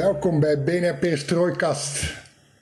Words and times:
Welkom 0.00 0.40
bij 0.40 0.62
BNR 0.62 0.94
Perestrooikast. 0.94 2.14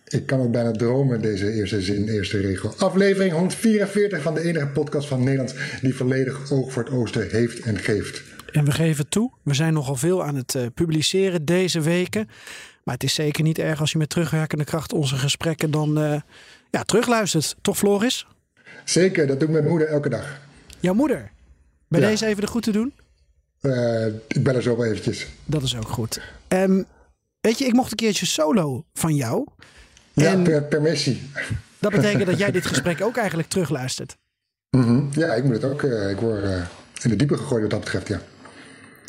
Ik 0.09 0.27
kan 0.27 0.41
het 0.41 0.51
bijna 0.51 0.71
dromen, 0.71 1.21
deze 1.21 1.53
eerste 1.53 1.83
zin, 1.83 2.09
eerste 2.09 2.41
regel. 2.41 2.75
Aflevering 2.79 3.33
144 3.33 4.23
van 4.23 4.35
de 4.35 4.41
enige 4.41 4.67
podcast 4.67 5.09
van 5.09 5.25
Nederland 5.25 5.55
die 5.83 5.95
volledig 5.95 6.53
oog 6.53 6.73
voor 6.73 6.85
het 6.85 6.93
oosten 6.93 7.31
heeft 7.31 7.61
en 7.61 7.79
geeft. 7.79 8.23
En 8.53 8.65
we 8.65 8.71
geven 8.71 9.09
toe, 9.09 9.33
we 9.43 9.55
zijn 9.55 9.73
nogal 9.73 9.95
veel 9.95 10.25
aan 10.25 10.35
het 10.35 10.55
uh, 10.55 10.67
publiceren 10.75 11.45
deze 11.45 11.81
weken. 11.81 12.29
Maar 12.85 12.95
het 12.95 13.03
is 13.03 13.15
zeker 13.15 13.43
niet 13.43 13.59
erg 13.59 13.81
als 13.81 13.93
je 13.93 13.99
met 13.99 14.09
terugwerkende 14.09 14.65
kracht 14.65 14.93
onze 14.93 15.17
gesprekken 15.17 15.71
dan 15.71 15.99
uh, 15.99 16.21
ja, 16.71 16.83
terugluistert. 16.83 17.57
Toch 17.63 17.77
Floris? 17.77 18.27
Zeker, 18.85 19.27
dat 19.27 19.41
doe 19.41 19.49
ik 19.49 19.55
met 19.55 19.63
mijn 19.63 19.75
moeder 19.75 19.89
elke 19.89 20.09
dag. 20.09 20.41
Jouw 20.81 20.95
moeder? 20.95 21.31
Bij 21.89 22.01
ja. 22.01 22.07
deze 22.07 22.27
even 22.27 22.41
de 22.41 22.49
goed 22.49 22.63
te 22.63 22.73
doen? 22.73 22.93
Uh, 23.63 24.07
ik 24.07 24.43
bel 24.43 24.55
er 24.55 24.63
zo 24.63 24.77
wel 24.77 24.87
eventjes. 24.87 25.27
Dat 25.45 25.63
is 25.63 25.77
ook 25.77 25.89
goed. 25.89 26.21
Um, 26.49 26.87
weet 27.41 27.59
je, 27.59 27.65
ik 27.65 27.73
mocht 27.73 27.91
een 27.91 27.97
keertje 27.97 28.27
solo 28.27 28.85
van 28.93 29.15
jou. 29.15 29.47
Ja, 30.13 30.31
en 30.31 30.43
per 30.43 30.63
permissie. 30.63 31.31
Dat 31.79 31.93
betekent 31.93 32.27
dat 32.27 32.39
jij 32.39 32.51
dit 32.51 32.67
gesprek 32.73 33.03
ook 33.03 33.17
eigenlijk 33.17 33.49
terugluistert. 33.49 34.17
Mm 34.71 34.83
-hmm. 34.83 35.09
Ja, 35.13 35.35
ik 35.35 35.45
moet 35.45 35.55
het 35.55 35.65
ook. 35.65 35.83
Uh, 35.83 36.11
ik 36.11 36.21
word 36.21 36.45
uh, 36.45 36.63
in 37.03 37.11
de 37.11 37.17
diepe 37.17 37.37
gegooid 37.37 37.63
wat 37.63 37.71
dat 37.71 37.81
betreft, 37.81 38.09
ja. 38.09 38.21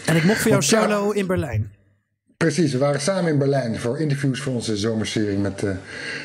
En 0.06 0.16
ik 0.16 0.24
mocht 0.24 0.42
voor 0.42 0.52
jou 0.52 0.64
solo 0.64 1.12
in 1.12 1.28
Berlijn. 1.28 1.72
Precies, 2.38 2.72
we 2.72 2.78
waren 2.78 3.02
samen 3.02 3.32
in 3.32 3.38
Berlijn 3.38 3.80
voor 3.80 4.00
interviews 4.00 4.42
voor 4.42 4.54
onze 4.54 4.78
zomerserie 4.78 5.38
met 5.38 5.62
uh, 5.62 5.72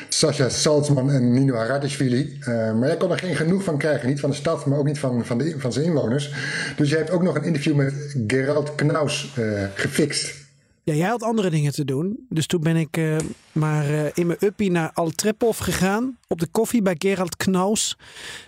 Sascha 0.09 0.49
Salzman 0.49 1.11
en 1.11 1.33
Nino 1.33 1.55
Haradishvili. 1.55 2.37
Uh, 2.39 2.47
maar 2.47 2.87
jij 2.87 2.97
kon 2.97 3.11
er 3.11 3.19
geen 3.19 3.35
genoeg 3.35 3.63
van 3.63 3.77
krijgen, 3.77 4.07
niet 4.07 4.19
van 4.19 4.29
de 4.29 4.35
stad, 4.35 4.65
maar 4.65 4.77
ook 4.77 4.85
niet 4.85 4.99
van, 4.99 5.25
van, 5.25 5.37
de, 5.37 5.55
van 5.57 5.73
zijn 5.73 5.85
inwoners. 5.85 6.33
Dus 6.75 6.89
jij 6.89 6.97
hebt 6.97 7.11
ook 7.11 7.23
nog 7.23 7.35
een 7.35 7.43
interview 7.43 7.75
met 7.75 8.15
Gerald 8.27 8.75
Knaus 8.75 9.33
gefixt. 9.73 10.44
Ja, 10.85 10.93
jij 10.93 11.07
had 11.07 11.23
andere 11.23 11.49
dingen 11.49 11.71
te 11.71 11.85
doen. 11.85 12.25
Dus 12.29 12.45
toen 12.45 12.61
ben 12.61 12.75
ik 12.75 12.97
uh, 12.97 13.17
maar 13.51 13.89
uh, 13.89 14.05
in 14.13 14.27
mijn 14.27 14.39
uppie 14.41 14.71
naar 14.71 14.91
Altrepov 14.93 15.59
gegaan. 15.59 16.17
Op 16.27 16.39
de 16.39 16.47
koffie 16.47 16.81
bij 16.81 16.95
Gerald 16.97 17.37
Knaus. 17.37 17.97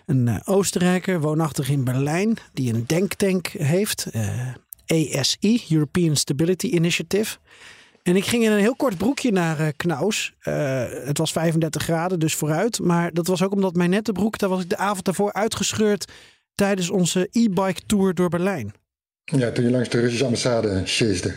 Een 0.05 0.27
uh, 0.27 0.39
Oostenrijker, 0.45 1.21
woonachtig 1.21 1.69
in 1.69 1.83
Berlijn. 1.83 2.37
Die 2.53 2.73
een 2.73 2.83
denktank 2.87 3.47
heeft. 3.47 4.07
ESI, 4.85 5.63
European 5.69 6.15
Stability 6.15 6.67
Initiative. 6.67 7.37
En 8.03 8.15
ik 8.15 8.25
ging 8.25 8.43
in 8.43 8.51
een 8.51 8.59
heel 8.59 8.75
kort 8.75 8.97
broekje 8.97 9.31
naar 9.31 9.73
Knaus. 9.73 10.33
het 11.03 11.17
was 11.17 11.31
35 11.31 11.83
graden, 11.83 12.19
dus 12.19 12.35
vooruit. 12.35 12.79
Maar 12.79 13.13
dat 13.13 13.27
was 13.27 13.43
ook 13.43 13.51
omdat 13.51 13.75
mijn 13.75 13.89
nette 13.89 14.11
broek, 14.11 14.37
daar 14.37 14.49
was 14.49 14.61
ik 14.61 14.69
de 14.69 14.77
avond 14.77 15.05
daarvoor 15.05 15.33
uitgescheurd. 15.33 16.11
Tijdens 16.55 16.89
onze 16.89 17.27
e-bike 17.31 17.81
tour 17.85 18.13
door 18.13 18.29
Berlijn. 18.29 18.73
Ja, 19.23 19.51
toen 19.51 19.63
je 19.63 19.71
langs 19.71 19.89
de 19.89 19.99
Russische 19.99 20.25
ambassade 20.25 20.79
chaseerde. 20.85 21.33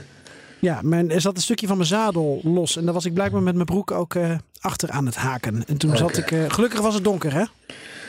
Ja, 0.60 0.80
mijn, 0.82 1.10
er 1.10 1.20
zat 1.20 1.36
een 1.36 1.42
stukje 1.42 1.66
van 1.66 1.76
mijn 1.76 1.88
zadel 1.88 2.40
los. 2.42 2.76
En 2.76 2.84
daar 2.84 2.94
was 2.94 3.04
ik 3.04 3.14
blijkbaar 3.14 3.42
met 3.42 3.54
mijn 3.54 3.66
broek 3.66 3.90
ook 3.90 4.14
uh, 4.14 4.38
achter 4.60 4.90
aan 4.90 5.06
het 5.06 5.16
haken. 5.16 5.64
En 5.66 5.76
toen 5.76 5.90
okay. 5.90 6.02
zat 6.02 6.16
ik... 6.16 6.30
Uh, 6.30 6.44
gelukkig 6.48 6.80
was 6.80 6.94
het 6.94 7.04
donker, 7.04 7.32
hè? 7.32 7.44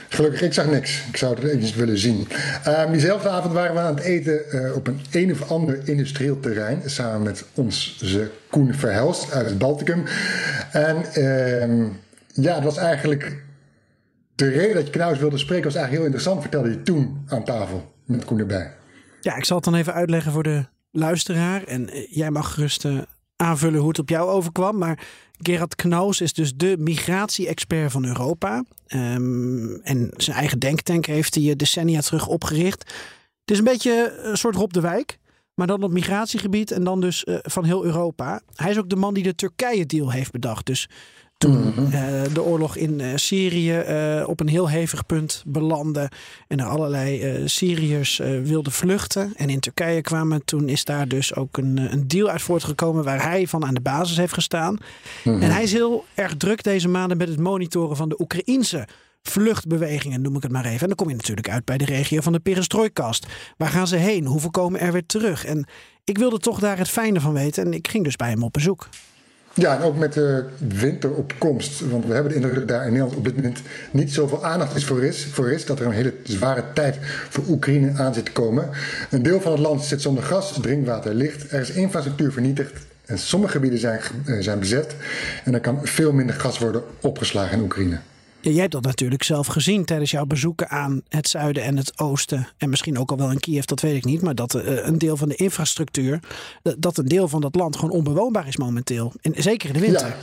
Gelukkig, 0.10 0.42
ik 0.42 0.54
zag 0.54 0.66
niks. 0.66 1.04
Ik 1.08 1.18
zou 1.18 1.36
het 1.36 1.44
eens 1.44 1.76
willen 1.76 1.98
zien. 1.98 2.28
Uh, 2.68 2.92
diezelfde 2.92 3.30
avond 3.30 3.54
waren 3.54 3.74
we 3.74 3.80
aan 3.80 3.96
het 3.96 4.04
eten 4.04 4.42
uh, 4.52 4.76
op 4.76 4.88
een 4.88 5.02
een 5.12 5.32
of 5.32 5.52
ander 5.52 5.88
industrieel 5.88 6.40
terrein. 6.40 6.82
Samen 6.86 7.22
met 7.22 7.46
onze 7.54 8.32
Koen 8.50 8.74
Verhelst 8.74 9.32
uit 9.32 9.46
het 9.46 9.58
Balticum. 9.58 10.04
En 10.72 11.06
uh, 11.18 11.88
ja, 12.34 12.56
het 12.56 12.64
was 12.64 12.78
eigenlijk... 12.78 13.44
De 14.36 14.50
reden 14.50 14.76
dat 14.76 14.86
je 14.86 14.92
Knaus 14.92 15.18
wilde 15.18 15.38
spreken 15.38 15.64
was 15.64 15.76
eigenlijk 15.76 16.04
heel 16.04 16.14
interessant. 16.14 16.42
Vertelde 16.42 16.70
je 16.70 16.82
toen 16.82 17.26
aan 17.28 17.44
tafel 17.44 17.94
met 18.06 18.26
Koen 18.26 18.40
erbij. 18.40 18.74
Ja, 19.22 19.36
ik 19.36 19.46
zal 19.46 19.56
het 19.56 19.66
dan 19.66 19.76
even 19.76 19.94
uitleggen 19.94 20.32
voor 20.32 20.44
de 20.44 20.66
luisteraar. 20.92 21.64
En 21.64 21.90
jij 22.10 22.32
mag 22.32 22.54
gerust 22.54 22.86
uh, 22.86 23.02
aanvullen 23.36 23.80
hoe 23.80 23.90
het 23.90 24.00
op 24.00 24.10
jou 24.10 24.30
overkwam. 24.30 24.78
Maar 24.78 25.08
Gerard 25.40 25.76
Knaus 25.76 26.22
is 26.22 26.34
dus 26.34 26.56
de 26.56 26.76
migratie-expert 26.80 27.92
van 27.92 28.06
Europa. 28.06 28.64
Um, 28.88 29.82
en 29.82 30.12
zijn 30.18 30.38
eigen 30.38 30.60
denktank 30.60 31.06
heeft 31.06 31.36
hij 31.36 31.56
decennia 31.56 32.02
terug 32.02 32.28
opgericht. 32.28 32.82
Het 33.42 33.52
is 33.52 33.58
een 33.58 33.64
beetje 33.64 34.20
een 34.24 34.38
soort 34.38 34.56
Rob 34.56 34.72
de 34.72 34.82
Wijk. 34.82 35.20
Maar 35.54 35.68
dan 35.68 35.84
op 35.84 35.92
migratiegebied 35.92 36.72
en 36.72 36.84
dan 36.84 37.02
dus 37.02 37.26
van 37.28 37.64
heel 37.64 37.86
Europa. 37.86 38.42
Hij 38.56 38.72
is 38.72 38.78
ook 38.78 38.90
de 38.90 38.96
man 38.96 39.14
die 39.14 39.24
de 39.24 39.36
Turkije-deal 39.36 40.12
heeft 40.12 40.32
bedacht. 40.32 40.66
Dus 40.66 40.90
toen 41.42 41.74
uh, 41.78 42.22
de 42.34 42.44
oorlog 42.44 42.76
in 42.76 43.00
uh, 43.00 43.12
Syrië 43.16 43.80
uh, 43.80 44.28
op 44.28 44.40
een 44.40 44.48
heel 44.48 44.70
hevig 44.70 45.06
punt 45.06 45.44
belandde. 45.48 46.10
En 46.48 46.60
er 46.60 46.66
allerlei 46.66 47.44
Syriërs 47.48 48.18
wilden 48.44 48.72
vluchten. 48.72 49.34
En 49.36 49.50
in 49.50 49.60
Turkije 49.60 50.02
kwamen. 50.02 50.46
Toen 50.46 50.70
is 50.70 50.86
daar 50.86 51.08
dus 51.08 51.36
ook 51.36 51.58
een, 51.58 51.78
een 51.92 52.08
deal 52.08 52.30
uit 52.30 52.42
voortgekomen. 52.42 53.04
Waar 53.04 53.24
hij 53.24 53.48
van 53.48 53.66
aan 53.66 53.74
de 53.74 53.82
basis 53.82 54.18
heeft 54.18 54.34
gestaan. 54.34 54.74
Mm 54.74 55.34
-hmm. 55.34 55.42
En 55.42 55.52
hij 55.52 55.64
is 55.64 55.72
heel 55.72 56.06
erg 56.16 56.36
druk 56.36 56.64
deze 56.64 56.88
maanden 56.88 57.18
met 57.18 57.28
het 57.28 57.40
monitoren 57.40 57.96
van 57.96 58.10
de 58.10 58.22
Oekraïense 58.22 58.88
vluchtbewegingen, 59.24 60.22
noem 60.22 60.36
ik 60.36 60.44
het 60.44 60.52
maar 60.52 60.66
even. 60.66 60.80
En 60.80 60.88
dan 60.88 60.96
kom 60.96 61.10
je 61.10 61.16
natuurlijk 61.16 61.50
uit 61.50 61.66
bij 61.66 61.78
de 61.78 61.86
regio 61.86 62.22
van 62.22 62.34
de 62.34 62.40
Perestrooikast. 62.40 63.28
Waar 63.58 63.70
gaan 63.70 63.88
ze 63.88 63.96
heen? 63.96 64.26
Hoeveel 64.26 64.52
komen 64.52 64.80
er 64.80 64.92
weer 64.92 65.06
terug? 65.06 65.46
En 65.46 65.68
ik 66.04 66.18
wilde 66.18 66.38
toch 66.38 66.60
daar 66.60 66.78
het 66.78 66.90
fijne 66.90 67.20
van 67.20 67.34
weten. 67.34 67.66
En 67.66 67.74
ik 67.74 67.88
ging 67.88 68.04
dus 68.04 68.16
bij 68.16 68.30
hem 68.30 68.44
op 68.44 68.54
bezoek. 68.54 68.90
Ja, 69.54 69.78
en 69.78 69.84
ook 69.84 69.98
met 69.98 70.14
de 70.14 70.46
winteropkomst. 70.58 71.80
Want 71.80 72.06
we 72.06 72.14
hebben 72.14 72.32
de 72.32 72.38
indruk 72.38 72.56
dat 72.56 72.68
daar 72.68 72.86
in 72.86 72.92
Nederland 72.92 73.18
op 73.18 73.24
dit 73.24 73.36
moment 73.36 73.62
niet 73.92 74.14
zoveel 74.14 74.46
aandacht 74.46 74.76
is 74.76 74.86
voor, 74.86 75.04
is 75.04 75.26
voor 75.26 75.52
is. 75.52 75.66
Dat 75.66 75.80
er 75.80 75.86
een 75.86 75.92
hele 75.92 76.14
zware 76.24 76.64
tijd 76.74 76.98
voor 77.30 77.44
Oekraïne 77.48 77.92
aan 77.98 78.14
zit 78.14 78.26
te 78.26 78.32
komen. 78.32 78.70
Een 79.10 79.24
deel 79.24 79.42
van 79.42 79.52
het 79.52 79.62
land 79.62 79.84
zit 79.84 80.02
zonder 80.02 80.24
gas, 80.24 80.58
drinkwater 80.62 81.14
licht. 81.14 81.52
Er 81.52 81.62
is 81.62 81.72
infrastructuur 81.72 82.32
vernietigd. 82.32 82.74
En 83.06 83.20
sommige 83.20 83.52
gebieden 83.52 83.80
zijn, 83.80 84.02
zijn 84.40 84.60
bezet. 84.60 84.96
En 85.44 85.54
er 85.54 85.60
kan 85.60 85.80
veel 85.84 86.12
minder 86.12 86.36
gas 86.36 86.60
worden 86.60 86.84
opgeslagen 87.00 87.58
in 87.58 87.64
Oekraïne. 87.64 88.00
Ja, 88.42 88.52
jij 88.52 88.60
hebt 88.60 88.72
dat 88.72 88.84
natuurlijk 88.84 89.24
zelf 89.24 89.48
gezien 89.48 89.86
tijdens 89.86 90.12
jouw 90.12 90.26
bezoeken 90.26 90.70
aan 90.70 91.02
het 91.10 91.28
zuiden 91.28 91.64
en 91.64 91.78
het 91.78 92.00
oosten. 92.00 92.48
En 92.58 92.70
misschien 92.70 93.00
ook 93.00 93.12
al 93.12 93.18
wel 93.18 93.32
in 93.32 93.40
Kiev, 93.40 93.66
dat 93.66 93.82
weet 93.82 93.96
ik 93.96 94.06
niet. 94.06 94.22
Maar 94.22 94.36
dat 94.36 94.56
uh, 94.56 94.86
een 94.86 94.98
deel 94.98 95.18
van 95.18 95.30
de 95.30 95.36
infrastructuur, 95.36 96.20
dat 96.78 96.98
een 96.98 97.08
deel 97.08 97.28
van 97.28 97.42
dat 97.42 97.56
land 97.56 97.76
gewoon 97.76 97.96
onbewoonbaar 97.96 98.48
is 98.48 98.58
momenteel. 98.58 99.14
En 99.22 99.34
zeker 99.36 99.68
in 99.68 99.74
de 99.74 99.80
winter. 99.80 100.08
Ja. 100.08 100.16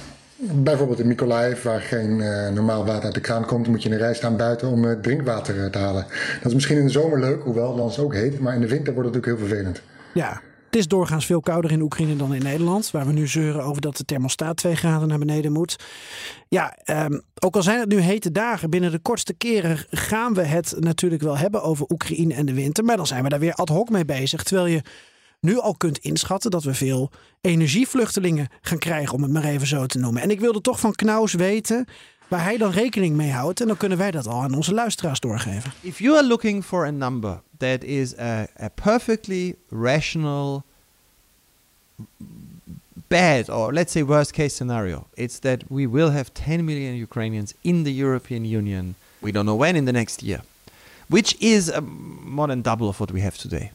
Bijvoorbeeld 0.55 0.99
in 0.99 1.07
Mykolaiv, 1.07 1.63
waar 1.63 1.81
geen 1.81 2.19
uh, 2.19 2.49
normaal 2.49 2.85
water 2.85 3.05
uit 3.05 3.15
de 3.15 3.21
kraan 3.21 3.47
komt, 3.47 3.69
moet 3.69 3.83
je 3.83 3.89
in 3.89 3.95
een 3.95 4.01
rij 4.01 4.15
staan 4.15 4.37
buiten 4.37 4.69
om 4.69 4.85
uh, 4.85 4.93
drinkwater 5.01 5.71
te 5.71 5.79
halen. 5.79 6.07
Dat 6.37 6.47
is 6.47 6.55
misschien 6.55 6.79
in 6.79 6.85
de 6.85 6.91
zomer 6.91 7.21
leuk, 7.21 7.43
hoewel 7.43 7.69
het 7.69 7.79
land 7.79 7.99
ook 7.99 8.15
heet, 8.15 8.41
maar 8.41 8.55
in 8.55 8.61
de 8.61 8.69
winter 8.69 8.95
wordt 8.95 9.09
het 9.09 9.17
natuurlijk 9.17 9.41
heel 9.41 9.49
vervelend. 9.49 9.83
Ja, 10.15 10.41
het 10.71 10.77
is 10.77 10.89
doorgaans 10.89 11.27
veel 11.27 11.41
kouder 11.41 11.71
in 11.71 11.81
Oekraïne 11.81 12.17
dan 12.17 12.35
in 12.35 12.43
Nederland. 12.43 12.91
Waar 12.91 13.07
we 13.07 13.13
nu 13.13 13.27
zeuren 13.27 13.65
over 13.65 13.81
dat 13.81 13.97
de 13.97 14.05
thermostaat 14.05 14.57
2 14.57 14.75
graden 14.75 15.09
naar 15.09 15.19
beneden 15.19 15.53
moet. 15.53 15.77
Ja, 16.49 16.77
um, 16.85 17.23
ook 17.41 17.57
al 17.57 17.63
zijn 17.63 17.81
het 17.81 17.89
nu 17.89 17.99
hete 17.99 18.33
dagen, 18.33 18.71
binnen 18.71 18.91
de 18.91 18.99
kortste 18.99 19.35
keren 19.35 19.85
gaan 19.91 20.35
we 20.35 20.43
het 20.43 20.75
natuurlijk 20.79 21.23
wel 21.23 21.39
hebben 21.39 21.63
over 21.63 21.87
Oekraïne 21.91 22.35
en 22.35 22.47
de 22.47 22.55
winter. 22.55 22.85
Maar 22.85 22.97
dan 22.97 23.07
zijn 23.07 23.23
we 23.23 23.29
daar 23.29 23.39
weer 23.39 23.55
ad 23.55 23.69
hoc 23.69 23.91
mee 23.91 24.05
bezig. 24.05 24.43
Terwijl 24.43 24.67
je 24.67 24.83
nu 25.41 25.59
al 25.59 25.75
kunt 25.75 25.99
inschatten 25.99 26.51
dat 26.51 26.65
we 26.65 26.75
veel 26.75 27.11
energievluchtelingen 27.41 28.49
gaan 28.61 28.79
krijgen, 28.79 29.15
om 29.15 29.23
het 29.23 29.33
maar 29.33 29.45
even 29.45 29.67
zo 29.67 29.87
te 29.87 29.99
noemen. 29.99 30.23
En 30.23 30.31
ik 30.31 30.41
wilde 30.41 30.61
toch 30.61 30.81
van 30.81 30.95
Knaus 30.95 31.33
weten 31.33 31.87
waar 32.29 32.45
hij 32.45 32.57
dan 32.57 32.71
rekening 32.71 33.17
mee 33.17 33.31
houdt. 33.31 33.61
En 33.61 33.67
dan 33.67 33.77
kunnen 33.77 33.99
wij 33.99 34.11
dat 34.11 34.27
al 34.27 34.43
aan 34.43 34.55
onze 34.55 34.75
luisteraars 34.75 35.21
doorgeven. 35.21 35.73
If 35.81 35.99
you 35.99 36.17
are 36.17 36.27
looking 36.27 36.65
for 36.65 36.87
a 36.87 36.91
number 36.91 37.43
that 37.59 37.85
is 37.85 38.15
a, 38.15 38.49
a 38.57 38.71
perfectly 38.71 39.57
rational 39.71 40.65
bad 43.09 43.49
or 43.51 43.73
let's 43.73 43.93
say 43.93 44.03
worst 44.03 44.33
case 44.35 44.55
scenario. 44.55 45.07
It's 45.17 45.39
that 45.41 45.71
we 45.71 45.87
will 45.87 46.11
have 46.11 46.33
10 46.35 46.65
million 46.65 46.95
Ukrainians 46.97 47.55
in 47.65 47.85
the 47.85 47.93
European 47.93 48.45
Union. 48.45 48.95
We 49.21 49.33
don't 49.33 49.47
know 49.47 49.55
when 49.55 49.77
in 49.77 49.85
the 49.85 49.93
next 49.93 50.23
year. 50.23 50.43
Which 51.09 51.41
is 51.41 51.71
a 51.71 51.81
more 51.81 52.49
than 52.49 52.61
double 52.61 52.89
of 52.89 53.01
what 53.01 53.11
we 53.11 53.23
have 53.23 53.39
today 53.39 53.73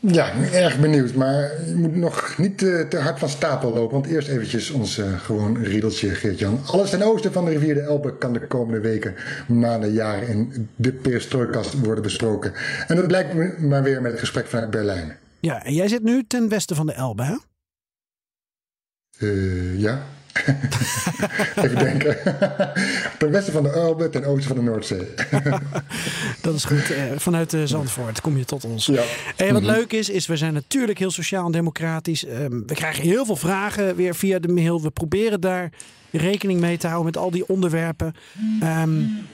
Ja, 0.00 0.32
erg 0.52 0.80
benieuwd. 0.80 1.14
Maar 1.14 1.66
je 1.66 1.74
moet 1.74 1.96
nog 1.96 2.38
niet 2.38 2.58
te, 2.58 2.86
te 2.88 2.98
hard 2.98 3.18
van 3.18 3.28
stapel 3.28 3.72
lopen. 3.72 4.00
Want 4.00 4.06
eerst 4.06 4.28
eventjes 4.28 4.70
ons 4.70 4.98
uh, 4.98 5.20
gewoon 5.20 5.62
riedeltje, 5.62 6.08
Geert-Jan. 6.08 6.60
Alles 6.66 6.90
ten 6.90 7.02
oosten 7.02 7.32
van 7.32 7.44
de 7.44 7.50
rivier 7.50 7.74
de 7.74 7.80
Elbe 7.80 8.18
kan 8.18 8.32
de 8.32 8.46
komende 8.46 8.80
weken, 8.80 9.14
maanden, 9.48 9.92
jaren 9.92 10.28
in 10.28 10.68
de 10.76 10.92
perestrooikast 10.92 11.80
worden 11.80 12.02
besproken. 12.02 12.52
En 12.86 12.96
dat 12.96 13.06
blijkt 13.06 13.58
maar 13.58 13.82
weer 13.82 14.02
met 14.02 14.10
het 14.10 14.20
gesprek 14.20 14.46
vanuit 14.46 14.70
Berlijn. 14.70 15.16
Ja, 15.40 15.64
en 15.64 15.74
jij 15.74 15.88
zit 15.88 16.02
nu 16.02 16.24
ten 16.26 16.48
westen 16.48 16.76
van 16.76 16.86
de 16.86 16.92
Elbe, 16.92 17.24
hè? 17.24 17.36
Uh, 19.18 19.80
ja. 19.80 20.02
Even 21.64 21.78
denken. 21.78 22.16
ten 23.18 23.30
westen 23.30 23.52
van 23.52 23.62
de 23.62 23.70
Elbe, 23.70 24.10
ten 24.10 24.24
oosten 24.24 24.56
van 24.56 24.64
de 24.64 24.70
Noordzee. 24.70 25.06
dat 26.42 26.54
is 26.54 26.64
goed. 26.64 26.90
Eh, 26.90 27.02
vanuit 27.16 27.52
uh, 27.52 27.62
Zandvoort 27.64 28.20
kom 28.20 28.36
je 28.36 28.44
tot 28.44 28.64
ons. 28.64 28.86
Ja. 28.86 29.02
En 29.36 29.52
wat 29.52 29.62
mhm. 29.62 29.70
leuk 29.70 29.92
is, 29.92 30.08
is 30.08 30.26
we 30.26 30.36
zijn 30.36 30.54
natuurlijk 30.54 30.98
heel 30.98 31.10
sociaal 31.10 31.46
en 31.46 31.52
democratisch. 31.52 32.26
Um, 32.26 32.62
we 32.66 32.74
krijgen 32.74 33.02
heel 33.02 33.24
veel 33.24 33.36
vragen 33.36 33.96
weer 33.96 34.14
via 34.14 34.38
de 34.38 34.48
mail. 34.48 34.82
We 34.82 34.90
proberen 34.90 35.40
daar 35.40 35.72
rekening 36.10 36.60
mee 36.60 36.76
te 36.76 36.86
houden 36.86 37.12
met 37.12 37.22
al 37.22 37.30
die 37.30 37.48
onderwerpen. 37.48 38.14
Um, 38.62 39.26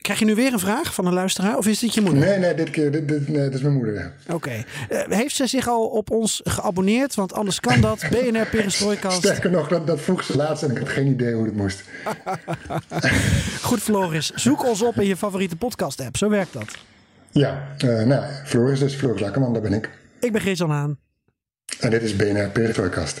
Krijg 0.00 0.18
je 0.18 0.24
nu 0.24 0.34
weer 0.34 0.52
een 0.52 0.58
vraag 0.58 0.94
van 0.94 1.06
een 1.06 1.12
luisteraar 1.12 1.56
of 1.56 1.66
is 1.66 1.78
dit 1.78 1.94
je 1.94 2.00
moeder? 2.00 2.20
Nee, 2.20 2.38
nee, 2.38 2.54
dit 2.54 2.70
keer 2.70 2.90
dit, 2.90 3.08
dit, 3.08 3.28
nee, 3.28 3.42
dit 3.42 3.54
is 3.54 3.60
mijn 3.60 3.74
moeder. 3.74 4.12
Oké. 4.32 4.64
Eh, 4.88 5.00
heeft 5.08 5.36
ze 5.36 5.46
zich 5.46 5.68
al 5.68 5.86
op 5.86 6.10
ons 6.10 6.40
geabonneerd? 6.44 7.14
Want 7.14 7.32
anders 7.32 7.60
kan 7.60 7.80
dat. 7.80 8.04
BNR 8.10 8.46
Perestroikast. 8.46 9.16
Sterker 9.16 9.50
nog, 9.50 9.68
dat, 9.68 9.86
dat 9.86 10.00
vroeg 10.00 10.24
ze 10.24 10.36
laatst 10.36 10.62
en 10.62 10.70
ik 10.70 10.78
had 10.78 10.88
geen 10.88 11.06
idee 11.06 11.34
hoe 11.34 11.44
het 11.44 11.56
moest. 11.56 11.82
Goed, 13.62 13.80
Floris. 13.80 14.30
Zoek 14.30 14.64
ons 14.64 14.82
op 14.82 14.96
in 14.96 15.06
je 15.06 15.16
favoriete 15.16 15.56
podcast-app. 15.56 16.16
Zo 16.16 16.28
werkt 16.28 16.52
dat. 16.52 16.76
Ja, 17.30 17.66
uh, 17.84 18.02
nou, 18.02 18.24
Floris 18.44 18.78
dus. 18.78 18.94
Floris 18.94 19.20
Lakkerman, 19.20 19.52
daar 19.52 19.62
ben 19.62 19.72
ik. 19.72 19.90
Ik 20.20 20.32
ben 20.32 20.40
Gees 20.40 20.62
aan. 20.62 20.98
En 21.80 21.90
dit 21.90 22.02
is 22.02 22.16
BNR 22.16 22.48
Perestroikast. 22.48 23.20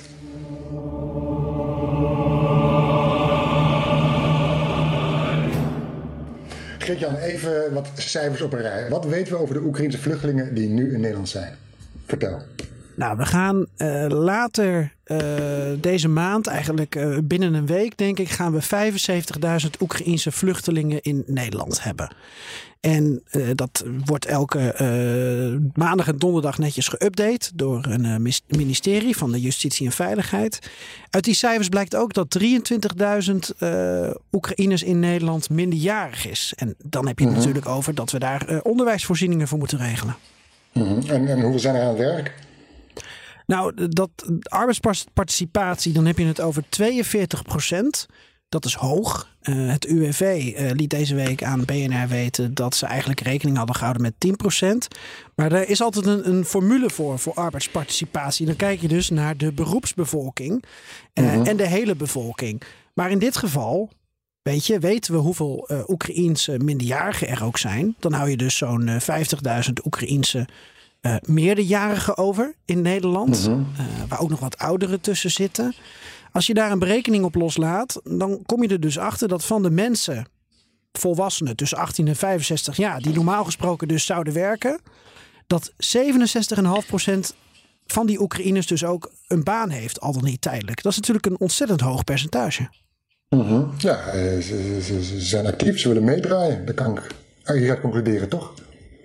Geert-Jan, 6.90 7.16
even 7.16 7.72
wat 7.72 7.88
cijfers 7.94 8.40
op 8.40 8.52
een 8.52 8.60
rij. 8.60 8.88
Wat 8.88 9.04
weten 9.04 9.32
we 9.32 9.38
over 9.38 9.54
de 9.54 9.60
Oekraïnse 9.60 9.98
vluchtelingen 9.98 10.54
die 10.54 10.68
nu 10.68 10.94
in 10.94 11.00
Nederland 11.00 11.28
zijn? 11.28 11.56
Vertel. 12.06 12.42
Nou, 12.94 13.16
we 13.16 13.26
gaan 13.26 13.66
uh, 13.78 14.06
later 14.08 14.92
uh, 15.06 15.18
deze 15.80 16.08
maand, 16.08 16.46
eigenlijk 16.46 16.94
uh, 16.94 17.18
binnen 17.22 17.54
een 17.54 17.66
week, 17.66 17.96
denk 17.96 18.18
ik, 18.18 18.28
gaan 18.28 18.52
we 18.52 18.90
75.000 19.64 19.68
Oekraïense 19.80 20.32
vluchtelingen 20.32 21.00
in 21.00 21.22
Nederland 21.26 21.82
hebben. 21.82 22.12
En 22.80 23.22
uh, 23.32 23.48
dat 23.54 23.84
wordt 24.04 24.26
elke 24.26 24.74
maandag 25.74 26.08
en 26.08 26.16
donderdag 26.16 26.58
netjes 26.58 26.88
geüpdate 26.88 27.54
door 27.54 27.84
een 27.84 28.22
ministerie 28.46 29.16
van 29.16 29.32
de 29.32 29.40
Justitie 29.40 29.86
en 29.86 29.92
Veiligheid. 29.92 30.70
Uit 31.10 31.24
die 31.24 31.34
cijfers 31.34 31.68
blijkt 31.68 31.96
ook 31.96 32.12
dat 32.12 32.38
23.000 32.42 33.66
Oekraïners 34.32 34.82
in 34.82 34.98
Nederland 34.98 35.50
minderjarig 35.50 36.26
is. 36.26 36.52
En 36.56 36.74
dan 36.84 37.06
heb 37.06 37.18
je 37.18 37.24
het 37.24 37.32
mhm. 37.34 37.42
natuurlijk 37.42 37.68
over 37.68 37.94
dat 37.94 38.10
we 38.10 38.18
daar 38.18 38.60
onderwijsvoorzieningen 38.62 39.48
voor 39.48 39.58
moeten 39.58 39.78
regelen. 39.78 40.16
Mm 40.72 40.98
en, 41.06 41.28
en 41.28 41.40
hoeveel 41.40 41.58
zijn 41.58 41.74
er 41.74 41.82
aan 41.82 41.88
het 41.88 41.98
werk? 41.98 42.34
Nou, 43.46 43.88
dat 43.88 44.10
arbeidsparticipatie, 44.42 45.92
dan 45.92 46.06
heb 46.06 46.18
je 46.18 46.24
het 46.24 46.40
over 46.40 46.62
42 46.68 47.42
procent. 47.42 48.06
Dat 48.50 48.64
is 48.64 48.74
hoog. 48.74 49.28
Uh, 49.42 49.70
het 49.70 49.84
UWV 49.84 50.20
uh, 50.20 50.70
eh, 50.70 50.76
liet 50.76 50.90
deze 50.90 51.14
week 51.14 51.42
aan 51.42 51.64
BNR 51.64 52.08
weten 52.08 52.54
dat 52.54 52.74
ze 52.74 52.86
eigenlijk 52.86 53.20
rekening 53.20 53.56
hadden 53.56 53.76
gehouden 53.76 54.02
met 54.02 54.14
10%. 54.62 54.96
Maar 55.34 55.52
er 55.52 55.68
is 55.68 55.82
altijd 55.82 56.06
een, 56.06 56.28
een 56.28 56.44
formule 56.44 56.90
voor, 56.90 57.18
voor 57.18 57.34
arbeidsparticipatie. 57.34 58.46
Dan 58.46 58.56
kijk 58.56 58.80
je 58.80 58.88
dus 58.88 59.10
naar 59.10 59.36
de 59.36 59.52
beroepsbevolking 59.52 60.64
uh, 61.14 61.48
en 61.48 61.56
de 61.56 61.66
hele 61.66 61.94
bevolking. 61.94 62.62
Maar 62.94 63.10
in 63.10 63.18
dit 63.18 63.36
geval, 63.36 63.90
weet 64.42 64.66
je, 64.66 64.78
weten 64.78 65.12
we 65.12 65.18
hoeveel 65.18 65.68
Oekraïense 65.88 66.58
minderjarigen 66.58 67.28
er 67.28 67.44
ook 67.44 67.58
zijn. 67.58 67.94
Dan 67.98 68.12
hou 68.12 68.30
je 68.30 68.36
dus 68.36 68.56
zo'n 68.56 68.88
50.000 68.88 69.72
Oekraïense 69.84 70.46
uh, 71.02 71.14
meerderjarigen 71.26 72.16
over 72.16 72.54
in 72.64 72.82
Nederland. 72.82 73.48
Mhm. 73.48 73.60
Eh, 73.76 73.84
waar 74.08 74.20
ook 74.20 74.30
nog 74.30 74.40
wat 74.40 74.58
ouderen 74.58 75.00
tussen 75.00 75.30
zitten. 75.30 75.74
Als 76.32 76.46
je 76.46 76.54
daar 76.54 76.70
een 76.70 76.78
berekening 76.78 77.24
op 77.24 77.34
loslaat, 77.34 78.00
dan 78.04 78.42
kom 78.46 78.62
je 78.62 78.68
er 78.68 78.80
dus 78.80 78.98
achter 78.98 79.28
dat 79.28 79.44
van 79.44 79.62
de 79.62 79.70
mensen, 79.70 80.26
volwassenen 80.92 81.56
tussen 81.56 81.78
18 81.78 82.08
en 82.08 82.16
65 82.16 82.76
jaar, 82.76 83.00
die 83.00 83.14
normaal 83.14 83.44
gesproken 83.44 83.88
dus 83.88 84.06
zouden 84.06 84.32
werken, 84.32 84.80
dat 85.46 85.72
67,5% 85.72 87.36
van 87.86 88.06
die 88.06 88.20
Oekraïners 88.20 88.66
dus 88.66 88.84
ook 88.84 89.12
een 89.26 89.44
baan 89.44 89.70
heeft, 89.70 90.00
al 90.00 90.12
dan 90.12 90.24
niet 90.24 90.40
tijdelijk. 90.40 90.82
Dat 90.82 90.92
is 90.92 90.98
natuurlijk 90.98 91.26
een 91.26 91.40
ontzettend 91.40 91.80
hoog 91.80 92.04
percentage. 92.04 92.68
Mhm. 93.28 93.64
Ja, 93.78 94.06
eh, 94.06 94.40
ze, 94.40 94.78
ze, 94.82 95.04
ze, 95.04 95.20
zijn 95.20 95.46
actief, 95.46 95.78
ze 95.78 95.88
willen 95.88 96.04
meedraaien. 96.04 96.66
Dat 96.66 96.74
kan 96.74 96.96
ik 96.96 97.14
hieruit 97.44 97.80
concluderen, 97.80 98.28
toch? 98.28 98.54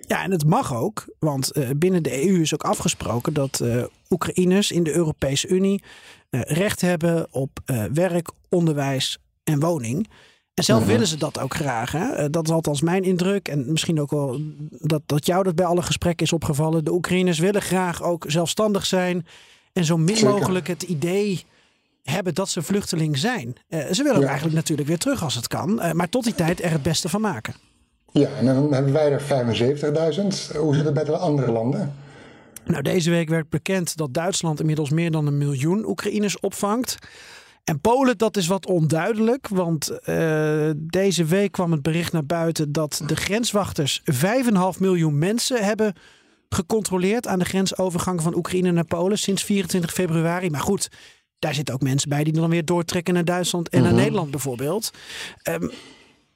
Ja, 0.06 0.22
en 0.22 0.30
het 0.30 0.44
mag 0.44 0.74
ook, 0.74 1.14
want 1.18 1.56
uh, 1.56 1.68
binnen 1.76 2.02
de 2.02 2.28
EU 2.28 2.40
is 2.40 2.54
ook 2.54 2.64
afgesproken 2.64 3.32
dat 3.32 3.60
uh, 3.62 3.84
Oekraïners 4.10 4.70
in 4.70 4.82
de 4.82 4.94
Europese 4.94 5.48
Unie 5.48 5.82
recht 6.30 6.80
hebben 6.80 7.26
op 7.30 7.58
werk, 7.92 8.30
onderwijs 8.48 9.18
en 9.44 9.60
woning. 9.60 10.08
En 10.54 10.64
zelf 10.64 10.80
mhm. 10.80 10.90
willen 10.90 11.06
ze 11.06 11.16
dat 11.16 11.38
ook 11.38 11.54
graag. 11.54 11.92
Hè? 11.92 12.30
dat 12.30 12.46
is 12.46 12.52
althans 12.52 12.80
mijn 12.80 13.02
indruk. 13.02 13.48
En 13.48 13.72
misschien 13.72 14.00
ook 14.00 14.10
wel 14.10 14.40
dat, 14.70 15.02
dat 15.06 15.26
jou 15.26 15.42
dat 15.42 15.54
bij 15.54 15.66
alle 15.66 15.82
gesprekken 15.82 16.26
is 16.26 16.32
opgevallen. 16.32 16.84
De 16.84 16.92
Oekraïners 16.92 17.38
willen 17.38 17.62
graag 17.62 18.02
ook 18.02 18.24
zelfstandig 18.28 18.86
zijn. 18.86 19.26
En 19.72 19.84
zo 19.84 19.96
min 19.96 20.24
mogelijk 20.24 20.66
het 20.66 20.82
idee 20.82 21.44
hebben 22.02 22.34
dat 22.34 22.48
ze 22.48 22.62
vluchteling 22.62 23.18
zijn. 23.18 23.56
ze 23.68 24.02
willen 24.02 24.20
ja. 24.20 24.26
eigenlijk 24.26 24.56
natuurlijk 24.56 24.88
weer 24.88 24.98
terug 24.98 25.22
als 25.22 25.34
het 25.34 25.48
kan. 25.48 25.74
maar 25.92 26.08
tot 26.08 26.24
die 26.24 26.34
tijd 26.34 26.62
er 26.62 26.70
het 26.70 26.82
beste 26.82 27.08
van 27.08 27.20
maken. 27.20 27.54
Ja, 28.12 28.28
en 28.38 28.44
dan 28.44 28.72
hebben 28.72 28.92
wij 28.92 29.12
er 29.12 29.20
75.000. 29.20 30.56
Hoe 30.56 30.74
zit 30.74 30.84
het 30.84 30.94
met 30.94 31.06
de 31.06 31.16
andere 31.16 31.52
landen? 31.52 31.94
Nou, 32.66 32.82
deze 32.82 33.10
week 33.10 33.28
werd 33.28 33.48
bekend 33.48 33.96
dat 33.96 34.14
Duitsland 34.14 34.60
inmiddels 34.60 34.90
meer 34.90 35.10
dan 35.10 35.26
een 35.26 35.38
miljoen 35.38 35.84
Oekraïners 35.88 36.40
opvangt. 36.40 36.98
En 37.64 37.80
Polen, 37.80 38.18
dat 38.18 38.36
is 38.36 38.46
wat 38.46 38.66
onduidelijk, 38.66 39.48
want 39.48 39.90
uh, 40.04 40.70
deze 40.76 41.24
week 41.24 41.52
kwam 41.52 41.72
het 41.72 41.82
bericht 41.82 42.12
naar 42.12 42.26
buiten 42.26 42.72
dat 42.72 43.02
de 43.06 43.16
grenswachters 43.16 44.02
5,5 44.12 44.78
miljoen 44.78 45.18
mensen 45.18 45.64
hebben 45.64 45.94
gecontroleerd 46.48 47.26
aan 47.26 47.38
de 47.38 47.44
grensovergang 47.44 48.22
van 48.22 48.36
Oekraïne 48.36 48.72
naar 48.72 48.84
Polen 48.84 49.18
sinds 49.18 49.44
24 49.44 49.92
februari. 49.92 50.50
Maar 50.50 50.60
goed, 50.60 50.88
daar 51.38 51.54
zitten 51.54 51.74
ook 51.74 51.82
mensen 51.82 52.08
bij 52.08 52.24
die 52.24 52.32
dan 52.32 52.50
weer 52.50 52.64
doortrekken 52.64 53.14
naar 53.14 53.24
Duitsland 53.24 53.68
en 53.68 53.82
naar 53.82 53.92
mhm. 53.92 54.00
Nederland 54.00 54.30
bijvoorbeeld. 54.30 54.90
Um, 55.48 55.70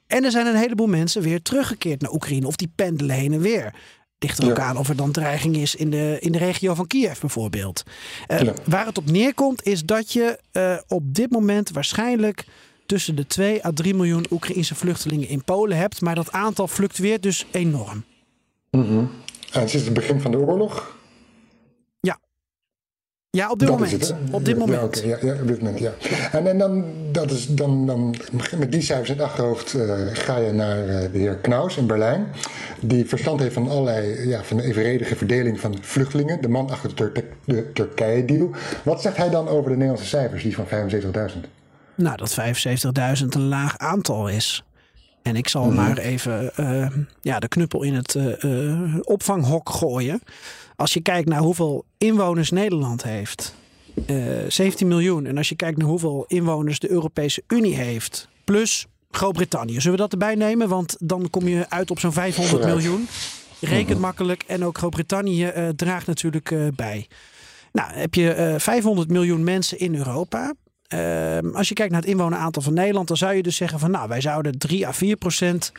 en 0.06 0.24
er 0.24 0.30
zijn 0.30 0.46
een 0.46 0.56
heleboel 0.56 0.86
mensen 0.86 1.22
weer 1.22 1.42
teruggekeerd 1.42 2.00
naar 2.00 2.12
Oekraïne. 2.12 2.46
Of 2.46 2.56
die 2.56 2.72
pendelen 2.74 3.16
heen 3.16 3.32
en 3.32 3.40
weer. 3.40 3.74
Dichter 4.20 4.50
ook 4.50 4.58
aan 4.58 4.76
of 4.76 4.88
er 4.88 4.96
dan 4.96 5.12
dreiging 5.12 5.56
is 5.56 5.74
in 5.74 5.90
de, 5.90 6.16
in 6.20 6.32
de 6.32 6.38
regio 6.38 6.74
van 6.74 6.86
Kiev 6.86 7.20
bijvoorbeeld. 7.20 7.82
Uh, 8.28 8.40
Waar 8.64 8.86
het 8.86 8.98
op 8.98 9.10
neerkomt 9.10 9.66
is 9.66 9.84
dat 9.84 10.12
je 10.12 10.38
uh, 10.52 10.76
op 10.88 11.14
dit 11.14 11.30
moment 11.30 11.70
waarschijnlijk 11.70 12.44
tussen 12.86 13.16
de 13.16 13.26
2 13.26 13.66
à 13.66 13.70
3 13.74 13.94
miljoen 13.94 14.26
Oekraïnse 14.30 14.74
vluchtelingen 14.74 15.28
in 15.28 15.44
Polen 15.44 15.76
hebt. 15.76 16.00
Maar 16.00 16.14
dat 16.14 16.32
aantal 16.32 16.68
fluctueert 16.68 17.22
dus 17.22 17.46
enorm. 17.50 18.04
Mm 18.70 18.86
-hmm. 18.86 19.10
En 19.52 19.68
sinds 19.68 19.84
het 19.84 19.94
begin 19.94 20.20
van 20.20 20.30
de 20.30 20.38
oorlog 20.38 20.96
ja, 23.30 23.50
op 23.50 23.58
dit 23.58 23.68
moment. 23.68 24.14
op 24.30 24.44
dit 24.44 24.58
moment. 24.58 25.02
Ja, 25.04 25.16
ja, 25.22 25.32
op 25.32 25.46
dit 25.46 25.62
moment, 25.62 25.78
ja. 25.78 25.92
En, 26.32 26.46
en 26.46 26.58
dan, 26.58 26.84
dat 27.12 27.30
is, 27.30 27.46
dan, 27.46 27.86
dan, 27.86 28.14
met 28.56 28.72
die 28.72 28.82
cijfers 28.82 29.08
in 29.08 29.16
het 29.16 29.24
achterhoofd 29.24 29.74
uh, 29.74 29.92
ga 30.12 30.36
je 30.36 30.52
naar 30.52 30.88
uh, 30.88 31.00
de 31.12 31.18
heer 31.18 31.36
Knaus 31.36 31.76
in 31.76 31.86
Berlijn. 31.86 32.26
Die 32.80 33.04
verstand 33.04 33.40
heeft 33.40 33.54
van 33.54 33.68
allerlei, 33.68 34.28
ja, 34.28 34.42
van 34.42 34.56
de 34.56 34.62
evenredige 34.62 35.16
verdeling 35.16 35.60
van 35.60 35.76
vluchtelingen. 35.80 36.42
De 36.42 36.48
man 36.48 36.70
achter 36.70 36.88
de, 36.88 36.94
Tur 36.94 37.24
de 37.44 37.72
Turkije-deal. 37.72 38.50
Wat 38.82 39.00
zegt 39.00 39.16
hij 39.16 39.30
dan 39.30 39.48
over 39.48 39.70
de 39.70 39.76
Nederlandse 39.76 40.06
cijfers, 40.06 40.42
die 40.42 40.54
van 40.54 40.66
75.000? 40.66 41.40
Nou, 41.94 42.16
dat 42.16 42.36
75.000 43.20 43.26
een 43.28 43.48
laag 43.48 43.78
aantal 43.78 44.28
is. 44.28 44.64
En 45.22 45.36
ik 45.36 45.48
zal 45.48 45.62
mm 45.64 45.68
-hmm. 45.68 45.76
maar 45.76 45.98
even 45.98 46.52
uh, 46.60 46.86
ja, 47.20 47.38
de 47.38 47.48
knuppel 47.48 47.82
in 47.82 47.94
het 47.94 48.18
opvanghok 49.04 49.68
gooien. 49.68 50.20
Als 50.80 50.92
je 50.92 51.00
kijkt 51.00 51.28
naar 51.28 51.40
hoeveel 51.40 51.84
inwoners 51.98 52.50
Nederland 52.50 53.02
heeft, 53.02 53.54
uh, 54.06 54.44
eh, 54.44 54.50
17 54.50 54.88
miljoen. 54.88 55.26
En 55.26 55.36
als 55.36 55.48
je 55.48 55.56
kijkt 55.56 55.78
naar 55.78 55.86
hoeveel 55.86 56.24
inwoners 56.28 56.78
de 56.78 56.90
Europese 56.90 57.42
Unie 57.48 57.74
heeft, 57.74 58.28
plus 58.44 58.86
Groot-Brittannië. 59.10 59.80
Zullen 59.80 59.90
we 59.90 60.02
dat 60.02 60.12
erbij 60.12 60.34
nemen? 60.34 60.68
Want 60.68 60.96
dan 60.98 61.30
kom 61.30 61.48
je 61.48 61.66
uit 61.68 61.90
op 61.90 61.98
zo'n 61.98 62.12
500 62.12 62.64
miljoen. 62.64 63.08
Rekent 63.60 63.88
mhm. 63.88 64.00
makkelijk 64.00 64.42
en 64.46 64.64
ook 64.64 64.78
Groot-Brittannië 64.78 65.52
uh, 65.56 65.68
draagt 65.68 66.06
natuurlijk 66.06 66.50
uh, 66.50 66.68
bij. 66.76 67.08
Nou, 67.72 67.92
heb 67.92 68.14
je 68.14 68.54
500 68.58 69.10
miljoen 69.10 69.44
mensen 69.44 69.78
in 69.78 69.94
Europa. 69.94 70.54
Ehm, 70.86 71.50
als 71.54 71.68
je 71.68 71.74
kijkt 71.74 71.92
naar 71.92 72.00
het 72.00 72.10
inwoneraantal 72.10 72.62
van 72.62 72.74
Nederland, 72.74 73.08
dan 73.08 73.16
zou 73.16 73.34
je 73.34 73.42
dus 73.42 73.56
zeggen 73.56 73.78
van 73.78 73.90
nou, 73.90 74.08
wij 74.08 74.20
zouden 74.20 74.58
3 74.58 74.86
à 74.86 74.92
4 74.92 75.16
procent 75.16 75.72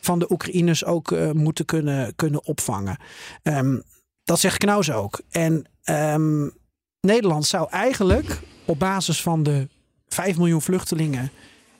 van 0.00 0.18
de 0.18 0.32
Oekraïners 0.32 0.84
ook 0.84 1.32
moeten 1.32 1.64
kunnen, 1.64 2.12
kunnen 2.16 2.44
opvangen. 2.44 2.96
Um, 3.42 3.82
dat 4.24 4.40
zegt 4.40 4.58
Knaus 4.58 4.90
ook. 4.90 5.20
En 5.30 5.64
um, 5.84 6.52
Nederland 7.00 7.46
zou 7.46 7.70
eigenlijk 7.70 8.40
op 8.64 8.78
basis 8.78 9.22
van 9.22 9.42
de 9.42 9.68
5 10.08 10.36
miljoen 10.36 10.62
vluchtelingen 10.62 11.30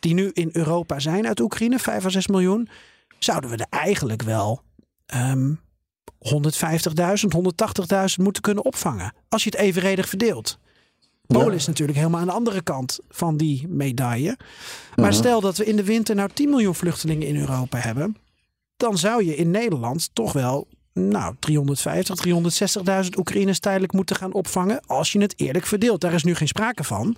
die 0.00 0.14
nu 0.14 0.30
in 0.32 0.50
Europa 0.52 0.98
zijn 0.98 1.26
uit 1.26 1.40
Oekraïne, 1.40 1.78
5 1.78 2.04
à 2.04 2.08
6 2.08 2.26
miljoen, 2.26 2.68
zouden 3.18 3.50
we 3.50 3.56
er 3.56 3.66
eigenlijk 3.70 4.22
wel 4.22 4.62
um, 5.14 5.60
150.000, 6.06 6.30
180.000 7.36 8.22
moeten 8.22 8.42
kunnen 8.42 8.64
opvangen. 8.64 9.14
Als 9.28 9.44
je 9.44 9.50
het 9.50 9.58
evenredig 9.58 10.08
verdeelt. 10.08 10.58
Polen 11.26 11.46
Ja. 11.46 11.52
is 11.52 11.66
natuurlijk 11.66 11.98
helemaal 11.98 12.20
aan 12.20 12.26
de 12.26 12.32
andere 12.32 12.62
kant 12.62 12.98
van 13.08 13.36
die 13.36 13.68
medaille. 13.68 14.38
Maar 14.94 15.12
stel 15.12 15.40
dat 15.40 15.56
we 15.56 15.64
in 15.64 15.76
de 15.76 15.84
winter 15.84 16.14
nou 16.14 16.30
10 16.34 16.50
miljoen 16.50 16.74
vluchtelingen 16.74 17.28
in 17.28 17.36
Europa 17.36 17.78
hebben. 17.78 18.16
Dan 18.76 18.98
zou 18.98 19.24
je 19.24 19.36
in 19.36 19.50
Nederland 19.50 20.10
toch 20.12 20.32
wel 20.32 20.68
nou, 20.94 21.34
350, 21.38 22.24
360.000 23.04 23.18
Oekraïners 23.18 23.58
tijdelijk 23.58 23.92
moeten 23.92 24.16
gaan 24.16 24.32
opvangen. 24.32 24.80
Als 24.86 25.12
je 25.12 25.20
het 25.20 25.34
eerlijk 25.36 25.66
verdeelt. 25.66 26.00
Daar 26.00 26.12
is 26.12 26.24
nu 26.24 26.34
geen 26.34 26.48
sprake 26.48 26.84
van. 26.84 27.16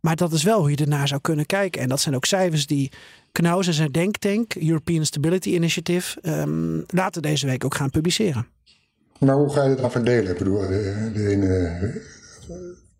Maar 0.00 0.16
dat 0.16 0.32
is 0.32 0.42
wel 0.42 0.60
hoe 0.60 0.70
je 0.70 0.76
ernaar 0.76 1.08
zou 1.08 1.20
kunnen 1.20 1.46
kijken. 1.46 1.82
En 1.82 1.88
dat 1.88 2.00
zijn 2.00 2.14
ook 2.14 2.24
cijfers 2.24 2.66
die 2.66 2.92
Knaus 3.32 3.66
en 3.66 3.72
zijn 3.72 3.92
denktank, 3.92 4.54
European 4.54 5.04
Stability 5.04 5.50
Initiative, 5.50 6.20
ehm, 6.20 6.80
later 6.86 7.22
deze 7.22 7.46
week 7.46 7.64
ook 7.64 7.74
gaan 7.74 7.90
publiceren. 7.90 8.46
Maar 9.18 9.34
hoe 9.34 9.52
ga 9.52 9.62
je 9.62 9.68
het 9.68 9.78
dan 9.78 9.90
verdelen? 9.90 10.32
Ik 10.32 10.38
bedoel, 10.38 10.60
de, 10.60 11.10
de 11.14 11.28
ene, 11.28 12.02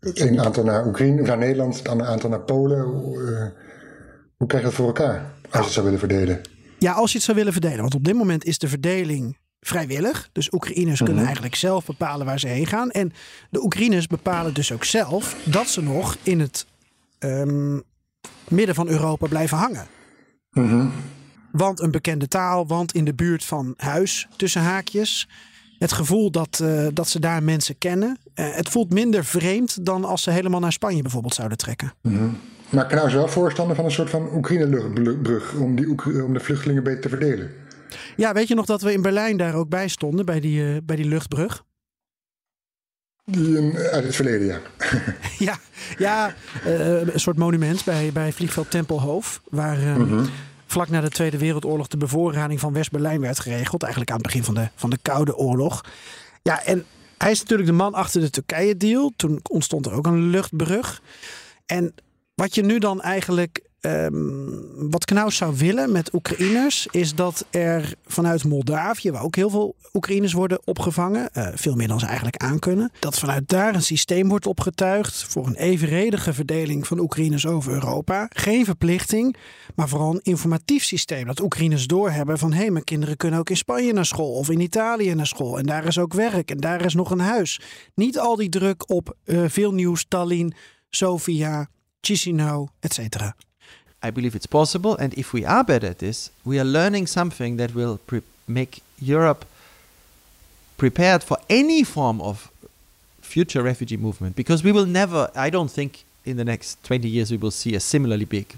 het 0.00 0.18
ene 0.18 0.44
aantal 0.44 0.64
naar 0.64 0.86
Oekraïne, 0.86 1.22
naar 1.22 1.38
Nederland, 1.38 1.78
het 1.78 1.88
andere 1.88 2.10
aantal 2.10 2.30
naar 2.30 2.40
Polen. 2.40 2.80
Hoe, 2.80 3.22
eh, 3.22 3.62
hoe 4.36 4.46
krijg 4.46 4.62
je 4.62 4.68
dat 4.68 4.78
voor 4.78 4.86
elkaar 4.86 5.32
als 5.42 5.52
je 5.52 5.58
het 5.58 5.72
zou 5.72 5.84
willen 5.84 6.00
verdelen? 6.00 6.40
Ja, 6.78 6.92
als 6.92 7.10
je 7.10 7.16
het 7.16 7.26
zou 7.26 7.36
willen 7.36 7.52
verdelen. 7.52 7.80
Want 7.80 7.94
op 7.94 8.04
dit 8.04 8.14
moment 8.14 8.44
is 8.44 8.58
de 8.58 8.68
verdeling 8.68 9.36
vrijwillig. 9.60 10.28
Dus 10.32 10.52
Oekraïners 10.52 11.02
kunnen 11.02 11.24
eigenlijk 11.24 11.54
zelf 11.54 11.86
bepalen 11.86 12.26
waar 12.26 12.40
ze 12.40 12.48
heen 12.48 12.66
gaan. 12.66 12.90
En 12.90 13.12
de 13.50 13.62
Oekraïners 13.62 14.06
bepalen 14.06 14.54
dus 14.54 14.72
ook 14.72 14.84
zelf 14.84 15.36
dat 15.44 15.68
ze 15.68 15.82
nog 15.82 16.16
in 16.22 16.40
het 16.40 16.66
ehm, 17.18 17.78
midden 18.48 18.74
van 18.74 18.88
Europa 18.88 19.26
blijven 19.26 19.56
hangen. 19.56 19.86
Want 21.52 21.80
een 21.80 21.90
bekende 21.90 22.28
taal, 22.28 22.66
want 22.66 22.92
in 22.92 23.04
de 23.04 23.14
buurt 23.14 23.44
van 23.44 23.74
huis, 23.76 24.28
tussen 24.36 24.62
haakjes. 24.62 25.28
Het 25.78 25.92
gevoel 25.92 26.30
dat, 26.30 26.60
eh, 26.62 26.86
dat 26.92 27.08
ze 27.08 27.20
daar 27.20 27.42
mensen 27.42 27.78
kennen. 27.78 28.18
Eh, 28.34 28.54
het 28.54 28.68
voelt 28.68 28.92
minder 28.92 29.24
vreemd 29.24 29.86
dan 29.86 30.04
als 30.04 30.22
ze 30.22 30.30
helemaal 30.30 30.60
naar 30.60 30.72
Spanje 30.72 31.02
bijvoorbeeld 31.02 31.34
zouden 31.34 31.58
trekken. 31.58 31.92
Maar 32.70 32.86
Knaus 32.86 33.06
is 33.06 33.12
wel 33.12 33.28
voorstander 33.28 33.76
van 33.76 33.84
een 33.84 33.90
soort 33.90 34.10
van 34.10 34.28
Oekraïne-luchtbrug 34.34 35.54
om, 35.54 35.76
die 35.76 36.24
om 36.24 36.32
de 36.32 36.40
vluchtelingen 36.40 36.82
beter 36.82 37.00
te 37.00 37.08
verdelen. 37.08 37.50
Ja, 38.16 38.32
weet 38.32 38.48
je 38.48 38.54
nog 38.54 38.66
dat 38.66 38.82
we 38.82 38.92
in 38.92 39.02
Berlijn 39.02 39.36
daar 39.36 39.54
ook 39.54 39.68
bij 39.68 39.88
stonden, 39.88 40.26
bij 40.26 40.40
die, 40.40 40.74
eh, 40.74 40.76
bij 40.82 40.96
die 40.96 41.04
luchtbrug? 41.04 41.64
Die, 43.30 43.56
eh, 43.56 43.92
uit 43.92 44.04
het 44.04 44.14
verleden, 44.14 44.46
ja. 44.46 44.60
Ja, 45.38 45.58
ja 45.98 46.34
eh, 46.64 47.00
een 47.00 47.20
soort 47.20 47.38
monument 47.38 47.84
bij, 47.84 48.10
bij 48.12 48.32
vliegveld 48.32 48.70
Tempelhof. 48.70 49.40
Waar 49.48 49.78
eh, 49.78 50.22
vlak 50.66 50.88
na 50.88 51.00
de 51.00 51.08
Tweede 51.08 51.38
Wereldoorlog 51.38 51.88
de 51.88 51.96
bevoorrading 51.96 52.60
van 52.60 52.72
West-Berlijn 52.72 53.20
werd 53.20 53.40
geregeld. 53.40 53.82
Eigenlijk 53.82 54.12
aan 54.12 54.18
het 54.18 54.26
begin 54.26 54.44
van 54.44 54.54
de, 54.54 54.68
van 54.74 54.90
de 54.90 54.98
Koude 55.02 55.36
Oorlog. 55.36 55.84
Ja, 56.42 56.64
en 56.64 56.84
hij 57.18 57.30
is 57.30 57.40
natuurlijk 57.40 57.68
de 57.68 57.74
man 57.74 57.94
achter 57.94 58.20
de 58.20 58.30
Turkije-deal. 58.30 59.12
Toen 59.16 59.40
ontstond 59.50 59.86
er 59.86 59.92
ook 59.92 60.06
een 60.06 60.30
luchtbrug. 60.30 61.02
En 61.66 61.94
wat 62.34 62.54
je 62.54 62.62
nu 62.62 62.78
dan 62.78 63.00
eigenlijk. 63.00 63.68
Ehm, 63.80 64.90
wat 64.90 65.04
Knaus 65.04 65.36
zou 65.36 65.56
willen 65.56 65.92
met 65.92 66.14
Oekraïners. 66.14 66.86
is 66.90 67.14
dat 67.14 67.46
er 67.50 67.94
vanuit 68.06 68.44
Moldavië. 68.44 69.10
waar 69.10 69.22
ook 69.22 69.36
heel 69.36 69.50
veel 69.50 69.76
Oekraïners 69.92 70.32
worden 70.32 70.60
opgevangen. 70.64 71.32
eh, 71.32 71.48
veel 71.54 71.74
meer 71.74 71.88
dan 71.88 72.00
ze 72.00 72.06
eigenlijk 72.06 72.36
aankunnen. 72.36 72.92
dat 73.00 73.18
vanuit 73.18 73.48
daar 73.48 73.74
een 73.74 73.82
systeem 73.82 74.28
wordt 74.28 74.46
opgetuigd. 74.46 75.24
voor 75.24 75.46
een 75.46 75.54
evenredige 75.56 76.32
verdeling 76.32 76.86
van 76.86 76.98
Oekraïners 76.98 77.46
over 77.46 77.72
Europa. 77.72 78.26
Geen 78.28 78.64
verplichting, 78.64 79.36
maar 79.74 79.88
vooral 79.88 80.14
een 80.14 80.20
informatief 80.22 80.84
systeem. 80.84 81.26
Dat 81.26 81.40
Oekraïners 81.40 81.86
doorhebben 81.86 82.38
van. 82.38 82.52
hé, 82.52 82.58
hey, 82.58 82.70
mijn 82.70 82.84
kinderen 82.84 83.16
kunnen 83.16 83.38
ook 83.38 83.50
in 83.50 83.56
Spanje 83.56 83.92
naar 83.92 84.06
school. 84.06 84.32
of 84.32 84.50
in 84.50 84.60
Italië 84.60 85.14
naar 85.14 85.26
school. 85.26 85.58
en 85.58 85.66
daar 85.66 85.84
is 85.84 85.98
ook 85.98 86.14
werk. 86.14 86.50
en 86.50 86.58
daar 86.58 86.84
is 86.84 86.94
nog 86.94 87.10
een 87.10 87.20
huis. 87.20 87.60
Niet 87.94 88.18
al 88.18 88.36
die 88.36 88.48
druk 88.48 88.90
op 88.90 89.16
eh, 89.24 89.44
veel 89.48 89.72
nieuws, 89.72 90.04
Tallinn, 90.08 90.54
Sofia. 90.88 91.68
Chisinau, 92.00 92.68
etc. 92.80 93.32
I 94.02 94.10
believe 94.10 94.34
it's 94.34 94.46
possible, 94.46 94.96
and 94.96 95.12
if 95.14 95.32
we 95.32 95.44
are 95.44 95.62
better 95.62 95.88
at 95.88 95.98
this, 95.98 96.30
we 96.44 96.58
are 96.58 96.64
learning 96.64 97.06
something 97.06 97.56
that 97.58 97.74
will 97.74 97.98
pre- 98.06 98.22
make 98.48 98.82
Europe 99.00 99.44
prepared 100.78 101.22
for 101.22 101.36
any 101.50 101.84
form 101.84 102.20
of 102.22 102.50
future 103.20 103.62
refugee 103.62 103.98
movement. 103.98 104.34
Because 104.36 104.64
we 104.64 104.72
will 104.72 104.86
never, 104.86 105.30
I 105.36 105.50
don't 105.50 105.70
think 105.70 106.04
in 106.24 106.36
the 106.36 106.44
next 106.44 106.82
20 106.84 107.08
years 107.08 107.30
we 107.30 107.36
will 107.36 107.50
see 107.50 107.74
a 107.74 107.80
similarly 107.80 108.24
big 108.24 108.56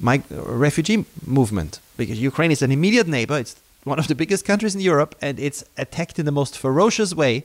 mig- 0.00 0.24
refugee 0.30 1.04
movement. 1.24 1.78
Because 1.96 2.20
Ukraine 2.20 2.50
is 2.50 2.62
an 2.62 2.72
immediate 2.72 3.06
neighbor, 3.06 3.38
it's 3.38 3.56
one 3.84 3.98
of 3.98 4.08
the 4.08 4.14
biggest 4.14 4.44
countries 4.44 4.74
in 4.74 4.80
Europe, 4.80 5.14
and 5.22 5.38
it's 5.38 5.64
attacked 5.78 6.18
in 6.18 6.26
the 6.26 6.32
most 6.32 6.58
ferocious 6.58 7.14
way. 7.14 7.44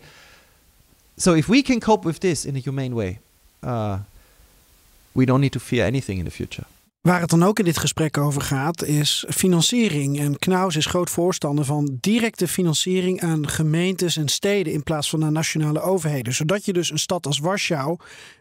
So 1.18 1.36
if 1.36 1.48
we 1.48 1.62
can 1.62 1.80
cope 1.80 2.04
with 2.04 2.20
this 2.20 2.46
in 2.46 2.56
a 2.56 2.60
humane 2.60 2.96
way, 2.96 3.20
uh, 3.62 4.00
we 5.12 5.25
don't 5.25 5.39
need 5.39 5.51
to 5.51 5.60
fear 5.60 5.86
anything 5.86 6.20
in 6.20 6.25
the 6.25 6.32
future. 6.32 6.65
Waar 7.01 7.20
het 7.20 7.30
dan 7.30 7.44
ook 7.44 7.60
in 7.60 7.65
dit 7.65 7.77
gesprek 7.77 8.18
over 8.18 8.41
gaat, 8.41 8.84
is 8.84 9.25
financiering. 9.30 10.20
En 10.20 10.39
Knaus 10.39 10.75
is 10.75 10.86
groot 10.86 11.10
voorstander 11.10 11.65
van 11.65 11.98
directe 12.00 12.48
financiering 12.48 13.22
aan 13.22 13.48
gemeentes 13.48 14.18
en 14.18 14.27
steden 14.27 14.74
in 14.74 14.84
plaats 14.84 15.10
van 15.10 15.24
aan 15.24 15.34
nationale 15.34 15.82
overheden. 15.82 16.34
Zodat 16.34 16.65
je 16.65 16.74
dus 16.74 16.91
een 16.91 17.00
stad 17.00 17.25
als 17.25 17.39
Warschau 17.39 17.98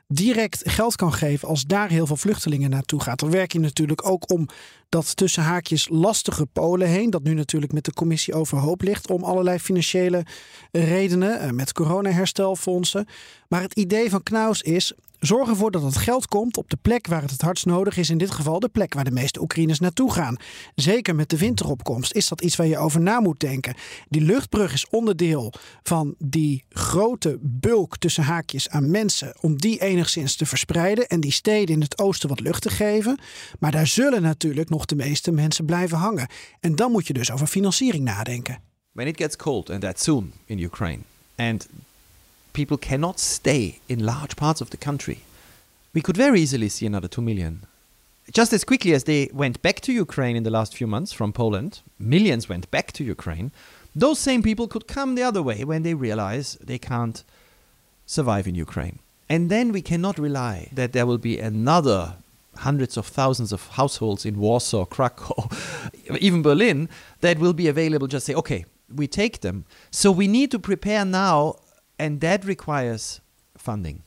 direct 0.07 0.63
geld 0.65 0.97
kan 0.97 1.13
geven 1.13 1.49
als 1.49 1.65
daar 1.65 1.89
heel 1.89 2.07
veel 2.07 2.17
vluchtelingen 2.17 2.71
naartoe 2.71 3.01
gaat. 3.01 3.19
Dan 3.19 3.31
werk 3.31 3.53
je 3.53 3.61
natuurlijk 3.61 4.07
ook 4.07 4.33
om 4.33 4.49
dat 4.89 5.17
tussen 5.17 5.43
haakjes 5.43 5.89
lastige 5.91 6.47
Polen 6.47 6.89
heen, 6.89 7.11
dat 7.11 7.23
nu 7.23 7.35
natuurlijk 7.35 7.73
met 7.73 7.85
de 7.85 7.93
commissie 7.93 8.35
overhoop 8.35 8.83
ligt, 8.83 9.11
om 9.11 9.25
allerlei 9.25 9.59
financiële 9.59 10.25
redenen, 10.73 11.41
eh, 11.41 11.51
met 11.51 11.73
coronaherstelfondsen. 11.73 13.07
Maar 13.49 13.63
het 13.63 13.75
idee 13.75 14.11
van 14.11 14.23
Knaus 14.23 14.63
is, 14.63 14.93
Zorg 15.21 15.49
ervoor 15.49 15.71
dat 15.71 15.83
het 15.83 15.97
geld 15.97 16.27
komt 16.27 16.57
op 16.57 16.71
de 16.71 16.77
plek 16.83 17.07
waar 17.07 17.23
het 17.23 17.31
het 17.31 17.41
hardst 17.41 17.67
nodig 17.67 17.97
is. 17.97 18.11
In 18.11 18.19
dit 18.19 18.31
geval 18.31 18.61
de 18.61 18.69
plek 18.69 18.95
waar 18.95 19.05
de 19.05 19.11
meeste 19.11 19.41
Oekraïners 19.41 19.79
naartoe 19.79 20.13
gaan. 20.13 20.37
Zeker 20.75 21.15
met 21.15 21.31
de 21.31 21.39
winteropkomst 21.39 22.13
is 22.13 22.29
dat 22.29 22.41
iets 22.41 22.57
waar 22.57 22.67
je 22.67 22.79
over 22.79 23.01
na 23.01 23.21
moet 23.21 23.41
denken. 23.41 23.75
Die 24.09 24.21
luchtbrug 24.21 24.73
is 24.73 24.89
onderdeel 24.89 25.53
van 25.83 26.15
die 26.19 26.65
grote 26.69 27.39
bulk 27.41 27.99
tussen 27.99 28.25
haakjes 28.25 28.69
aan 28.69 28.91
mensen. 28.91 29.35
Om 29.41 29.57
die 29.57 29.81
enigszins 29.81 30.37
te 30.37 30.47
verspreiden 30.47 31.07
en 31.07 31.21
die 31.21 31.33
steden 31.33 31.75
in 31.75 31.81
het 31.81 31.99
oosten 31.99 32.29
wat 32.29 32.41
lucht 32.41 32.63
te 32.63 32.71
geven. 32.71 33.19
Maar 33.59 33.73
daar 33.73 33.87
zullen 33.87 34.23
natuurlijk 34.23 34.69
nog 34.69 34.85
de 34.85 34.97
meeste 34.97 35.33
mensen 35.33 35.65
blijven 35.65 35.99
hangen. 35.99 36.29
En 36.61 36.77
dan 36.77 36.91
moet 36.91 37.07
je 37.07 37.13
dus 37.13 37.31
over 37.31 37.47
financiering 37.47 38.05
nadenken. 38.05 38.69
when 38.93 39.09
it 39.09 39.17
gets 39.17 39.37
cold, 39.37 39.71
and 39.71 39.83
that's 39.83 40.03
soon 40.03 40.33
in 40.47 40.59
Ukraine, 40.59 41.05
and 41.37 41.67
people 42.53 42.77
cannot 42.77 43.19
stay 43.19 43.81
in 43.89 44.05
large 44.05 44.37
parts 44.37 44.61
of 44.61 44.71
the 44.71 44.77
country, 44.77 45.21
we 45.93 46.01
could 46.01 46.17
very 46.17 46.41
easily 46.41 46.69
see 46.69 46.87
another 46.87 47.09
2 47.09 47.21
million. 47.21 47.67
Just 48.33 48.53
as 48.53 48.65
quickly 48.65 48.93
as 48.95 49.05
they 49.05 49.29
went 49.33 49.61
back 49.61 49.81
to 49.81 49.93
Ukraine 49.93 50.37
in 50.37 50.45
the 50.45 50.51
last 50.51 50.77
few 50.77 50.87
months 50.87 51.13
from 51.13 51.33
Poland, 51.33 51.81
millions 51.99 52.49
went 52.49 52.71
back 52.71 52.93
to 52.93 53.05
Ukraine, 53.05 53.51
those 53.95 54.19
same 54.21 54.43
people 54.43 54.69
could 54.69 54.87
come 54.87 55.15
the 55.15 55.23
other 55.23 55.43
way 55.43 55.65
when 55.65 55.83
they 55.83 55.95
realize 55.95 56.57
they 56.61 56.79
can't 56.79 57.25
survive 58.07 58.47
in 58.47 58.55
Ukraine. 58.55 59.01
And 59.29 59.51
then 59.51 59.73
we 59.73 59.83
cannot 59.83 60.19
rely 60.19 60.69
that 60.73 60.93
there 60.93 61.07
will 61.07 61.19
be 61.19 61.39
another 61.39 62.17
hundreds 62.57 62.97
of 62.97 63.07
thousands 63.07 63.53
of 63.53 63.67
households 63.69 64.27
in 64.27 64.39
Warsaw, 64.39 64.85
Krakow, 64.95 65.49
even 66.19 66.43
Berlin 66.43 66.89
that 67.21 67.39
will 67.39 67.53
be 67.53 67.69
available. 67.69 68.07
Just 68.07 68.27
say, 68.27 68.35
okay, 68.35 68.65
we 68.95 69.07
take 69.07 69.41
them. 69.41 69.65
So 69.91 70.11
we 70.11 70.27
need 70.27 70.51
to 70.51 70.59
prepare 70.59 71.05
now, 71.05 71.57
and 72.01 72.21
that 72.21 72.45
requires 72.45 73.21
funding. 73.55 74.01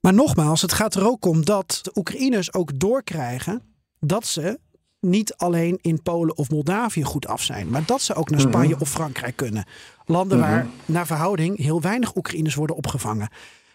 Maar 0.00 0.14
nogmaals, 0.14 0.62
het 0.62 0.72
gaat 0.72 0.94
er 0.94 1.06
ook 1.06 1.24
om 1.26 1.44
dat 1.44 1.78
de 1.82 1.90
Oekraïners 1.94 2.54
ook 2.54 2.78
doorkrijgen 2.78 3.62
dat 4.00 4.26
ze 4.26 4.58
niet 5.00 5.34
alleen 5.34 5.78
in 5.80 6.02
Polen 6.02 6.36
of 6.36 6.50
Moldavië 6.50 7.02
goed 7.04 7.26
af 7.26 7.42
zijn, 7.42 7.68
maar 7.68 7.82
dat 7.86 8.02
ze 8.02 8.14
ook 8.14 8.30
naar 8.30 8.40
Spanje 8.40 8.76
of 8.80 8.90
Frankrijk 8.90 9.36
kunnen. 9.36 9.64
Landen 10.04 10.38
waar 10.38 10.66
naar 10.84 11.06
verhouding 11.06 11.56
heel 11.58 11.80
weinig 11.80 12.16
Oekraïners 12.16 12.54
worden 12.54 12.76
opgevangen. 12.76 13.28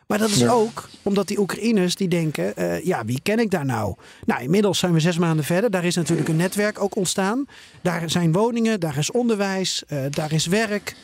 Maar 0.08 0.18
dat 0.18 0.30
is 0.30 0.38
Ja. 0.38 0.52
ook 0.52 0.90
omdat 1.02 1.28
die 1.28 1.40
Oekraïners 1.40 1.96
die 1.96 2.08
denken, 2.08 2.56
eh, 2.56 2.86
ja, 2.86 3.06
wie 3.06 3.20
ken 3.24 3.40
ik 3.40 3.52
daar 3.52 3.66
nou? 3.66 3.96
Nou, 4.26 4.42
inmiddels 4.42 4.80
zijn 4.80 4.94
we 4.94 5.00
zes 5.00 5.18
maanden 5.18 5.46
verder. 5.46 5.72
Daar 5.72 5.86
is 5.86 5.96
natuurlijk 5.96 6.30
een 6.30 6.36
netwerk 6.36 6.82
ook 6.82 6.96
ontstaan. 6.96 7.46
Daar 7.82 8.10
zijn 8.10 8.32
woningen, 8.32 8.80
daar 8.80 8.98
is 8.98 9.12
onderwijs, 9.12 9.86
eh, 9.86 10.00
daar 10.10 10.32
is 10.32 10.46
werk. 10.46 10.96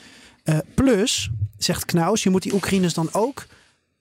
Eh, 0.44 0.58
plus, 0.74 1.30
zegt 1.64 1.86
Knaus, 1.86 2.24
je 2.24 2.30
moet 2.30 2.44
die 2.44 2.54
Oekraïners 2.54 2.94
dan 2.94 3.10
ook 3.12 3.46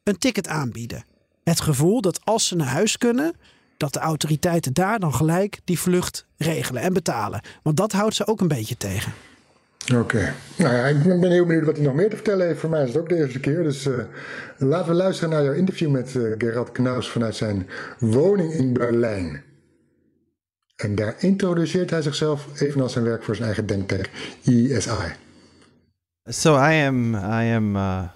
een 0.03 0.19
ticket 0.19 0.49
aanbieden. 0.49 1.05
Het 1.45 1.61
gevoel 1.61 2.01
dat 2.01 2.21
als 2.25 2.47
ze 2.47 2.57
naar 2.57 2.67
huis 2.67 2.99
kunnen, 2.99 3.35
dat 3.77 3.93
de 3.93 3.99
autoriteiten 3.99 4.73
daar 4.73 4.99
dan 4.99 5.15
gelijk 5.15 5.61
die 5.65 5.79
vlucht 5.79 6.27
regelen 6.37 6.83
en 6.83 6.93
betalen. 6.93 7.41
Want 7.63 7.77
dat 7.77 7.93
houdt 7.93 8.15
ze 8.15 8.27
ook 8.27 8.41
een 8.41 8.49
beetje 8.49 8.77
tegen. 8.77 9.13
Oké. 9.95 10.35
Nou 10.57 10.75
ja, 10.75 10.87
ik 10.87 11.03
ben 11.03 11.31
heel 11.31 11.47
benieuwd 11.47 11.65
wat 11.65 11.77
hij 11.77 11.85
nog 11.85 11.95
meer 11.95 12.11
te 12.11 12.17
vertellen 12.17 12.47
heeft. 12.47 12.61
Voor 12.61 12.71
mij 12.71 12.83
is 12.83 12.89
het 12.89 12.99
ook 12.99 13.09
de 13.09 13.17
eerste 13.17 13.41
keer. 13.41 13.63
Dus 13.63 13.87
eh, 13.87 13.95
laten 14.59 14.89
we 14.89 14.95
luisteren 14.95 15.31
naar 15.31 15.45
jouw 15.45 15.53
interview 15.53 15.91
met 15.91 16.17
eh, 16.17 16.23
Gerard 16.39 16.73
Knaus 16.73 17.09
vanuit 17.09 17.37
zijn 17.37 17.69
woning 17.99 18.53
in 18.53 18.73
Berlijn. 18.73 19.43
En 20.77 20.95
daar 20.95 21.15
introduceert 21.19 21.91
hij 21.91 22.03
zichzelf 22.03 22.61
evenals 22.61 22.93
zijn 22.93 23.05
werk 23.05 23.23
voor 23.23 23.35
zijn 23.35 23.47
eigen 23.47 23.67
denktank 23.67 24.11
ESI. 24.45 25.22
So 26.31 26.55
I 26.55 26.75
am 26.75 27.17
I 27.17 27.43
am 27.45 27.77
uh, 27.77 28.09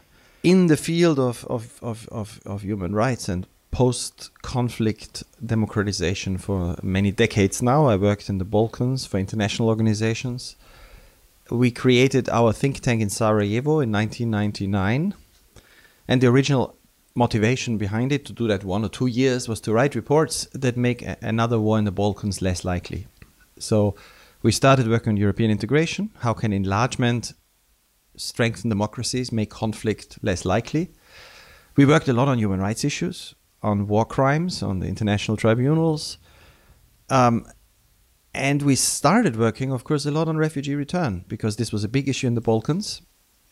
in 0.44 0.68
the 0.68 0.76
field 0.76 1.18
of, 1.18 1.44
of, 1.46 1.76
of, 1.82 2.08
of, 2.12 2.40
of 2.46 2.62
human 2.62 2.94
rights 2.94 3.28
and 3.28 3.48
post 3.72 4.30
conflict 4.42 5.24
democratization 5.44 6.38
for 6.38 6.76
many 6.84 7.10
decades 7.10 7.60
now. 7.60 7.86
I 7.86 7.96
worked 7.96 8.28
in 8.28 8.38
the 8.38 8.44
Balkans 8.44 9.06
for 9.06 9.18
international 9.18 9.68
organizations. 9.68 10.54
We 11.50 11.72
created 11.72 12.28
our 12.28 12.52
think 12.52 12.78
tank 12.78 13.02
in 13.02 13.10
Sarajevo 13.10 13.80
in 13.80 13.90
1999. 13.90 15.14
And 16.06 16.20
the 16.20 16.28
original 16.28 16.76
motivation 17.16 17.76
behind 17.76 18.12
it 18.12 18.24
to 18.26 18.32
do 18.32 18.46
that 18.46 18.62
one 18.62 18.84
or 18.84 18.88
two 18.88 19.06
years 19.06 19.48
was 19.48 19.60
to 19.62 19.72
write 19.72 19.96
reports 19.96 20.46
that 20.52 20.76
make 20.76 21.02
a- 21.02 21.16
another 21.22 21.58
war 21.58 21.76
in 21.76 21.84
the 21.84 21.90
Balkans 21.90 22.40
less 22.40 22.64
likely. 22.64 23.08
So 23.58 23.96
we 24.44 24.52
started 24.52 24.86
working 24.86 25.10
on 25.10 25.16
European 25.16 25.50
integration. 25.50 26.10
How 26.20 26.34
can 26.34 26.52
enlargement 26.52 27.32
strengthen 28.16 28.70
democracies, 28.70 29.32
make 29.32 29.50
conflict 29.50 30.18
less 30.22 30.44
likely? 30.44 30.90
We 31.76 31.84
worked 31.84 32.08
a 32.08 32.12
lot 32.12 32.28
on 32.28 32.38
human 32.38 32.60
rights 32.60 32.84
issues, 32.84 33.34
on 33.62 33.86
war 33.86 34.04
crimes, 34.04 34.62
on 34.62 34.80
the 34.80 34.86
international 34.86 35.36
tribunals. 35.36 36.18
Um, 37.10 37.46
and 38.34 38.62
we 38.62 38.74
started 38.74 39.36
working, 39.36 39.72
of 39.72 39.84
course, 39.84 40.04
a 40.06 40.10
lot 40.10 40.28
on 40.28 40.36
refugee 40.36 40.74
return 40.74 41.24
because 41.28 41.56
this 41.56 41.72
was 41.72 41.84
a 41.84 41.88
big 41.88 42.08
issue 42.08 42.26
in 42.26 42.34
the 42.34 42.40
Balkans. 42.40 43.02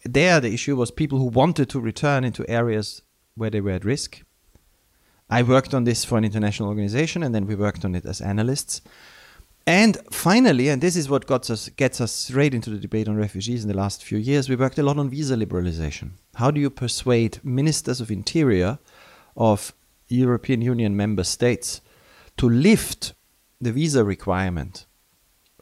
There, 0.05 0.41
the 0.41 0.53
issue 0.53 0.77
was 0.77 0.91
people 0.91 1.19
who 1.19 1.27
wanted 1.27 1.71
to 1.71 1.81
return 1.81 2.25
into 2.25 2.49
areas 2.49 3.03
where 3.35 3.51
they 3.51 3.61
were 3.61 3.71
at 3.71 3.85
risk. 3.85 4.23
I 5.31 5.43
worked 5.43 5.73
on 5.73 5.85
this 5.85 6.05
for 6.05 6.19
an 6.19 6.25
international 6.25 6.69
organization, 6.69 7.23
and 7.23 7.35
then 7.35 7.47
we 7.47 7.55
worked 7.55 7.85
on 7.85 7.95
it 7.95 8.05
as 8.05 8.21
analysts. 8.21 8.83
And 9.67 9.97
finally, 10.11 10.69
and 10.69 10.83
this 10.83 10.95
is 10.95 11.09
what 11.09 11.31
us, 11.31 11.71
gets 11.71 12.01
us 12.01 12.13
straight 12.13 12.53
into 12.53 12.69
the 12.69 12.79
debate 12.79 13.09
on 13.09 13.17
refugees 13.17 13.63
in 13.63 13.69
the 13.69 13.77
last 13.77 14.05
few 14.05 14.19
years, 14.19 14.49
we 14.49 14.57
worked 14.57 14.79
a 14.79 14.83
lot 14.83 14.99
on 14.99 15.09
visa 15.09 15.37
liberalization. 15.37 16.13
How 16.35 16.51
do 16.51 16.61
you 16.61 16.69
persuade 16.69 17.41
ministers 17.43 18.01
of 18.01 18.11
interior 18.11 18.79
of 19.37 19.73
European 20.09 20.61
Union 20.61 20.95
member 20.97 21.25
states 21.25 21.81
to 22.37 22.49
lift 22.49 23.15
the 23.59 23.73
visa 23.73 24.05
requirement 24.05 24.85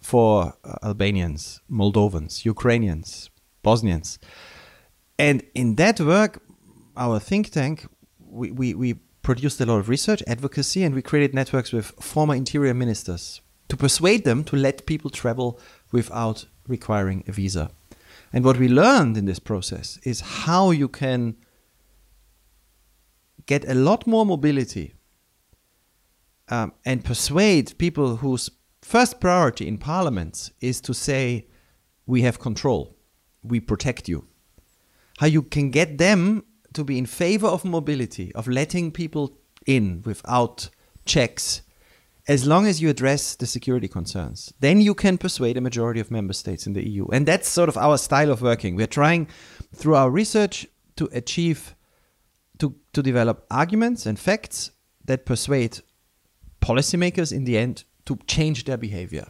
for 0.01 0.55
uh, 0.65 0.75
Albanians, 0.83 1.61
Moldovans, 1.71 2.45
Ukrainians, 2.45 3.31
Bosnians? 3.63 4.19
And 5.17 5.45
in 5.55 5.77
that 5.77 6.01
work, 6.01 6.43
our 6.97 7.21
think 7.21 7.51
tank, 7.51 7.87
we, 8.19 8.51
we, 8.51 8.75
we 8.75 8.95
produced 9.23 9.61
a 9.61 9.67
lot 9.67 9.79
of 9.79 9.89
research, 9.89 10.25
advocacy, 10.27 10.83
and 10.83 10.93
we 10.93 11.03
created 11.03 11.35
networks 11.35 11.73
with 11.73 11.93
former 12.01 12.35
interior 12.35 12.75
ministers 12.75 13.41
to 13.69 13.77
persuade 13.77 14.25
them 14.25 14.45
to 14.45 14.57
let 14.57 14.87
people 14.87 15.11
travel 15.11 15.59
without 15.91 16.47
requiring 16.69 17.25
a 17.27 17.33
visa. 17.33 17.71
And 18.33 18.45
what 18.45 18.59
we 18.59 18.69
learned 18.69 19.17
in 19.17 19.27
this 19.27 19.39
process 19.39 19.99
is 20.05 20.21
how 20.21 20.71
you 20.71 20.89
can 20.89 21.37
get 23.47 23.69
a 23.69 23.75
lot 23.75 24.07
more 24.07 24.25
mobility 24.25 24.95
um, 26.49 26.73
and 26.85 27.05
persuade 27.05 27.77
people 27.79 28.17
whose 28.17 28.51
first 28.81 29.21
priority 29.21 29.67
in 29.67 29.79
parliaments 29.79 30.51
is 30.61 30.81
to 30.83 30.95
say, 30.95 31.47
We 32.07 32.23
have 32.23 32.39
control, 32.39 32.97
we 33.43 33.61
protect 33.61 34.09
you. 34.09 34.27
How 35.19 35.27
you 35.27 35.43
can 35.43 35.71
get 35.71 35.99
them 35.99 36.45
to 36.73 36.85
be 36.85 36.99
in 36.99 37.07
favor 37.07 37.47
of 37.47 37.65
mobility, 37.65 38.35
of 38.35 38.49
letting 38.49 38.91
people 38.91 39.39
in 39.67 40.03
without 40.05 40.69
checks, 41.05 41.63
as 42.29 42.47
long 42.47 42.67
as 42.67 42.81
you 42.81 42.89
address 42.89 43.35
the 43.35 43.47
security 43.47 43.89
concerns. 43.89 44.53
Then 44.61 44.81
you 44.81 44.95
can 44.95 45.19
persuade 45.19 45.57
a 45.57 45.61
majority 45.61 46.01
of 46.01 46.11
member 46.11 46.33
states 46.33 46.67
in 46.67 46.73
the 46.73 46.89
EU. 46.89 47.09
And 47.09 47.27
that's 47.27 47.49
sort 47.49 47.69
of 47.69 47.77
our 47.77 47.99
style 47.99 48.31
of 48.31 48.43
working. 48.43 48.77
We're 48.77 48.87
trying, 48.87 49.29
through 49.75 49.97
our 49.97 50.11
research, 50.11 50.67
to 50.97 51.09
achieve, 51.13 51.75
to, 52.59 52.77
to 52.93 53.03
develop 53.03 53.45
arguments 53.51 54.07
and 54.07 54.19
facts 54.19 54.71
that 55.05 55.27
persuade 55.27 55.81
policymakers 56.61 57.33
in 57.33 57.45
the 57.45 57.59
end 57.59 57.85
to 58.07 58.17
change 58.27 58.65
their 58.65 58.77
behavior. 58.77 59.27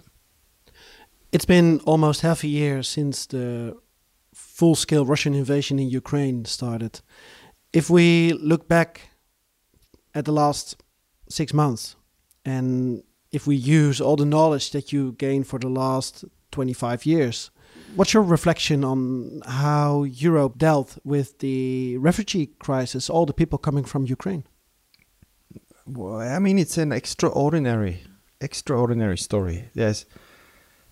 It's 1.33 1.47
been 1.47 1.81
almost 1.81 2.21
half 2.21 2.45
a 2.45 2.49
year 2.49 2.83
since 2.83 3.25
the 3.25 3.75
full 4.35 4.75
scale 4.75 5.07
Russian 5.07 5.35
invasion 5.35 5.79
in 5.79 5.89
Ukraine 5.89 6.45
started. 6.45 7.01
If 7.73 7.89
we 7.89 8.35
look 8.35 8.69
back 8.69 9.09
at 10.15 10.27
the 10.27 10.33
last 10.33 10.83
six 11.31 11.55
months, 11.55 11.97
and 12.45 13.03
if 13.31 13.47
we 13.47 13.57
use 13.57 14.01
all 14.01 14.17
the 14.17 14.27
knowledge 14.27 14.71
that 14.73 14.93
you 14.93 15.13
gained 15.13 15.47
for 15.47 15.59
the 15.59 15.69
last 15.69 16.25
25 16.51 17.07
years, 17.07 17.51
what's 17.95 18.13
your 18.13 18.23
reflection 18.23 18.85
on 18.85 19.41
how 19.47 20.05
Europe 20.05 20.59
dealt 20.59 20.99
with 21.05 21.39
the 21.39 21.97
refugee 21.99 22.47
crisis, 22.59 23.09
all 23.09 23.27
the 23.27 23.33
people 23.33 23.59
coming 23.59 23.85
from 23.85 24.07
Ukraine? 24.07 24.45
Well, 25.87 26.21
I 26.21 26.39
mean, 26.39 26.59
it's 26.59 26.79
an 26.79 26.93
extraordinary, 26.93 28.03
extraordinary 28.41 29.19
story. 29.19 29.71
There's, 29.75 30.05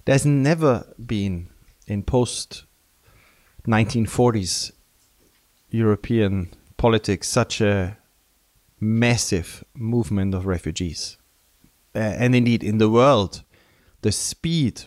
there's 0.05 0.27
never 0.27 0.93
been 1.05 1.51
in 1.87 2.03
post 2.03 2.65
1940s 3.67 4.73
European 5.71 6.51
politics 6.77 7.29
such 7.29 7.61
a 7.61 7.99
massive 8.81 9.63
movement 9.75 10.35
of 10.35 10.47
refugees. 10.47 11.19
Uh, 11.95 11.99
and 11.99 12.35
indeed, 12.35 12.63
in 12.63 12.79
the 12.79 12.91
world, 12.91 13.43
the 14.03 14.13
speed 14.13 14.83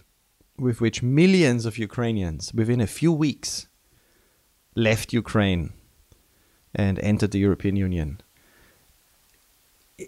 with 0.57 0.79
which 0.79 1.03
millions 1.03 1.65
of 1.65 1.77
Ukrainians 1.77 2.53
within 2.53 2.79
a 2.79 2.87
few 2.87 3.11
weeks 3.11 3.67
left 4.75 5.13
Ukraine 5.13 5.73
and 6.73 6.99
entered 6.99 7.31
the 7.31 7.39
European 7.39 7.75
Union 7.75 8.21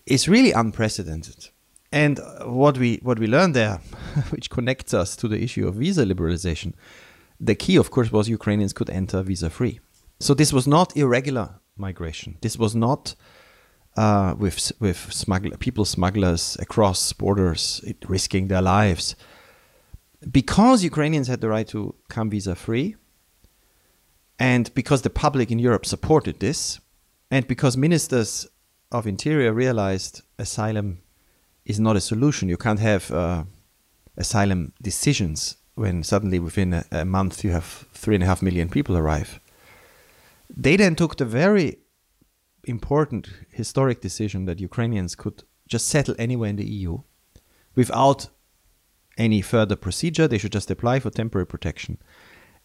is 0.05 0.27
really 0.27 0.51
unprecedented. 0.51 1.49
And 1.91 2.19
what 2.43 2.77
we 2.77 2.99
what 3.03 3.19
we 3.19 3.27
learned 3.27 3.55
there, 3.55 3.79
which 4.29 4.49
connects 4.49 4.93
us 4.93 5.15
to 5.17 5.27
the 5.27 5.41
issue 5.41 5.67
of 5.67 5.75
visa 5.75 6.05
liberalization, 6.05 6.73
the 7.39 7.55
key, 7.55 7.75
of 7.77 7.91
course, 7.91 8.11
was 8.11 8.27
Ukrainians 8.27 8.73
could 8.73 8.89
enter 8.89 9.21
visa 9.21 9.49
free. 9.49 9.79
So 10.19 10.33
this 10.33 10.51
was 10.53 10.67
not 10.67 10.95
irregular 10.97 11.59
migration. 11.77 12.37
This 12.41 12.57
was 12.57 12.75
not 12.75 13.15
uh, 13.97 14.35
with 14.37 14.71
with 14.79 15.11
smuggler, 15.13 15.57
people 15.57 15.85
smugglers 15.85 16.57
across 16.59 17.13
borders 17.13 17.83
risking 18.07 18.47
their 18.47 18.61
lives. 18.61 19.15
Because 20.31 20.83
Ukrainians 20.83 21.27
had 21.27 21.41
the 21.41 21.49
right 21.49 21.67
to 21.67 21.95
come 22.09 22.29
visa 22.29 22.55
free, 22.55 22.95
and 24.39 24.73
because 24.73 25.01
the 25.03 25.09
public 25.09 25.51
in 25.51 25.59
Europe 25.59 25.85
supported 25.85 26.39
this, 26.39 26.79
and 27.29 27.47
because 27.47 27.77
ministers 27.77 28.47
of 28.91 29.07
interior 29.07 29.53
realized 29.53 30.21
asylum 30.39 30.99
is 31.65 31.79
not 31.79 31.95
a 31.95 32.01
solution. 32.01 32.49
You 32.49 32.57
can't 32.57 32.79
have 32.79 33.11
uh, 33.11 33.43
asylum 34.17 34.73
decisions 34.81 35.57
when 35.75 36.03
suddenly 36.03 36.39
within 36.39 36.73
a, 36.73 36.85
a, 36.91 37.05
month 37.05 37.43
you 37.43 37.51
have 37.51 37.85
three 37.93 38.15
and 38.15 38.23
a 38.23 38.27
half 38.27 38.41
million 38.41 38.69
people 38.69 38.97
arrive. 38.97 39.39
They 40.49 40.77
then 40.77 40.95
took 40.95 41.17
the 41.17 41.25
very 41.25 41.79
important 42.67 43.29
historic 43.51 44.01
decision 44.01 44.45
that 44.45 44.59
Ukrainians 44.59 45.15
could 45.15 45.43
just 45.67 45.87
settle 45.87 46.15
anywhere 46.19 46.49
in 46.49 46.55
the 46.57 46.65
EU 46.65 46.99
without 47.75 48.27
any 49.17 49.41
further 49.41 49.75
procedure. 49.75 50.27
They 50.27 50.37
should 50.37 50.51
just 50.51 50.71
apply 50.71 50.99
for 50.99 51.09
temporary 51.09 51.47
protection. 51.47 51.97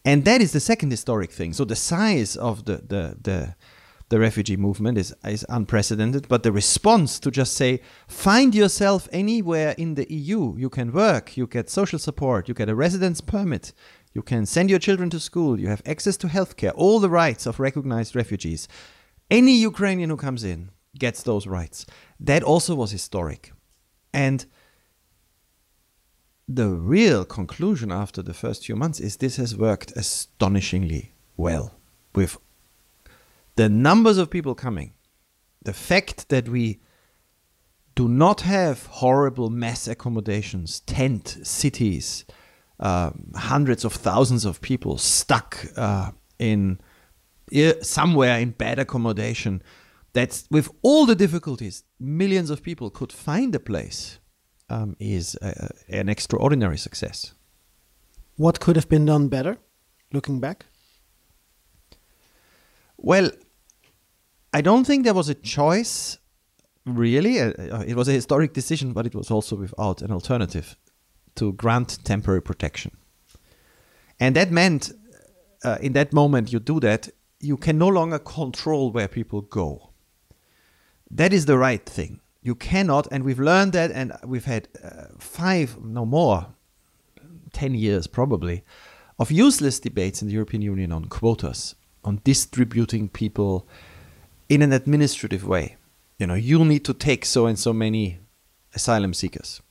And 0.03 0.25
that 0.25 0.41
is 0.41 0.51
the 0.51 0.59
second 0.59 0.91
historic 0.91 1.31
thing. 1.31 1.53
So 1.53 1.63
the 1.63 1.75
size 1.75 2.35
of 2.35 2.65
the, 2.65 2.77
the, 2.77 3.17
the 3.21 3.55
the 4.11 4.19
refugee 4.19 4.57
movement 4.57 4.97
is, 4.97 5.15
is 5.23 5.45
unprecedented, 5.47 6.27
but 6.27 6.43
the 6.43 6.51
response 6.51 7.17
to 7.17 7.31
just 7.31 7.53
say, 7.53 7.79
find 8.09 8.53
yourself 8.53 9.07
anywhere 9.13 9.73
in 9.77 9.95
the 9.95 10.05
EU, 10.13 10.53
you 10.57 10.69
can 10.69 10.91
work, 10.91 11.37
you 11.37 11.47
get 11.47 11.69
social 11.69 11.97
support, 11.97 12.49
you 12.49 12.53
get 12.53 12.67
a 12.67 12.75
residence 12.75 13.21
permit, 13.21 13.71
you 14.13 14.21
can 14.21 14.45
send 14.45 14.69
your 14.69 14.79
children 14.79 15.09
to 15.11 15.19
school, 15.19 15.57
you 15.57 15.69
have 15.69 15.81
access 15.85 16.17
to 16.17 16.27
healthcare, 16.27 16.73
all 16.75 16.99
the 16.99 17.09
rights 17.09 17.45
of 17.45 17.57
recognized 17.57 18.13
refugees. 18.13 18.67
Any 19.31 19.53
Ukrainian 19.53 20.09
who 20.09 20.17
comes 20.17 20.43
in 20.43 20.69
gets 20.99 21.23
those 21.23 21.47
rights. 21.47 21.85
That 22.19 22.43
also 22.43 22.75
was 22.75 22.91
historic. 22.91 23.53
And 24.13 24.45
the 26.47 26.67
real 26.67 27.23
conclusion 27.23 27.91
after 27.93 28.21
the 28.21 28.33
first 28.33 28.65
few 28.65 28.75
months 28.75 28.99
is 28.99 29.17
this 29.17 29.37
has 29.37 29.55
worked 29.55 29.91
astonishingly 29.95 31.13
well 31.37 31.75
with 32.13 32.37
the 33.55 33.69
numbers 33.69 34.17
of 34.17 34.29
people 34.29 34.53
coming, 34.53 34.93
the 35.63 35.73
fact 35.73 36.27
that 36.27 36.49
we 36.49 36.81
do 37.95 38.09
not 38.09 38.41
have 38.41 38.85
horrible 38.87 39.49
mass 39.49 39.87
accommodations, 39.87 40.81
tent 40.81 41.37
cities, 41.43 42.25
uh, 42.79 43.11
hundreds 43.35 43.85
of 43.85 43.93
thousands 43.93 44.43
of 44.43 44.59
people 44.61 44.97
stuck 44.97 45.65
uh, 45.77 46.11
in 46.37 46.79
somewhere 47.81 48.39
in 48.39 48.51
bad 48.51 48.79
accommodation. 48.79 49.61
That's 50.13 50.45
with 50.51 50.69
all 50.81 51.05
the 51.05 51.15
difficulties, 51.15 51.83
millions 51.99 52.49
of 52.49 52.61
people 52.61 52.89
could 52.89 53.13
find 53.13 53.55
a 53.55 53.59
place. 53.59 54.19
Um, 54.69 54.95
is 54.99 55.37
a, 55.41 55.69
an 55.89 56.07
extraordinary 56.07 56.77
success. 56.77 57.33
What 58.37 58.61
could 58.61 58.77
have 58.77 58.87
been 58.87 59.05
done 59.05 59.27
better, 59.27 59.57
looking 60.13 60.39
back? 60.39 60.65
Well, 62.95 63.31
I 64.53 64.61
don't 64.61 64.85
think 64.85 65.03
there 65.03 65.13
was 65.13 65.27
a 65.27 65.33
choice, 65.33 66.19
really. 66.85 67.41
Uh, 67.41 67.51
uh, 67.59 67.83
it 67.85 67.95
was 67.95 68.07
a 68.07 68.13
historic 68.13 68.53
decision, 68.53 68.93
but 68.93 69.05
it 69.05 69.13
was 69.13 69.29
also 69.29 69.57
without 69.57 70.01
an 70.01 70.11
alternative 70.11 70.77
to 71.35 71.51
grant 71.51 71.99
temporary 72.05 72.41
protection. 72.41 72.91
And 74.21 74.37
that 74.37 74.51
meant, 74.51 74.93
uh, 75.65 75.79
in 75.81 75.91
that 75.93 76.13
moment, 76.13 76.53
you 76.53 76.61
do 76.61 76.79
that, 76.79 77.09
you 77.41 77.57
can 77.57 77.77
no 77.77 77.87
longer 77.87 78.19
control 78.19 78.91
where 78.91 79.07
people 79.07 79.41
go. 79.41 79.89
That 81.09 81.33
is 81.33 81.45
the 81.45 81.57
right 81.57 81.85
thing. 81.85 82.21
You 82.41 82.55
cannot, 82.55 83.07
and 83.11 83.23
we've 83.23 83.39
learned 83.39 83.73
that, 83.73 83.91
and 83.91 84.13
we've 84.25 84.45
had 84.45 84.67
uh, 84.83 85.05
five, 85.19 85.83
no 85.83 86.05
more, 86.05 86.47
10 87.53 87.75
years 87.75 88.07
probably, 88.07 88.63
of 89.19 89.31
useless 89.31 89.79
debates 89.79 90.21
in 90.21 90.27
the 90.27 90.33
European 90.33 90.61
Union 90.61 90.91
on 90.91 91.05
quotas, 91.05 91.75
on 92.03 92.21
distributing 92.23 93.09
people 93.09 93.67
in 94.49 94.61
an 94.61 94.73
administrative 94.73 95.47
way. 95.47 95.77
You 96.17 96.27
know, 96.27 96.33
you 96.33 96.63
need 96.65 96.85
to 96.85 96.93
take 96.93 97.25
so 97.25 97.45
and 97.45 97.59
so 97.59 97.73
many 97.73 98.19
asylum 98.73 99.13
seekers. 99.13 99.61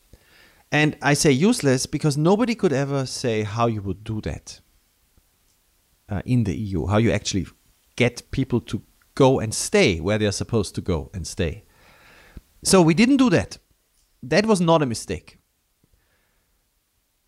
And 0.70 0.96
I 1.02 1.14
say 1.14 1.32
useless 1.32 1.86
because 1.86 2.16
nobody 2.16 2.54
could 2.54 2.72
ever 2.72 3.06
say 3.06 3.42
how 3.42 3.66
you 3.66 3.82
would 3.82 4.04
do 4.04 4.20
that 4.20 4.60
uh, 6.08 6.22
in 6.24 6.44
the 6.44 6.56
EU, 6.56 6.86
how 6.86 6.98
you 6.98 7.10
actually 7.10 7.46
get 8.02 8.30
people 8.30 8.60
to 8.70 8.82
go 9.14 9.28
and 9.40 9.52
stay 9.54 10.00
where 10.00 10.18
they're 10.18 10.40
supposed 10.42 10.74
to 10.74 10.82
go 10.92 10.98
and 11.14 11.26
stay. 11.26 11.64
So 12.62 12.76
we 12.80 12.94
didn't 12.94 13.22
do 13.24 13.30
that. 13.30 13.58
That 14.22 14.46
was 14.46 14.60
not 14.60 14.82
a 14.82 14.86
mistake. 14.86 15.38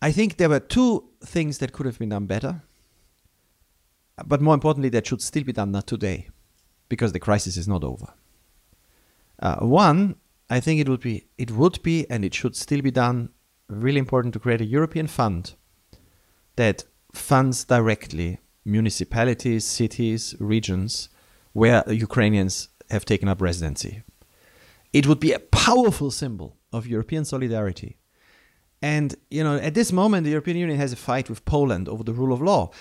I 0.07 0.11
think 0.11 0.37
there 0.37 0.49
were 0.49 0.59
two 0.59 0.91
things 1.33 1.57
that 1.59 1.71
could 1.73 1.85
have 1.85 1.99
been 1.99 2.09
done 2.09 2.25
better. 2.25 2.53
But 4.25 4.41
more 4.41 4.53
importantly, 4.53 4.89
that 4.89 5.07
should 5.07 5.21
still 5.21 5.43
be 5.43 5.53
done 5.53 5.71
not 5.71 5.87
today, 5.87 6.29
because 6.89 7.13
the 7.13 7.25
crisis 7.27 7.57
is 7.57 7.67
not 7.67 7.83
over. 7.83 8.09
Uh, 9.39 9.57
one, 9.59 10.15
I 10.49 10.59
think 10.59 10.79
it 10.79 10.89
would 10.89 11.01
be, 11.01 11.15
it 11.37 11.51
would 11.51 11.81
be, 11.81 12.05
and 12.09 12.23
it 12.23 12.33
should 12.33 12.55
still 12.55 12.81
be 12.81 12.91
done. 12.91 13.29
Really 13.69 13.99
important 13.99 14.33
to 14.33 14.39
create 14.39 14.61
a 14.61 14.65
European 14.77 15.07
fund 15.07 15.55
that 16.55 16.83
funds 17.11 17.63
directly 17.65 18.39
municipalities, 18.65 19.65
cities, 19.65 20.35
regions 20.39 21.09
where 21.53 21.83
Ukrainians 21.87 22.69
have 22.89 23.05
taken 23.05 23.27
up 23.27 23.41
residency. 23.41 24.03
It 24.91 25.07
would 25.07 25.19
be 25.19 25.33
a 25.33 25.39
powerful 25.39 26.11
symbol 26.11 26.57
of 26.71 26.87
European 26.87 27.25
solidarity. 27.25 27.97
And, 28.81 29.15
you 29.31 29.43
know, 29.43 29.55
at 29.55 29.73
this 29.73 29.91
moment, 29.91 30.25
the 30.25 30.31
European 30.31 30.57
Union 30.57 30.77
has 30.77 30.93
a 30.93 30.97
fight 30.97 31.29
with 31.29 31.45
Poland 31.45 31.87
over 31.87 32.03
the 32.03 32.13
rule 32.13 32.33
of 32.33 32.41
law. 32.41 32.71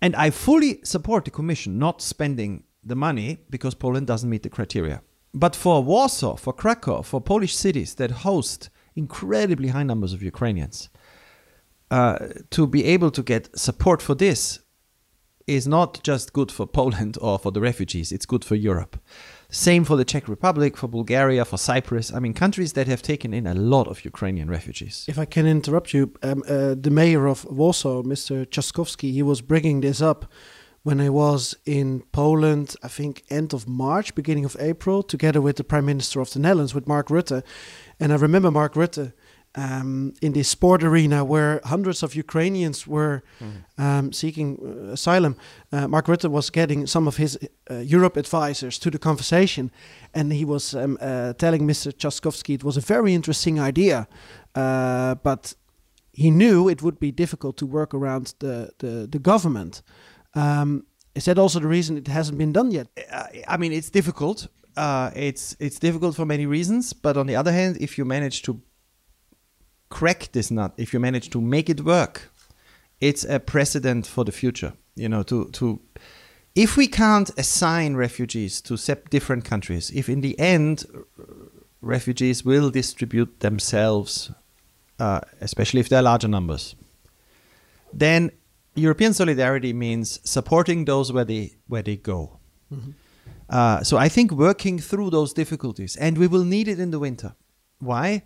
And 0.00 0.16
I 0.16 0.30
fully 0.30 0.80
support 0.84 1.24
the 1.24 1.30
Commission 1.30 1.78
not 1.78 2.02
spending 2.02 2.64
the 2.82 2.96
money 2.96 3.38
because 3.50 3.74
Poland 3.74 4.06
doesn't 4.06 4.28
meet 4.28 4.42
the 4.42 4.50
criteria. 4.50 5.02
But 5.32 5.56
for 5.56 5.82
Warsaw, 5.82 6.36
for 6.36 6.52
Krakow, 6.52 7.02
for 7.02 7.20
Polish 7.20 7.56
cities 7.56 7.94
that 7.96 8.10
host 8.10 8.70
incredibly 8.94 9.68
high 9.68 9.82
numbers 9.82 10.12
of 10.12 10.22
Ukrainians, 10.22 10.88
uh, 11.90 12.18
to 12.50 12.66
be 12.66 12.84
able 12.84 13.10
to 13.10 13.22
get 13.22 13.56
support 13.58 14.00
for 14.00 14.14
this 14.14 14.60
is 15.46 15.66
not 15.66 16.02
just 16.02 16.32
good 16.32 16.50
for 16.50 16.66
Poland 16.66 17.18
or 17.20 17.38
for 17.38 17.52
the 17.52 17.60
refugees, 17.60 18.12
it's 18.12 18.26
good 18.26 18.44
for 18.44 18.54
Europe. 18.54 18.98
Same 19.50 19.84
for 19.84 19.96
the 19.96 20.04
Czech 20.04 20.28
Republic, 20.28 20.76
for 20.76 20.88
Bulgaria, 20.88 21.44
for 21.44 21.58
Cyprus. 21.58 22.12
I 22.12 22.18
mean, 22.18 22.34
countries 22.34 22.72
that 22.72 22.88
have 22.88 23.02
taken 23.02 23.32
in 23.34 23.46
a 23.46 23.54
lot 23.54 23.86
of 23.86 24.04
Ukrainian 24.04 24.48
refugees. 24.48 25.04
If 25.06 25.18
I 25.18 25.26
can 25.26 25.46
interrupt 25.46 25.92
you, 25.92 26.12
um, 26.22 26.42
uh, 26.48 26.74
the 26.74 26.90
mayor 26.90 27.26
of 27.26 27.44
Warsaw, 27.44 28.02
Mr. 28.02 28.46
Trzaskowski, 28.46 29.12
he 29.12 29.22
was 29.22 29.42
bringing 29.42 29.80
this 29.80 30.00
up 30.00 30.26
when 30.82 31.00
I 31.00 31.08
was 31.08 31.56
in 31.64 32.02
Poland, 32.12 32.74
I 32.82 32.88
think 32.88 33.22
end 33.30 33.54
of 33.54 33.66
March, 33.66 34.14
beginning 34.14 34.44
of 34.44 34.56
April, 34.60 35.02
together 35.02 35.40
with 35.40 35.56
the 35.56 35.64
Prime 35.64 35.86
Minister 35.86 36.20
of 36.20 36.30
the 36.32 36.38
Netherlands, 36.38 36.74
with 36.74 36.86
Mark 36.86 37.08
Rutte. 37.08 37.42
And 37.98 38.12
I 38.12 38.16
remember 38.16 38.50
Mark 38.50 38.74
Rutte 38.74 39.12
um, 39.54 40.14
in 40.20 40.32
this 40.32 40.48
sport 40.48 40.82
arena 40.82 41.24
where 41.24 41.60
hundreds 41.64 42.02
of 42.02 42.14
Ukrainians 42.14 42.86
were 42.86 43.22
mm. 43.40 43.64
um, 43.78 44.12
seeking 44.12 44.58
uh, 44.58 44.92
asylum. 44.92 45.36
Uh, 45.72 45.86
Mark 45.88 46.06
Rutte 46.06 46.28
was 46.28 46.50
getting 46.50 46.86
some 46.86 47.06
of 47.06 47.16
his 47.16 47.38
uh, 47.70 47.76
Europe 47.76 48.16
advisors 48.16 48.78
to 48.80 48.90
the 48.90 48.98
conversation, 48.98 49.70
and 50.12 50.32
he 50.32 50.44
was 50.44 50.74
um, 50.74 50.98
uh, 51.00 51.32
telling 51.34 51.62
Mr. 51.66 51.92
Trzaskowski 51.92 52.54
it 52.54 52.64
was 52.64 52.76
a 52.76 52.80
very 52.80 53.14
interesting 53.14 53.60
idea, 53.60 54.08
uh, 54.54 55.14
but 55.16 55.54
he 56.12 56.30
knew 56.30 56.68
it 56.68 56.82
would 56.82 56.98
be 56.98 57.12
difficult 57.12 57.56
to 57.56 57.66
work 57.66 57.94
around 57.94 58.34
the, 58.38 58.70
the, 58.78 59.08
the 59.10 59.18
government. 59.18 59.82
Um, 60.34 60.86
is 61.14 61.24
that 61.26 61.38
also 61.38 61.60
the 61.60 61.68
reason 61.68 61.96
it 61.96 62.08
hasn't 62.08 62.38
been 62.38 62.52
done 62.52 62.72
yet? 62.72 62.88
Uh, 63.12 63.26
I 63.46 63.56
mean, 63.56 63.72
it's 63.72 63.90
difficult. 63.90 64.48
it's 64.76 65.56
it's 65.60 65.78
difficult 65.78 66.16
for 66.16 66.26
many 66.26 66.46
reasons, 66.46 66.92
but 66.92 67.16
on 67.16 67.26
the 67.28 67.36
other 67.36 67.52
hand, 67.52 67.76
if 67.80 67.96
you 67.96 68.04
manage 68.04 68.42
to 68.42 68.60
crack 69.88 70.30
this 70.32 70.50
nut, 70.50 70.72
if 70.76 70.92
you 70.92 71.00
manage 71.00 71.30
to 71.30 71.40
make 71.40 71.70
it 71.70 71.84
work, 71.84 72.30
it's 73.00 73.24
a 73.24 73.38
precedent 73.38 74.06
for 74.06 74.24
the 74.24 74.32
future. 74.32 74.72
You 74.96 75.08
know, 75.08 75.22
to 75.24 75.46
to 75.50 75.80
if 76.54 76.76
we 76.76 76.86
can't 76.86 77.30
assign 77.36 77.96
refugees 77.96 78.60
to 78.62 78.76
different 79.10 79.44
countries, 79.44 79.90
if 79.90 80.08
in 80.08 80.20
the 80.20 80.38
end 80.38 80.84
refugees 81.80 82.44
will 82.44 82.70
distribute 82.70 83.40
themselves, 83.40 84.30
uh, 84.98 85.20
especially 85.40 85.80
if 85.80 85.88
they're 85.88 86.02
larger 86.02 86.28
numbers, 86.28 86.76
then 87.92 88.30
European 88.74 89.12
solidarity 89.12 89.72
means 89.72 90.20
supporting 90.24 90.84
those 90.84 91.12
where 91.12 91.24
they 91.24 91.56
where 91.68 91.82
they 91.82 91.96
go. 91.96 92.38
Mm-hmm. 92.72 92.90
Uh, 93.48 93.82
so 93.82 93.96
I 93.96 94.08
think 94.08 94.32
working 94.32 94.78
through 94.78 95.10
those 95.10 95.32
difficulties, 95.32 95.96
and 95.96 96.18
we 96.18 96.26
will 96.26 96.44
need 96.44 96.68
it 96.68 96.80
in 96.80 96.90
the 96.90 96.98
winter. 96.98 97.34
Why? 97.78 98.22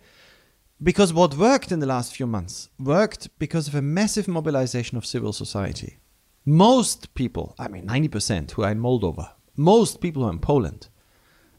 Because 0.81 1.13
what 1.13 1.35
worked 1.35 1.71
in 1.71 1.79
the 1.79 1.85
last 1.85 2.15
few 2.15 2.25
months 2.25 2.69
worked 2.79 3.27
because 3.37 3.67
of 3.67 3.75
a 3.75 3.81
massive 3.81 4.27
mobilization 4.27 4.97
of 4.97 5.05
civil 5.05 5.33
society. 5.33 5.99
Most 6.45 7.13
people, 7.15 7.53
I 7.59 7.67
mean 7.67 7.85
90% 7.85 8.51
who 8.51 8.63
are 8.63 8.71
in 8.71 8.79
Moldova, 8.79 9.31
most 9.57 9.99
people 9.99 10.21
who 10.21 10.29
are 10.29 10.33
in 10.33 10.39
Poland, 10.39 10.87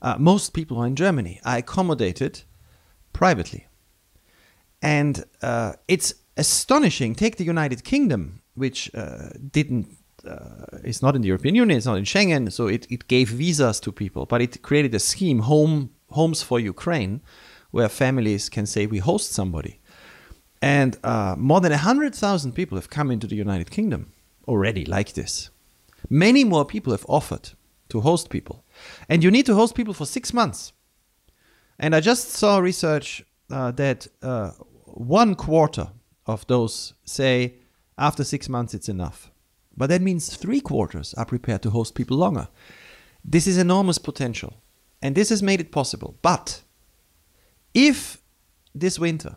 uh, 0.00 0.16
most 0.18 0.54
people 0.54 0.78
who 0.78 0.84
are 0.84 0.86
in 0.86 0.96
Germany 0.96 1.38
are 1.44 1.58
accommodated 1.58 2.42
privately. 3.12 3.66
And 4.80 5.24
uh, 5.42 5.74
it's 5.86 6.14
astonishing. 6.38 7.14
Take 7.14 7.36
the 7.36 7.44
United 7.44 7.84
Kingdom, 7.84 8.40
which 8.54 8.90
uh, 8.94 9.28
didn't 9.50 9.98
uh, 10.26 10.78
is 10.82 11.02
not 11.02 11.14
in 11.14 11.22
the 11.22 11.28
European 11.28 11.54
Union, 11.54 11.76
it's 11.76 11.86
not 11.86 11.98
in 11.98 12.04
Schengen, 12.04 12.50
so 12.50 12.66
it, 12.66 12.86
it 12.90 13.08
gave 13.08 13.28
visas 13.28 13.80
to 13.80 13.92
people, 13.92 14.26
but 14.26 14.42
it 14.42 14.62
created 14.62 14.94
a 14.94 14.98
scheme, 14.98 15.40
home 15.40 15.90
homes 16.10 16.42
for 16.42 16.58
Ukraine, 16.58 17.20
where 17.70 17.88
families 17.88 18.48
can 18.48 18.66
say 18.66 18.86
we 18.86 18.98
host 18.98 19.32
somebody. 19.32 19.80
And 20.62 20.98
uh, 21.02 21.36
more 21.38 21.60
than 21.60 21.72
100,000 21.72 22.52
people 22.52 22.76
have 22.76 22.90
come 22.90 23.10
into 23.10 23.26
the 23.26 23.36
United 23.36 23.70
Kingdom 23.70 24.12
already 24.46 24.84
like 24.84 25.14
this. 25.14 25.50
Many 26.08 26.44
more 26.44 26.64
people 26.64 26.92
have 26.92 27.06
offered 27.08 27.50
to 27.88 28.00
host 28.00 28.30
people. 28.30 28.64
And 29.08 29.22
you 29.22 29.30
need 29.30 29.46
to 29.46 29.54
host 29.54 29.74
people 29.74 29.94
for 29.94 30.06
six 30.06 30.32
months. 30.32 30.72
And 31.78 31.94
I 31.94 32.00
just 32.00 32.30
saw 32.30 32.58
research 32.58 33.24
uh, 33.50 33.70
that 33.72 34.06
uh, 34.22 34.50
one 34.84 35.34
quarter 35.34 35.88
of 36.26 36.46
those 36.46 36.94
say 37.04 37.54
after 37.96 38.24
six 38.24 38.48
months 38.48 38.74
it's 38.74 38.88
enough. 38.88 39.30
But 39.76 39.88
that 39.88 40.02
means 40.02 40.36
three 40.36 40.60
quarters 40.60 41.14
are 41.14 41.24
prepared 41.24 41.62
to 41.62 41.70
host 41.70 41.94
people 41.94 42.16
longer. 42.16 42.48
This 43.24 43.46
is 43.46 43.56
enormous 43.58 43.98
potential. 43.98 44.54
And 45.02 45.14
this 45.14 45.30
has 45.30 45.42
made 45.42 45.60
it 45.60 45.72
possible. 45.72 46.16
But 46.22 46.62
if 47.74 48.18
this 48.74 48.98
winter, 48.98 49.36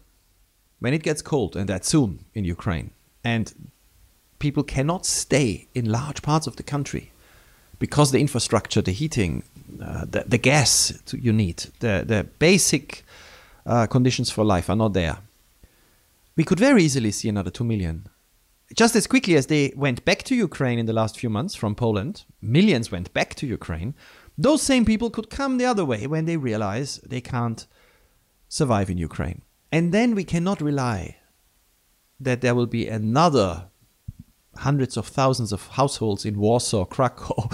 when 0.80 0.94
it 0.94 1.04
gets 1.04 1.22
cold, 1.22 1.56
and 1.56 1.68
that 1.70 1.86
soon 1.86 2.26
in 2.34 2.44
Ukraine, 2.46 2.92
and 3.24 3.54
people 4.40 4.64
cannot 4.64 5.06
stay 5.06 5.68
in 5.74 5.86
large 5.90 6.22
parts 6.22 6.48
of 6.48 6.56
the 6.58 6.64
country 6.64 7.12
because 7.80 8.12
the 8.12 8.20
infrastructure, 8.20 8.82
the 8.82 8.92
heating, 8.92 9.44
uh, 9.82 10.06
the, 10.10 10.24
the 10.28 10.38
gas 10.38 10.94
you 11.12 11.34
need, 11.34 11.58
the, 11.80 12.04
the 12.06 12.26
basic 12.40 13.04
uh, 13.66 13.88
conditions 13.88 14.30
for 14.30 14.44
life 14.44 14.70
are 14.70 14.76
not 14.76 14.94
there, 14.94 15.18
we 16.36 16.44
could 16.44 16.60
very 16.60 16.84
easily 16.84 17.12
see 17.12 17.30
another 17.30 17.52
2 17.52 17.64
million. 17.64 18.08
Just 18.76 18.96
as 18.96 19.08
quickly 19.08 19.36
as 19.36 19.48
they 19.48 19.72
went 19.76 20.04
back 20.04 20.24
to 20.24 20.36
Ukraine 20.36 20.80
in 20.80 20.86
the 20.86 20.94
last 20.94 21.20
few 21.20 21.30
months 21.30 21.56
from 21.56 21.76
Poland, 21.76 22.24
millions 22.42 22.92
went 22.92 23.14
back 23.14 23.36
to 23.36 23.46
Ukraine, 23.46 23.94
those 24.38 24.62
same 24.62 24.84
people 24.84 25.10
could 25.10 25.30
come 25.30 25.58
the 25.58 25.66
other 25.66 25.86
way 25.86 26.08
when 26.08 26.26
they 26.26 26.38
realize 26.38 26.98
they 26.98 27.22
can't 27.22 27.68
survive 28.54 28.90
in 28.90 28.98
Ukraine. 29.00 29.42
And 29.72 29.92
then 29.92 30.14
we 30.14 30.24
cannot 30.24 30.62
rely 30.62 31.18
that 32.20 32.42
there 32.42 32.54
will 32.54 32.68
be 32.68 32.88
another 32.88 33.70
hundreds 34.58 34.96
of 34.96 35.08
thousands 35.08 35.52
of 35.52 35.62
households 35.80 36.24
in 36.24 36.38
Warsaw, 36.38 36.86
Krakow, 36.96 37.50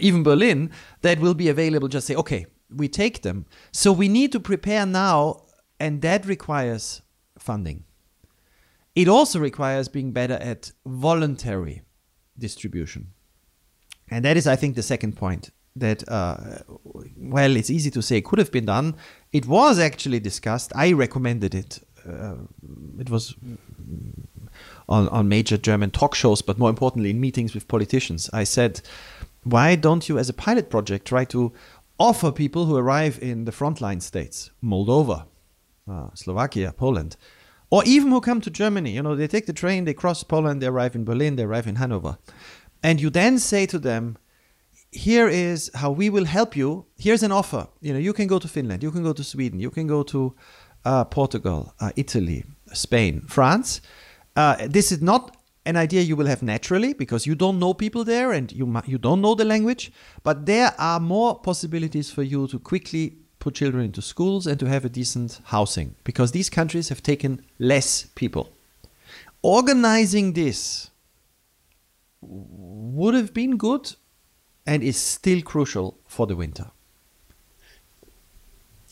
even 0.00 0.24
Berlin 0.24 0.72
that 1.02 1.20
will 1.20 1.34
be 1.34 1.48
available. 1.48 1.86
Just 1.86 2.08
say, 2.08 2.16
okay, 2.16 2.46
we 2.68 2.88
take 2.88 3.22
them. 3.22 3.46
So 3.70 3.92
we 3.92 4.08
need 4.08 4.32
to 4.32 4.40
prepare 4.40 4.84
now, 4.84 5.44
and 5.78 6.02
that 6.02 6.26
requires 6.26 7.02
funding. 7.38 7.84
It 8.96 9.06
also 9.06 9.38
requires 9.38 9.88
being 9.88 10.10
better 10.10 10.34
at 10.34 10.72
voluntary 10.84 11.82
distribution. 12.36 13.12
And 14.08 14.24
that 14.24 14.36
is, 14.36 14.48
I 14.48 14.56
think, 14.56 14.74
the 14.74 14.82
second 14.82 15.16
point 15.16 15.50
that, 15.76 16.08
uh, 16.08 16.36
well, 17.16 17.56
it's 17.56 17.70
easy 17.70 17.90
to 17.90 18.02
say 18.02 18.20
could 18.20 18.38
have 18.38 18.52
been 18.52 18.66
done. 18.66 18.96
It 19.32 19.46
was 19.46 19.78
actually 19.78 20.20
discussed. 20.20 20.72
I 20.74 20.92
recommended 20.92 21.54
it. 21.54 21.80
Uh, 22.06 22.34
it 22.98 23.10
was 23.10 23.34
on, 24.88 25.08
on 25.08 25.28
major 25.28 25.56
German 25.56 25.90
talk 25.90 26.14
shows, 26.14 26.42
but 26.42 26.58
more 26.58 26.70
importantly, 26.70 27.10
in 27.10 27.20
meetings 27.20 27.54
with 27.54 27.66
politicians. 27.66 28.30
I 28.32 28.44
said, 28.44 28.80
why 29.42 29.74
don't 29.74 30.08
you, 30.08 30.18
as 30.18 30.28
a 30.28 30.34
pilot 30.34 30.70
project, 30.70 31.06
try 31.06 31.24
to 31.26 31.52
offer 31.98 32.30
people 32.30 32.66
who 32.66 32.76
arrive 32.76 33.18
in 33.22 33.44
the 33.44 33.52
frontline 33.52 34.02
states, 34.02 34.50
Moldova, 34.62 35.26
uh, 35.90 36.08
Slovakia, 36.14 36.72
Poland, 36.72 37.16
or 37.70 37.82
even 37.84 38.10
who 38.10 38.20
come 38.20 38.40
to 38.40 38.50
Germany, 38.50 38.92
you 38.92 39.02
know, 39.02 39.16
they 39.16 39.26
take 39.26 39.46
the 39.46 39.52
train, 39.52 39.84
they 39.84 39.94
cross 39.94 40.22
Poland, 40.22 40.60
they 40.60 40.66
arrive 40.66 40.94
in 40.94 41.04
Berlin, 41.04 41.36
they 41.36 41.44
arrive 41.44 41.66
in 41.66 41.76
Hanover. 41.76 42.18
And 42.82 43.00
you 43.00 43.10
then 43.10 43.38
say 43.38 43.66
to 43.66 43.78
them, 43.78 44.18
here 44.94 45.28
is 45.28 45.70
how 45.74 45.90
we 45.90 46.08
will 46.08 46.24
help 46.24 46.56
you. 46.56 46.86
Here's 46.96 47.22
an 47.22 47.32
offer. 47.32 47.66
You 47.80 47.92
know, 47.92 47.98
you 47.98 48.12
can 48.12 48.26
go 48.26 48.38
to 48.38 48.48
Finland, 48.48 48.82
you 48.82 48.90
can 48.90 49.02
go 49.02 49.12
to 49.12 49.24
Sweden, 49.24 49.58
you 49.60 49.70
can 49.70 49.86
go 49.86 50.02
to 50.04 50.34
uh, 50.84 51.04
Portugal, 51.04 51.74
uh, 51.80 51.90
Italy, 51.96 52.44
Spain, 52.72 53.22
France. 53.26 53.80
Uh, 54.36 54.56
this 54.68 54.92
is 54.92 55.02
not 55.02 55.36
an 55.66 55.76
idea 55.76 56.02
you 56.02 56.14
will 56.14 56.26
have 56.26 56.42
naturally 56.42 56.92
because 56.92 57.26
you 57.26 57.34
don't 57.34 57.58
know 57.58 57.74
people 57.74 58.04
there 58.04 58.32
and 58.32 58.52
you 58.52 58.66
you 58.86 58.98
don't 58.98 59.20
know 59.20 59.34
the 59.34 59.44
language. 59.44 59.90
But 60.22 60.46
there 60.46 60.72
are 60.78 61.00
more 61.00 61.40
possibilities 61.40 62.10
for 62.10 62.22
you 62.22 62.46
to 62.48 62.58
quickly 62.58 63.16
put 63.38 63.54
children 63.54 63.84
into 63.84 64.00
schools 64.00 64.46
and 64.46 64.60
to 64.60 64.66
have 64.66 64.84
a 64.84 64.88
decent 64.88 65.40
housing 65.44 65.96
because 66.04 66.32
these 66.32 66.50
countries 66.50 66.88
have 66.88 67.02
taken 67.02 67.44
less 67.58 68.06
people. 68.14 68.52
Organizing 69.42 70.32
this 70.34 70.90
would 72.20 73.14
have 73.14 73.34
been 73.34 73.56
good 73.56 73.94
and 74.66 74.82
is 74.82 74.96
still 74.96 75.42
crucial 75.42 75.98
for 76.06 76.26
the 76.26 76.36
winter. 76.36 76.70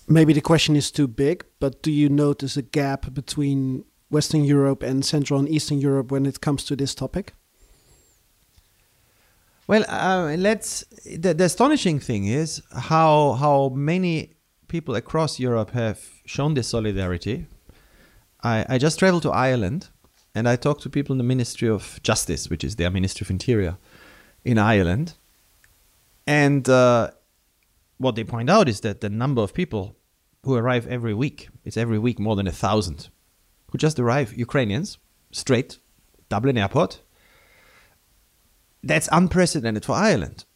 Maybe 0.09 0.33
the 0.33 0.41
question 0.41 0.77
is 0.77 0.91
too 0.91 1.07
big, 1.07 1.45
but 1.61 1.83
do 1.83 1.91
you 1.91 2.09
notice 2.09 2.57
a 2.57 2.63
gap 2.63 3.15
between 3.15 3.85
Western 4.11 4.45
Europe 4.45 4.83
and 4.83 5.05
Central 5.05 5.39
and 5.41 5.49
Eastern 5.49 5.81
Europe 5.81 6.11
when 6.11 6.27
it 6.27 6.41
comes 6.41 6.65
to 6.65 6.77
this 6.77 6.95
topic? 6.95 7.33
Well, 9.67 9.85
uh, 9.89 10.37
let's. 10.39 10.85
The, 11.07 11.33
the, 11.35 11.45
astonishing 11.45 11.99
thing 12.01 12.27
is 12.27 12.63
how 12.73 13.33
how 13.33 13.71
many 13.71 14.35
people 14.69 14.97
across 14.97 15.39
Europe 15.39 15.71
have 15.71 16.01
shown 16.27 16.55
this 16.55 16.69
solidarity. 16.69 17.47
I, 18.43 18.67
I 18.69 18.79
just 18.79 18.99
traveled 18.99 19.23
to 19.23 19.31
Ireland, 19.31 19.89
and 20.35 20.49
I 20.49 20.57
talked 20.57 20.83
to 20.83 20.91
people 20.91 21.15
in 21.15 21.19
the 21.19 21.25
Ministry 21.35 21.69
of 21.69 22.01
Justice, 22.03 22.51
which 22.51 22.65
is 22.65 22.77
their 22.77 22.91
Ministry 22.91 23.25
of 23.25 23.31
Interior, 23.31 23.77
in 24.45 24.59
Ireland, 24.59 25.15
and 26.33 26.67
uh, 26.67 27.11
what 27.99 28.15
they 28.17 28.25
point 28.25 28.49
out 28.49 28.67
is 28.67 28.81
that 28.81 29.03
the 29.03 29.11
number 29.11 29.43
of 29.43 29.53
people 29.53 29.97
who 30.45 30.55
arrive 30.55 30.87
every 30.87 31.13
week, 31.13 31.51
it's 31.67 31.77
every 31.77 31.99
week 31.99 32.19
more 32.19 32.37
than 32.37 32.47
a 32.47 32.59
thousand, 32.65 33.11
who 33.71 33.77
just 33.77 33.99
arrive, 33.99 34.33
Ukrainians, 34.47 34.97
straight, 35.31 35.79
Dublin 36.31 36.57
airport. 36.57 37.03
That's 38.83 39.11
unprecedented 39.13 39.85
for 39.85 39.95
Ireland. 39.95 40.47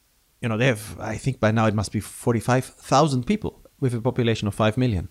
You 0.41 0.49
know, 0.49 0.57
they 0.57 0.67
have, 0.67 0.97
I 0.99 1.17
think 1.19 1.41
by 1.41 1.51
now 1.51 1.67
it 1.67 1.75
must 1.75 1.93
be 1.93 2.01
45,000 2.01 3.25
people 3.27 3.62
with 3.79 3.93
a 3.93 4.01
population 4.01 4.49
of 4.49 4.55
5 4.55 4.79
million. 4.79 5.11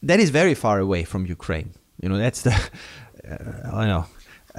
That 0.00 0.20
is 0.20 0.30
very 0.30 0.54
far 0.54 0.78
away 0.78 1.02
from 1.02 1.26
Ukraine. 1.26 1.72
You 2.00 2.08
know, 2.08 2.18
that's 2.18 2.42
the, 2.42 2.52
uh, 3.28 3.76
I 3.76 3.86
know, 3.88 4.06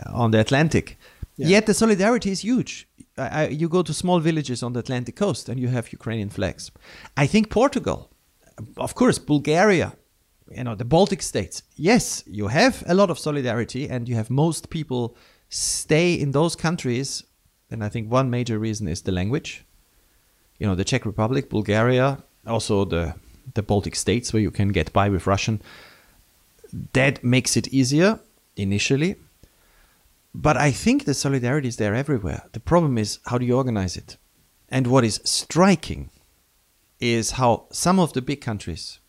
on 0.07 0.31
the 0.31 0.39
Atlantic. 0.41 0.97
Yeah. 1.37 1.47
Yet 1.47 1.65
the 1.65 1.73
solidarity 1.73 2.31
is 2.31 2.41
huge. 2.41 2.88
I, 3.19 3.47
you 3.47 3.69
go 3.69 3.83
to 3.83 3.93
small 3.93 4.19
villages 4.19 4.63
on 4.63 4.73
the 4.73 4.79
Atlantic 4.79 5.15
coast 5.15 5.49
and 5.49 5.59
you 5.59 5.67
have 5.69 5.91
Ukrainian 5.91 6.29
flags. 6.29 6.71
I 7.17 7.27
think 7.27 7.49
Portugal, 7.49 8.09
uh, 8.57 8.63
of 8.85 8.95
course, 8.95 9.19
Bulgaria, 9.19 9.93
you 10.55 10.63
know, 10.63 10.75
the 10.75 10.85
Baltic 10.85 11.21
states. 11.21 11.63
Yes, 11.75 12.23
you 12.25 12.47
have 12.47 12.83
a 12.87 12.93
lot 12.93 13.09
of 13.09 13.19
solidarity 13.19 13.89
and 13.89 14.07
you 14.09 14.15
have 14.15 14.29
most 14.29 14.69
people 14.69 15.15
stay 15.49 16.13
in 16.13 16.31
those 16.31 16.55
countries. 16.55 17.23
And 17.71 17.83
I 17.83 17.89
think 17.89 18.11
one 18.11 18.29
major 18.29 18.57
reason 18.57 18.87
is 18.87 19.01
the 19.01 19.11
language. 19.11 19.63
You 20.59 20.67
know, 20.67 20.75
the 20.75 20.83
Czech 20.83 21.05
Republic, 21.05 21.49
Bulgaria, 21.49 22.23
also 22.45 22.85
the 22.85 23.13
the 23.55 23.63
Baltic 23.63 23.95
states 23.95 24.31
where 24.31 24.41
you 24.41 24.51
can 24.51 24.69
get 24.69 24.93
by 24.93 25.09
with 25.09 25.25
Russian. 25.25 25.61
That 26.93 27.23
makes 27.23 27.57
it 27.57 27.67
easier 27.69 28.19
initially 28.55 29.15
but 30.33 30.57
I 30.57 30.71
think 30.71 31.05
the 31.05 31.13
solidarity 31.13 31.67
is 31.67 31.77
there 31.77 31.95
everywhere. 31.95 32.43
The 32.51 32.59
problem 32.59 32.97
is 32.97 33.19
how 33.25 33.37
do 33.37 33.45
you 33.45 33.55
organize 33.55 33.97
it? 33.97 34.17
And 34.69 34.87
what 34.87 35.03
is 35.03 35.21
striking 35.23 36.09
is 36.99 37.31
how 37.31 37.65
some 37.71 37.99
of 37.99 38.13
the 38.13 38.21
big 38.21 38.41
countries, 38.41 38.99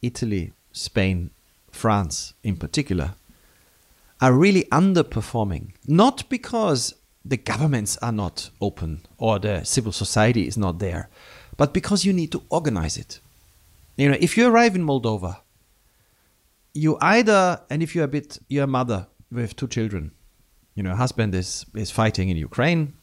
Italy, 0.00 0.52
Spain, 0.72 1.30
France 1.70 2.34
in 2.42 2.56
particular, 2.56 3.14
are 4.20 4.32
really 4.32 4.64
underperforming. 4.64 5.72
Not 5.86 6.28
because 6.28 6.94
the 7.24 7.36
governments 7.36 7.98
are 7.98 8.12
not 8.12 8.50
open 8.60 9.02
or 9.18 9.38
the 9.38 9.64
civil 9.64 9.92
society 9.92 10.46
is 10.46 10.56
not 10.56 10.78
there, 10.78 11.08
but 11.56 11.74
because 11.74 12.04
you 12.04 12.12
need 12.12 12.32
to 12.32 12.42
organize 12.48 12.96
it. 12.96 13.20
You 13.96 14.08
know, 14.08 14.16
if 14.20 14.36
you 14.36 14.46
arrive 14.46 14.74
in 14.74 14.84
Moldova, 14.84 15.40
you 16.72 16.96
either, 17.00 17.60
and 17.68 17.82
if 17.82 17.94
you're 17.94 18.04
a 18.04 18.08
bit, 18.08 18.38
you're 18.48 18.64
a 18.64 18.68
mother 18.68 19.06
with 19.30 19.56
two 19.56 19.68
children, 19.68 20.12
you 20.74 20.82
know, 20.82 20.94
husband 20.94 21.34
is 21.34 21.66
is 21.74 21.90
fighting 21.90 22.28
in 22.28 22.36
Ukraine, 22.36 22.94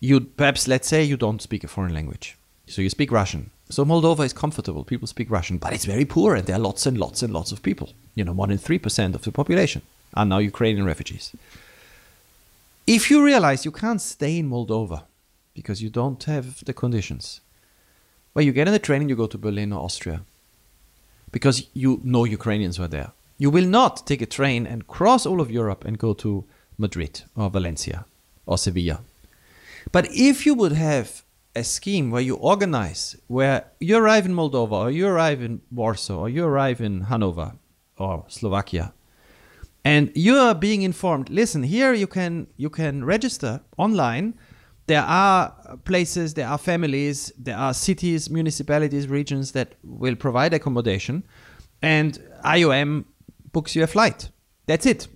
you 0.00 0.20
perhaps 0.20 0.68
let's 0.68 0.88
say 0.88 1.02
you 1.02 1.16
don't 1.16 1.42
speak 1.42 1.64
a 1.64 1.68
foreign 1.68 1.94
language, 1.94 2.36
so 2.66 2.82
you 2.82 2.90
speak 2.90 3.10
Russian. 3.12 3.50
So 3.68 3.84
Moldova 3.84 4.24
is 4.24 4.32
comfortable. 4.32 4.84
People 4.84 5.08
speak 5.08 5.30
Russian, 5.30 5.58
but 5.58 5.72
it's 5.72 5.84
very 5.84 6.04
poor, 6.04 6.34
and 6.36 6.46
there 6.46 6.56
are 6.56 6.66
lots 6.70 6.86
and 6.86 6.96
lots 6.98 7.22
and 7.22 7.32
lots 7.32 7.50
of 7.52 7.62
people. 7.62 7.88
You 8.14 8.24
know, 8.24 8.34
more 8.34 8.46
than 8.46 8.58
three 8.58 8.78
percent 8.78 9.14
of 9.14 9.22
the 9.22 9.32
population 9.32 9.82
are 10.14 10.24
now 10.24 10.38
Ukrainian 10.38 10.86
refugees. 10.86 11.32
If 12.86 13.10
you 13.10 13.24
realize 13.24 13.64
you 13.64 13.72
can't 13.72 14.00
stay 14.00 14.38
in 14.38 14.48
Moldova 14.48 15.02
because 15.54 15.82
you 15.82 15.90
don't 15.90 16.22
have 16.24 16.64
the 16.64 16.72
conditions, 16.72 17.40
well, 18.32 18.44
you 18.44 18.52
get 18.52 18.68
on 18.68 18.72
the 18.72 18.78
train 18.78 19.00
and 19.00 19.10
you 19.10 19.16
go 19.16 19.26
to 19.26 19.38
Berlin 19.38 19.72
or 19.72 19.82
Austria 19.82 20.22
because 21.32 21.66
you 21.74 22.00
know 22.04 22.24
Ukrainians 22.24 22.78
were 22.78 22.88
there. 22.88 23.10
You 23.38 23.50
will 23.50 23.66
not 23.66 24.06
take 24.06 24.22
a 24.22 24.26
train 24.38 24.66
and 24.66 24.86
cross 24.86 25.26
all 25.26 25.40
of 25.40 25.50
Europe 25.50 25.84
and 25.84 25.98
go 25.98 26.14
to 26.14 26.44
Madrid 26.78 27.22
or 27.36 27.50
Valencia 27.50 28.04
or 28.44 28.58
Sevilla. 28.58 29.00
But 29.92 30.08
if 30.10 30.46
you 30.46 30.54
would 30.54 30.72
have 30.72 31.22
a 31.54 31.64
scheme 31.64 32.10
where 32.10 32.22
you 32.22 32.36
organize, 32.36 33.16
where 33.28 33.64
you 33.80 33.96
arrive 33.96 34.26
in 34.26 34.34
Moldova 34.34 34.72
or 34.72 34.90
you 34.90 35.06
arrive 35.06 35.42
in 35.42 35.60
Warsaw 35.70 36.18
or 36.18 36.28
you 36.28 36.44
arrive 36.44 36.80
in 36.80 37.02
Hanover 37.02 37.52
or 37.98 38.24
Slovakia, 38.28 38.92
and 39.84 40.10
you 40.14 40.36
are 40.36 40.54
being 40.54 40.82
informed, 40.82 41.30
listen, 41.30 41.62
here 41.62 41.92
you 41.94 42.06
can 42.06 42.46
you 42.56 42.68
can 42.68 43.04
register 43.04 43.60
online. 43.78 44.34
There 44.86 45.02
are 45.02 45.52
places, 45.84 46.34
there 46.34 46.46
are 46.46 46.58
families, 46.58 47.32
there 47.36 47.56
are 47.56 47.74
cities, 47.74 48.30
municipalities, 48.30 49.08
regions 49.08 49.50
that 49.52 49.74
will 49.82 50.14
provide 50.14 50.54
accommodation, 50.54 51.24
and 51.82 52.20
IOM 52.44 53.04
books 53.52 53.74
you 53.74 53.82
a 53.82 53.86
flight. 53.86 54.28
That's 54.66 54.86
it 54.86 55.08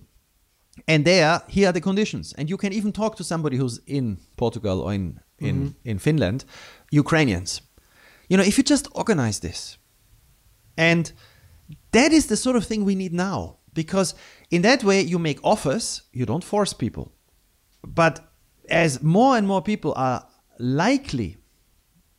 and 0.87 1.05
there 1.05 1.41
here 1.47 1.69
are 1.69 1.71
the 1.71 1.81
conditions. 1.81 2.33
And 2.37 2.49
you 2.49 2.57
can 2.57 2.73
even 2.73 2.91
talk 2.91 3.15
to 3.17 3.23
somebody 3.23 3.57
who's 3.57 3.79
in 3.85 4.17
portugal 4.37 4.81
or 4.81 4.93
in 4.93 5.19
in 5.39 5.55
mm-hmm. 5.55 5.89
in 5.89 5.99
finland 5.99 6.45
ukrainians. 6.91 7.61
You 8.29 8.37
know 8.37 8.43
if 8.43 8.57
you 8.57 8.63
just 8.63 8.87
organize 8.93 9.39
this 9.39 9.77
and 10.77 11.11
that 11.91 12.11
is 12.11 12.27
the 12.27 12.37
sort 12.37 12.55
of 12.55 12.65
thing 12.65 12.85
we 12.85 12.95
need 12.95 13.13
now 13.13 13.57
because 13.73 14.15
in 14.49 14.61
that 14.61 14.83
way 14.83 15.01
you 15.01 15.19
make 15.19 15.39
offers 15.43 16.03
you 16.11 16.25
don't 16.25 16.43
force 16.43 16.73
people. 16.73 17.11
But 17.85 18.19
as 18.69 19.01
more 19.01 19.37
and 19.37 19.47
more 19.47 19.61
people 19.61 19.93
are 19.95 20.27
likely 20.59 21.37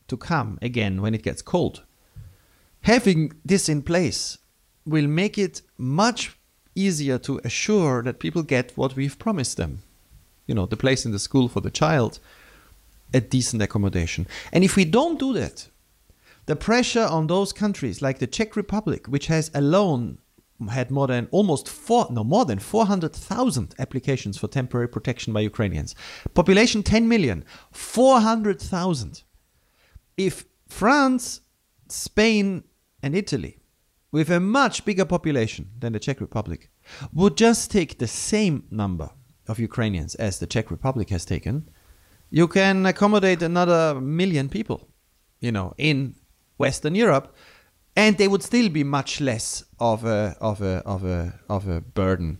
to 0.08 0.16
come 0.16 0.58
again 0.60 1.00
when 1.00 1.14
it 1.14 1.22
gets 1.22 1.42
cold 1.42 1.84
having 2.82 3.32
this 3.44 3.68
in 3.68 3.82
place 3.82 4.38
will 4.84 5.06
make 5.06 5.38
it 5.38 5.62
much 5.78 6.36
easier 6.74 7.18
to 7.18 7.40
assure 7.44 8.02
that 8.02 8.18
people 8.18 8.42
get 8.42 8.72
what 8.76 8.96
we've 8.96 9.18
promised 9.18 9.56
them. 9.56 9.82
You 10.46 10.54
know, 10.54 10.66
the 10.66 10.76
place 10.76 11.04
in 11.04 11.12
the 11.12 11.18
school 11.18 11.48
for 11.48 11.60
the 11.60 11.70
child, 11.70 12.18
a 13.14 13.20
decent 13.20 13.62
accommodation. 13.62 14.26
And 14.52 14.64
if 14.64 14.76
we 14.76 14.84
don't 14.84 15.18
do 15.18 15.32
that, 15.34 15.68
the 16.46 16.56
pressure 16.56 17.04
on 17.04 17.26
those 17.26 17.52
countries 17.52 18.02
like 18.02 18.18
the 18.18 18.26
Czech 18.26 18.56
Republic, 18.56 19.06
which 19.06 19.26
has 19.26 19.50
alone 19.54 20.18
had 20.70 20.90
more 20.90 21.06
than 21.06 21.28
almost 21.30 21.68
four, 21.68 22.06
no 22.10 22.22
more 22.22 22.44
than 22.44 22.58
400,000 22.58 23.74
applications 23.78 24.38
for 24.38 24.48
temporary 24.48 24.88
protection 24.88 25.32
by 25.32 25.40
Ukrainians. 25.40 25.94
Population 26.34 26.82
10 26.82 27.08
million, 27.08 27.44
400,000. 27.72 29.22
If 30.16 30.44
France, 30.68 31.40
Spain, 31.88 32.64
and 33.02 33.16
Italy 33.16 33.61
with 34.12 34.30
a 34.30 34.38
much 34.40 34.84
bigger 34.84 35.04
population 35.06 35.70
than 35.80 35.92
the 35.92 35.98
Czech 35.98 36.20
Republic, 36.20 36.70
would 37.12 37.36
just 37.36 37.70
take 37.70 37.98
the 37.98 38.06
same 38.06 38.64
number 38.70 39.10
of 39.48 39.58
Ukrainians 39.58 40.14
as 40.16 40.38
the 40.38 40.46
Czech 40.46 40.70
Republic 40.70 41.08
has 41.10 41.24
taken, 41.24 41.68
you 42.30 42.46
can 42.46 42.86
accommodate 42.86 43.42
another 43.42 44.00
million 44.00 44.48
people, 44.48 44.88
you 45.40 45.50
know, 45.50 45.74
in 45.78 46.14
Western 46.58 46.94
Europe, 46.94 47.34
and 47.96 48.16
they 48.16 48.28
would 48.28 48.42
still 48.42 48.68
be 48.68 48.84
much 48.84 49.20
less 49.20 49.64
of 49.78 50.04
a 50.04 50.36
of 50.40 50.60
a 50.62 50.82
of 50.86 51.04
a 51.04 51.34
of 51.48 51.68
a 51.68 51.80
burden 51.80 52.38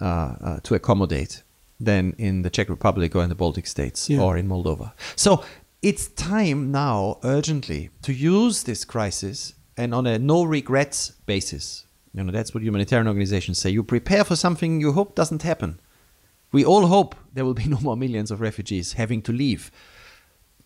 uh, 0.00 0.04
uh, 0.06 0.60
to 0.62 0.74
accommodate 0.74 1.42
than 1.78 2.14
in 2.18 2.42
the 2.42 2.50
Czech 2.50 2.68
Republic 2.68 3.14
or 3.16 3.22
in 3.22 3.28
the 3.28 3.34
Baltic 3.34 3.66
states 3.66 4.08
Yeah. 4.10 4.20
or 4.22 4.36
in 4.36 4.46
Moldova. 4.48 4.92
So 5.16 5.42
it's 5.82 6.08
time 6.08 6.70
now, 6.70 7.18
urgently, 7.24 7.90
to 8.02 8.12
use 8.12 8.64
this 8.64 8.84
crisis 8.84 9.54
and 9.80 9.94
on 9.94 10.06
a 10.06 10.18
no 10.18 10.44
regrets 10.44 11.10
basis. 11.26 11.86
You 12.12 12.24
know, 12.24 12.32
that's 12.32 12.52
what 12.52 12.62
humanitarian 12.62 13.08
organizations 13.08 13.58
say. 13.58 13.70
You 13.70 13.82
prepare 13.82 14.24
for 14.24 14.36
something 14.36 14.80
you 14.80 14.92
hope 14.92 15.14
doesn't 15.14 15.42
happen. 15.42 15.80
We 16.52 16.64
all 16.64 16.86
hope 16.86 17.14
there 17.32 17.44
will 17.44 17.54
be 17.54 17.64
no 17.74 17.80
more 17.80 17.96
millions 17.96 18.30
of 18.30 18.40
refugees 18.40 18.94
having 18.94 19.22
to 19.22 19.32
leave. 19.32 19.70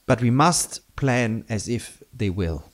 But 0.06 0.20
we 0.20 0.30
must 0.30 0.80
plan 0.96 1.44
as 1.48 1.68
if 1.68 2.02
they 2.12 2.30
will. 2.30 2.64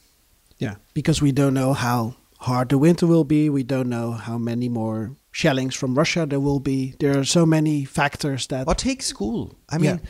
Yeah, 0.58 0.76
because 0.94 1.22
we 1.22 1.32
don't 1.32 1.54
know 1.54 1.72
how 1.72 2.16
hard 2.38 2.68
the 2.68 2.78
winter 2.78 3.06
will 3.06 3.24
be. 3.24 3.48
We 3.48 3.62
don't 3.62 3.88
know 3.88 4.12
how 4.12 4.36
many 4.36 4.68
more 4.68 5.16
shellings 5.30 5.74
from 5.74 5.96
Russia 5.96 6.26
there 6.26 6.40
will 6.40 6.60
be. 6.60 6.94
There 6.98 7.18
are 7.18 7.24
so 7.24 7.46
many 7.46 7.84
factors 7.84 8.46
that. 8.48 8.68
Or 8.68 8.74
take 8.74 9.02
school. 9.02 9.54
I 9.68 9.78
mean, 9.78 10.00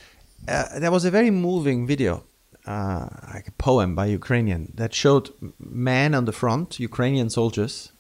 uh, 0.48 0.78
there 0.78 0.90
was 0.90 1.04
a 1.04 1.10
very 1.10 1.30
moving 1.30 1.86
video, 1.86 2.24
uh, 2.66 3.08
like 3.34 3.48
a 3.48 3.52
poem 3.52 3.94
by 3.94 4.06
Ukrainian, 4.06 4.72
that 4.76 4.94
showed 4.94 5.30
men 5.58 6.14
on 6.14 6.24
the 6.24 6.32
front, 6.32 6.80
Ukrainian 6.80 7.30
soldiers 7.30 7.92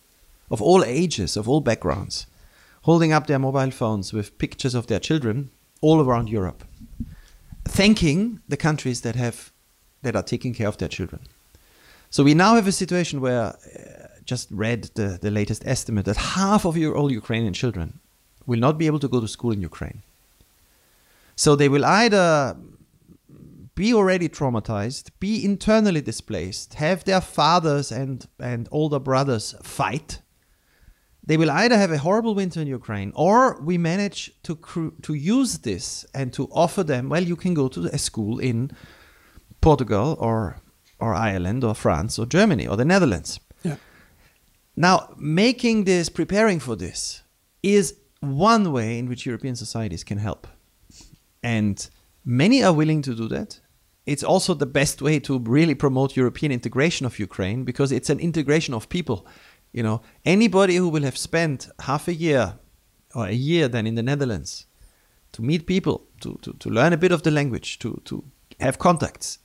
of 0.50 0.60
all 0.60 0.84
ages, 0.84 1.36
of 1.36 1.48
all 1.48 1.60
backgrounds, 1.60 2.26
holding 2.82 3.12
up 3.12 3.26
their 3.26 3.38
mobile 3.38 3.70
phones 3.70 4.12
with 4.12 4.38
pictures 4.38 4.74
of 4.74 4.86
their 4.86 5.00
children 5.00 5.50
all 5.80 6.00
around 6.00 6.28
Europe, 6.28 6.64
thanking 7.64 8.40
the 8.48 8.56
countries 8.56 9.00
that 9.02 9.16
have 9.16 9.52
that 10.02 10.16
are 10.16 10.22
taking 10.22 10.54
care 10.54 10.68
of 10.68 10.78
their 10.78 10.88
children. 10.88 11.20
So 12.08 12.24
we 12.24 12.34
now 12.34 12.54
have 12.54 12.66
a 12.66 12.72
situation 12.72 13.20
where, 13.20 13.48
uh, 13.48 14.08
just 14.24 14.48
read 14.50 14.84
the, 14.94 15.18
the 15.20 15.30
latest 15.30 15.62
estimate 15.66 16.06
that 16.06 16.16
half 16.16 16.64
of 16.64 16.76
your 16.76 16.96
all 16.96 17.12
Ukrainian 17.12 17.52
children 17.52 18.00
will 18.46 18.58
not 18.58 18.78
be 18.78 18.86
able 18.86 18.98
to 19.00 19.08
go 19.08 19.20
to 19.20 19.28
school 19.28 19.52
in 19.52 19.60
Ukraine. 19.60 20.02
So 21.36 21.56
they 21.56 21.68
will 21.68 21.84
either 21.84 22.56
be 23.80 23.94
already 23.94 24.28
traumatized, 24.28 25.08
be 25.20 25.42
internally 25.42 26.02
displaced, 26.02 26.74
have 26.74 27.02
their 27.04 27.22
fathers 27.22 27.90
and, 27.90 28.26
and 28.38 28.68
older 28.70 28.98
brothers 28.98 29.54
fight. 29.62 30.20
They 31.24 31.38
will 31.38 31.50
either 31.50 31.78
have 31.78 31.90
a 31.90 31.96
horrible 31.96 32.34
winter 32.34 32.60
in 32.60 32.66
Ukraine, 32.66 33.10
or 33.14 33.58
we 33.62 33.78
manage 33.78 34.20
to 34.42 34.54
cru- 34.54 34.94
to 35.06 35.14
use 35.14 35.52
this 35.68 36.04
and 36.12 36.30
to 36.34 36.42
offer 36.52 36.82
them. 36.82 37.08
Well, 37.08 37.24
you 37.30 37.36
can 37.36 37.54
go 37.54 37.68
to 37.68 37.80
a 37.86 37.96
school 37.96 38.38
in 38.38 38.70
Portugal 39.62 40.14
or 40.18 40.60
or 40.98 41.14
Ireland 41.14 41.64
or 41.64 41.74
France 41.74 42.18
or 42.20 42.26
Germany 42.26 42.66
or 42.70 42.76
the 42.76 42.84
Netherlands. 42.84 43.40
yeah. 43.62 43.76
Now, 44.76 44.96
making 45.16 45.84
this, 45.84 46.10
preparing 46.10 46.60
for 46.60 46.76
this, 46.76 47.22
is 47.62 47.94
one 48.20 48.72
way 48.76 48.98
in 48.98 49.08
which 49.08 49.24
European 49.24 49.56
societies 49.56 50.04
can 50.04 50.18
help. 50.18 50.46
And 51.42 51.76
many 52.24 52.62
are 52.62 52.74
willing 52.74 53.02
to 53.02 53.14
do 53.14 53.28
that. 53.28 53.60
It's 54.10 54.24
also 54.24 54.54
the 54.54 54.66
best 54.66 55.00
way 55.00 55.20
to 55.20 55.38
really 55.38 55.76
promote 55.76 56.16
European 56.16 56.50
integration 56.50 57.06
of 57.06 57.20
Ukraine 57.20 57.62
because 57.62 57.92
it's 57.92 58.10
an 58.10 58.18
integration 58.18 58.74
of 58.74 58.88
people. 58.88 59.24
You 59.72 59.84
know, 59.84 60.02
anybody 60.24 60.74
who 60.74 60.88
will 60.88 61.04
have 61.04 61.16
spent 61.16 61.68
half 61.78 62.08
a 62.08 62.14
year 62.14 62.58
or 63.14 63.26
a 63.26 63.38
year 63.50 63.68
then 63.68 63.86
in 63.86 63.94
the 63.94 64.02
Netherlands 64.02 64.66
to 65.34 65.42
meet 65.42 65.64
people, 65.64 66.08
to, 66.22 66.36
to, 66.42 66.52
to 66.54 66.68
learn 66.70 66.92
a 66.92 66.96
bit 66.96 67.12
of 67.12 67.22
the 67.22 67.30
language, 67.30 67.78
to, 67.78 68.02
to 68.06 68.24
have 68.58 68.80
contacts, 68.80 69.38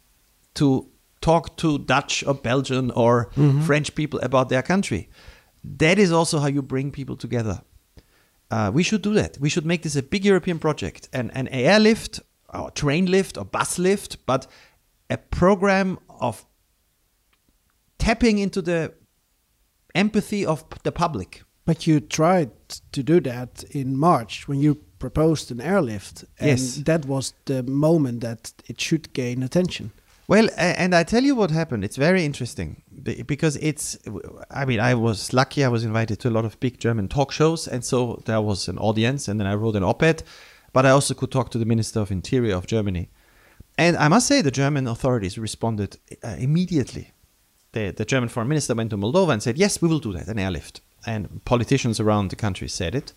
to 0.56 0.90
talk 1.22 1.58
to 1.58 1.78
Dutch 1.78 2.24
or 2.26 2.34
Belgian 2.34 2.90
or 2.90 3.30
French 3.66 3.94
people 3.94 4.20
about 4.22 4.50
their 4.50 4.64
country. 4.64 5.10
That 5.78 6.00
is 6.00 6.12
also 6.12 6.40
how 6.40 6.48
you 6.48 6.64
bring 6.64 6.92
people 6.92 7.18
together. 7.18 7.62
Uh, 8.50 8.72
we 8.74 8.82
should 8.82 9.04
do 9.04 9.14
that. 9.14 9.38
We 9.40 9.50
should 9.50 9.66
make 9.66 9.84
this 9.84 9.96
a 9.96 10.02
big 10.02 10.26
European 10.26 10.58
project, 10.58 11.08
And 11.14 11.30
an 11.36 11.48
airlift 11.50 12.22
or 12.56 12.72
train 12.72 13.06
lift 13.06 13.38
or 13.38 13.46
bus 13.46 13.78
lift, 13.80 14.26
but 14.26 14.48
a 15.10 15.18
program 15.18 16.00
of 16.20 16.46
tapping 17.98 18.40
into 18.40 18.62
the 18.62 18.94
empathy 19.94 20.46
of 20.46 20.64
the 20.84 20.92
public. 20.92 21.44
But 21.66 21.88
you 21.88 22.00
tried 22.00 22.52
to 22.92 23.02
do 23.04 23.20
that 23.22 23.64
in 23.72 23.98
March 23.98 24.48
when 24.48 24.60
you 24.60 24.76
proposed 25.00 25.52
an 25.52 25.60
airlift. 25.62 26.24
And 26.40 26.50
Yes. 26.50 26.76
that 26.86 27.06
was 27.06 27.34
the 27.46 27.64
moment 27.64 28.22
that 28.22 28.54
it 28.68 28.80
should 28.80 29.14
gain 29.14 29.44
attention. 29.44 29.92
Well, 30.28 30.50
and 30.58 30.96
I 30.96 31.04
tell 31.04 31.24
you 31.24 31.36
what 31.36 31.52
happened. 31.52 31.84
It's 31.84 31.98
very 31.98 32.26
interesting 32.26 32.82
because 33.28 33.58
it's. 33.58 33.98
I 34.50 34.66
mean, 34.66 34.80
I 34.80 34.96
was 34.96 35.34
lucky. 35.34 35.64
I 35.64 35.68
was 35.68 35.84
invited 35.84 36.20
to 36.20 36.30
a 36.30 36.32
lot 36.32 36.46
of 36.46 36.60
big 36.60 36.80
German 36.80 37.08
talk 37.08 37.32
shows, 37.32 37.68
and 37.68 37.86
so 37.86 38.22
there 38.26 38.42
was 38.42 38.68
an 38.68 38.80
audience, 38.80 39.28
and 39.28 39.40
then 39.40 39.46
I 39.46 39.54
wrote 39.54 39.76
an 39.76 39.84
op-ed. 39.84 40.24
But 40.76 40.86
I 40.86 40.90
also 40.90 41.14
could 41.14 41.32
talk 41.32 41.52
to 41.52 41.58
the 41.58 41.72
Minister 41.74 42.02
of 42.02 42.12
Interior 42.12 42.54
of 42.54 42.68
Germany, 42.68 43.08
and 43.78 43.96
I 43.96 44.10
must 44.10 44.28
say 44.28 44.42
the 44.42 44.52
German 44.52 44.88
authorities 44.88 45.38
responded 45.38 45.98
uh, 46.22 46.36
immediately. 46.38 47.12
The, 47.72 47.92
the 47.92 48.04
German 48.04 48.28
foreign 48.28 48.50
minister 48.50 48.76
went 48.76 48.90
to 48.90 48.98
Moldova 48.98 49.32
and 49.32 49.42
said, 49.42 49.58
"Yes, 49.58 49.82
we 49.82 49.88
will 49.88 50.00
do 50.00 50.12
that, 50.12 50.28
an 50.28 50.38
airlift." 50.38 50.82
And 51.06 51.46
politicians 51.46 52.02
around 52.02 52.30
the 52.30 52.36
country 52.36 52.68
said 52.68 52.94
it, 52.94 53.14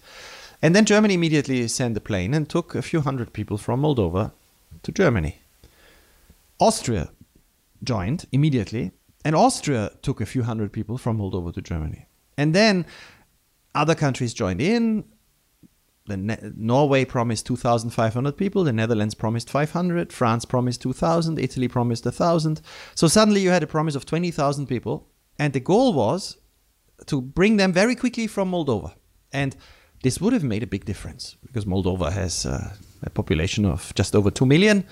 and 0.62 0.72
then 0.72 0.84
Germany 0.84 1.14
immediately 1.14 1.66
sent 1.66 1.96
a 1.96 2.00
plane 2.00 2.32
and 2.32 2.48
took 2.48 2.76
a 2.76 2.82
few 2.90 3.00
hundred 3.00 3.32
people 3.32 3.58
from 3.58 3.82
Moldova 3.82 4.30
to 4.84 4.92
Germany. 4.92 5.40
Austria 6.60 7.10
joined 7.82 8.26
immediately, 8.30 8.92
and 9.24 9.34
Austria 9.34 9.90
took 10.02 10.20
a 10.20 10.26
few 10.26 10.44
hundred 10.44 10.72
people 10.72 10.96
from 10.96 11.18
Moldova 11.18 11.52
to 11.54 11.60
Germany. 11.60 12.06
And 12.36 12.54
then 12.54 12.86
other 13.74 13.96
countries 13.96 14.32
joined 14.32 14.60
in. 14.60 15.04
The 16.08 16.16
ne- 16.16 16.52
Norway 16.56 17.04
promised 17.04 17.46
2,500 17.46 18.36
people, 18.36 18.64
the 18.64 18.72
Netherlands 18.72 19.14
promised 19.14 19.48
500, 19.50 20.12
France 20.12 20.44
promised 20.44 20.82
2,000, 20.82 21.38
Italy 21.38 21.68
promised 21.68 22.04
1,000. 22.04 22.60
So 22.94 23.08
suddenly 23.08 23.42
you 23.42 23.50
had 23.50 23.62
a 23.62 23.66
promise 23.66 23.94
of 23.94 24.04
20,000 24.04 24.66
people, 24.66 25.08
and 25.38 25.52
the 25.52 25.60
goal 25.60 25.92
was 25.92 26.38
to 27.06 27.20
bring 27.20 27.58
them 27.58 27.72
very 27.72 27.94
quickly 27.94 28.26
from 28.26 28.50
Moldova. 28.50 28.94
And 29.32 29.54
this 30.02 30.20
would 30.20 30.32
have 30.32 30.44
made 30.44 30.62
a 30.62 30.66
big 30.66 30.84
difference 30.84 31.36
because 31.44 31.64
Moldova 31.64 32.12
has 32.12 32.46
uh, 32.46 32.74
a 33.02 33.10
population 33.10 33.64
of 33.64 33.92
just 33.94 34.14
over 34.14 34.30
2 34.30 34.46
million 34.46 34.84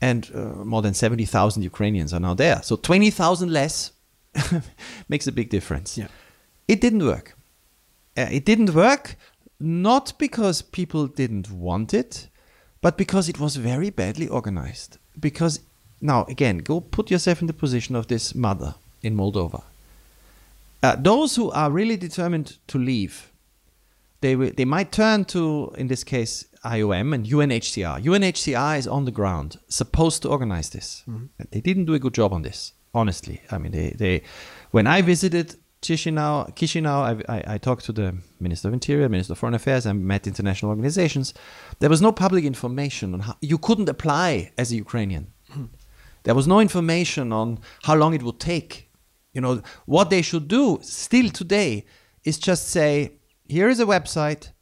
and 0.00 0.30
uh, 0.34 0.64
more 0.64 0.82
than 0.82 0.94
70,000 0.94 1.62
Ukrainians 1.62 2.12
are 2.12 2.20
now 2.20 2.34
there. 2.34 2.62
So 2.62 2.76
20,000 2.76 3.52
less 3.52 3.92
makes 5.08 5.26
a 5.26 5.32
big 5.32 5.50
difference. 5.50 5.96
Yeah. 5.96 6.08
It 6.68 6.80
didn't 6.80 7.04
work. 7.04 7.36
Uh, 8.16 8.28
it 8.30 8.44
didn't 8.44 8.74
work 8.74 9.16
not 9.64 10.12
because 10.18 10.60
people 10.60 11.06
didn't 11.06 11.50
want 11.50 11.94
it, 11.94 12.28
but 12.80 12.98
because 12.98 13.28
it 13.28 13.40
was 13.40 13.56
very 13.56 13.90
badly 13.90 14.28
organized. 14.28 14.98
Because 15.18 15.60
now, 16.00 16.24
again, 16.28 16.58
go 16.58 16.80
put 16.80 17.10
yourself 17.10 17.40
in 17.40 17.46
the 17.46 17.54
position 17.54 17.96
of 17.96 18.08
this 18.08 18.34
mother 18.34 18.74
in 19.02 19.16
Moldova. 19.16 19.62
Uh, 20.82 20.96
those 20.96 21.34
who 21.36 21.50
are 21.52 21.70
really 21.70 21.96
determined 21.96 22.58
to 22.66 22.76
leave, 22.76 23.32
they 24.20 24.36
will, 24.36 24.50
they 24.54 24.66
might 24.66 24.92
turn 24.92 25.24
to, 25.24 25.72
in 25.78 25.86
this 25.86 26.04
case, 26.04 26.44
IOM 26.62 27.14
and 27.14 27.24
UNHCR. 27.24 28.02
UNHCR 28.02 28.78
is 28.78 28.86
on 28.86 29.06
the 29.06 29.10
ground, 29.10 29.58
supposed 29.68 30.20
to 30.22 30.28
organize 30.28 30.70
this. 30.70 31.04
They 31.50 31.60
didn't 31.60 31.86
do 31.86 31.94
a 31.94 31.98
good 31.98 32.12
job 32.12 32.34
on 32.34 32.42
this, 32.42 32.72
honestly. 32.92 33.40
I 33.50 33.56
mean, 33.56 33.72
they, 33.72 33.90
they 33.90 34.22
when 34.72 34.86
I 34.86 35.00
visited 35.00 35.56
Chisinau, 35.84 36.50
Chisinau, 36.56 37.22
I, 37.28 37.36
I, 37.36 37.54
I 37.54 37.58
talked 37.58 37.84
to 37.84 37.92
the 37.92 38.16
Minister 38.40 38.68
of 38.68 38.74
Interior, 38.74 39.06
Minister 39.10 39.34
of 39.34 39.38
Foreign 39.38 39.54
Affairs, 39.54 39.84
and 39.84 40.06
met 40.06 40.26
international 40.26 40.70
organizations. 40.70 41.34
There 41.78 41.90
was 41.90 42.00
no 42.00 42.10
public 42.10 42.44
information 42.44 43.12
on 43.12 43.20
how 43.20 43.36
you 43.42 43.58
couldn't 43.58 43.90
apply 43.90 44.52
as 44.56 44.72
a 44.72 44.76
Ukrainian. 44.76 45.32
There 46.22 46.34
was 46.34 46.46
no 46.46 46.58
information 46.58 47.34
on 47.34 47.58
how 47.82 47.96
long 47.96 48.14
it 48.14 48.22
would 48.22 48.40
take. 48.40 48.90
You 49.34 49.42
know, 49.42 49.60
what 49.84 50.08
they 50.08 50.22
should 50.22 50.48
do 50.48 50.78
still 50.80 51.28
today 51.28 51.84
is 52.24 52.38
just 52.38 52.68
say, 52.68 53.18
here 53.46 53.68
is 53.68 53.78
a 53.78 53.84
website. 53.84 54.52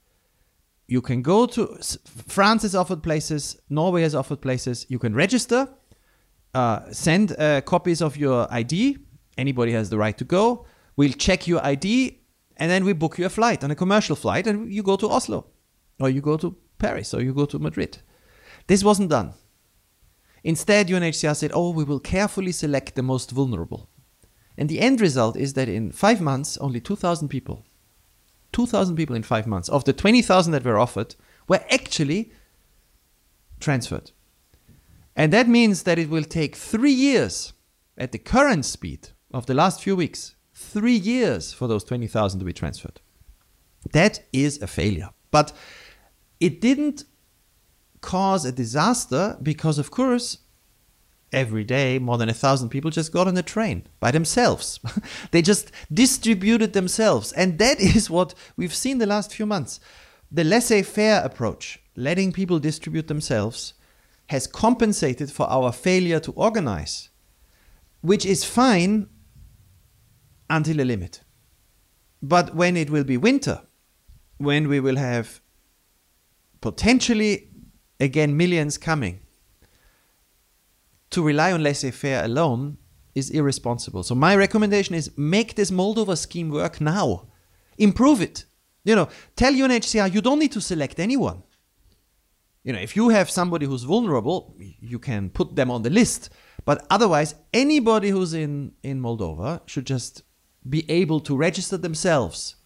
You 0.89 1.01
can 1.01 1.23
go 1.23 1.47
to 1.47 1.79
France 2.27 2.63
has 2.63 2.75
offered 2.75 3.05
places, 3.05 3.61
Norway 3.71 4.03
has 4.03 4.17
offered 4.17 4.41
places. 4.43 4.87
You 4.89 4.99
can 4.99 5.15
register, 5.15 5.69
uh, 6.53 6.91
send 6.91 7.39
uh, 7.39 7.61
copies 7.61 8.03
of 8.03 8.17
your 8.17 8.53
ID. 8.53 8.99
Anybody 9.39 9.73
has 9.73 9.89
the 9.89 9.99
right 9.99 10.19
to 10.19 10.25
go. 10.25 10.67
We'll 10.97 11.13
check 11.13 11.47
your 11.47 11.65
ID, 11.65 12.21
and 12.57 12.71
then 12.71 12.85
we 12.85 12.93
book 12.93 13.19
you 13.19 13.27
a 13.27 13.31
flight 13.31 13.65
on 13.65 13.71
a 13.71 13.75
commercial 13.77 14.17
flight, 14.17 14.47
and 14.47 14.73
you 14.73 14.83
go 14.83 14.97
to 14.97 15.09
Oslo, 15.09 15.47
or 16.01 16.11
you 16.11 16.21
go 16.21 16.37
to 16.37 16.57
Paris, 16.79 17.15
or 17.15 17.23
you 17.23 17.33
go 17.33 17.47
to 17.47 17.59
Madrid. 17.59 17.99
This 18.67 18.85
wasn't 18.85 19.11
done. 19.11 19.35
Instead, 20.45 20.89
UNHCR 20.89 21.37
said, 21.37 21.53
oh, 21.55 21.71
we 21.71 21.85
will 21.85 22.01
carefully 22.01 22.53
select 22.53 22.95
the 22.95 23.03
most 23.03 23.31
vulnerable. 23.31 23.89
And 24.59 24.69
the 24.69 24.81
end 24.81 25.01
result 25.01 25.37
is 25.37 25.55
that 25.55 25.69
in 25.69 25.93
five 25.93 26.21
months, 26.21 26.59
only 26.59 26.81
2,000 26.81 27.29
people, 27.29 27.65
2,000 28.53 28.97
people 28.97 29.17
in 29.17 29.23
five 29.23 29.47
months, 29.47 29.69
of 29.69 29.85
the 29.85 29.93
20,000 29.93 30.53
that 30.53 30.65
were 30.65 30.79
offered, 30.79 31.15
were 31.49 31.65
actually 31.71 32.33
transferred. 33.61 34.11
And 35.15 35.33
that 35.33 35.49
means 35.49 35.85
that 35.85 35.99
it 35.99 36.11
will 36.11 36.25
take 36.25 36.57
three 36.57 36.93
years 36.93 37.53
at 37.97 38.13
the 38.13 38.19
current 38.19 38.65
speed 38.65 39.09
of 39.33 39.47
the 39.47 39.55
last 39.55 39.83
few 39.83 39.95
weeks, 39.95 40.35
three 40.73 40.97
years 40.97 41.53
for 41.53 41.69
those 41.69 41.85
20,000 41.85 42.39
to 42.39 42.45
be 42.45 42.53
transferred. 42.53 43.01
That 43.93 44.21
is 44.33 44.61
a 44.63 44.67
failure. 44.67 45.11
But 45.31 45.53
it 46.41 46.61
didn't 46.61 47.05
cause 48.01 48.45
a 48.45 48.53
disaster 48.53 49.39
because, 49.43 49.79
of 49.79 49.91
course, 49.91 50.39
every 51.33 51.65
day 51.65 51.99
more 51.99 52.19
than 52.19 52.29
a 52.29 52.35
thousand 52.35 52.69
people 52.69 52.91
just 52.91 53.13
got 53.13 53.27
on 53.27 53.35
the 53.35 53.43
train 53.43 53.87
by 54.01 54.11
themselves. 54.11 54.81
they 55.31 55.43
just 55.43 55.73
distributed 55.93 56.73
themselves. 56.73 57.33
And 57.33 57.59
that 57.59 57.81
is 57.97 58.11
what 58.11 58.35
we've 58.57 58.75
seen 58.75 58.99
the 58.99 59.07
last 59.07 59.35
few 59.35 59.47
months. 59.47 59.81
The 60.31 60.45
laissez 60.45 60.83
faire 60.83 61.23
approach, 61.23 61.81
letting 61.97 62.33
people 62.33 62.59
distribute 62.59 63.09
themselves, 63.09 63.75
has 64.29 64.47
compensated 64.47 65.31
for 65.31 65.47
our 65.51 65.73
failure 65.73 66.21
to 66.21 66.33
organize, 66.33 67.11
which 68.01 68.25
is 68.25 68.45
fine 68.45 69.09
until 70.53 70.81
a 70.81 70.85
limit. 70.85 71.23
But 72.23 72.55
when 72.55 72.77
it 72.77 72.91
will 72.91 73.05
be 73.05 73.17
winter, 73.17 73.63
when 74.37 74.69
we 74.69 74.79
will 74.79 74.97
have 74.97 75.41
potentially 76.61 77.49
again 77.99 78.37
millions 78.37 78.79
coming, 78.79 79.21
to 81.11 81.23
rely 81.23 81.53
on 81.53 81.63
laissez 81.63 81.91
faire 81.91 82.25
alone 82.25 82.79
is 83.15 83.31
irresponsible. 83.31 84.03
So, 84.03 84.15
my 84.15 84.37
recommendation 84.37 84.95
is 84.95 85.11
make 85.17 85.55
this 85.57 85.71
Moldova 85.71 86.17
scheme 86.17 86.49
work 86.49 86.81
now, 86.81 87.29
improve 87.77 88.21
it. 88.21 88.45
You 88.85 88.97
know, 88.97 89.09
tell 89.37 89.53
UNHCR 89.53 90.13
you 90.13 90.21
don't 90.21 90.39
need 90.39 90.53
to 90.53 90.61
select 90.61 90.99
anyone. 90.99 91.43
You 92.65 92.73
know, 92.73 92.79
if 92.79 92.97
you 92.97 93.09
have 93.09 93.29
somebody 93.29 93.67
who's 93.67 93.83
vulnerable, 93.83 94.57
you 94.59 94.99
can 94.99 95.31
put 95.31 95.57
them 95.57 95.71
on 95.71 95.83
the 95.83 95.91
list. 95.91 96.31
But 96.65 96.87
otherwise, 96.91 97.35
anybody 97.53 98.11
who's 98.11 98.35
in, 98.35 98.73
in 98.83 99.01
Moldova 99.01 99.61
should 99.67 99.85
just 99.85 100.23
be 100.69 100.85
able 100.91 101.21
to 101.21 101.37
register 101.37 101.77
themselves. 101.77 102.57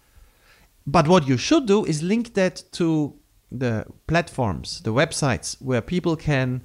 But 0.87 1.09
what 1.09 1.27
you 1.27 1.37
should 1.37 1.67
do 1.67 1.85
is 1.85 2.03
link 2.03 2.35
that 2.35 2.63
to 2.73 3.15
the 3.51 3.87
platforms, 4.07 4.81
the 4.83 4.93
websites 4.93 5.61
where 5.61 5.81
people 5.81 6.17
can, 6.17 6.63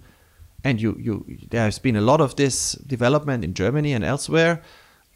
and 0.64 0.82
you, 0.82 0.96
you 1.00 1.26
there's 1.50 1.80
been 1.80 1.96
a 1.96 2.02
lot 2.02 2.22
of 2.22 2.36
this 2.36 2.74
development 2.74 3.44
in 3.44 3.54
Germany 3.54 3.94
and 3.94 4.04
elsewhere. 4.04 4.62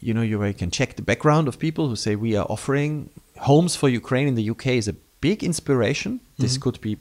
You 0.00 0.14
know, 0.14 0.22
you, 0.22 0.42
you 0.44 0.54
can 0.54 0.70
check 0.70 0.96
the 0.96 1.02
background 1.02 1.48
of 1.48 1.58
people 1.58 1.88
who 1.88 1.96
say 1.96 2.16
we 2.16 2.36
are 2.36 2.46
offering 2.48 3.10
homes 3.38 3.76
for 3.76 3.88
Ukraine 3.88 4.28
in 4.28 4.34
the 4.34 4.50
UK 4.50 4.66
is 4.68 4.88
a 4.88 4.94
big 5.20 5.44
inspiration. 5.44 6.20
This 6.38 6.54
mm-hmm. 6.54 6.62
could 6.62 6.80
be 6.80 6.98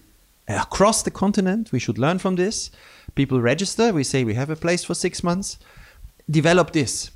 across 0.48 1.04
the 1.04 1.12
continent. 1.12 1.72
We 1.72 1.80
should 1.80 1.98
learn 1.98 2.20
from 2.20 2.36
this. 2.36 2.72
People 3.16 3.42
register. 3.42 3.94
We 3.94 4.04
say 4.04 4.24
we 4.24 4.36
have 4.36 4.50
a 4.50 4.56
place 4.56 4.84
for 4.84 4.94
six 4.94 5.24
months. 5.24 5.58
Develop 6.30 6.72
this 6.72 7.12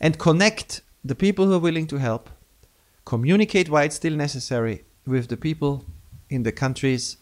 and 0.00 0.18
connect 0.18 0.82
the 1.06 1.14
people 1.14 1.46
who 1.46 1.54
are 1.54 1.62
willing 1.62 1.86
to 1.86 1.98
help. 1.98 2.28
Communicate 3.04 3.68
why 3.68 3.84
it's 3.84 3.96
still 3.96 4.16
necessary 4.16 4.84
with 5.04 5.28
the 5.28 5.36
people 5.36 5.84
in 6.28 6.42
the 6.42 6.52
countries 6.52 7.16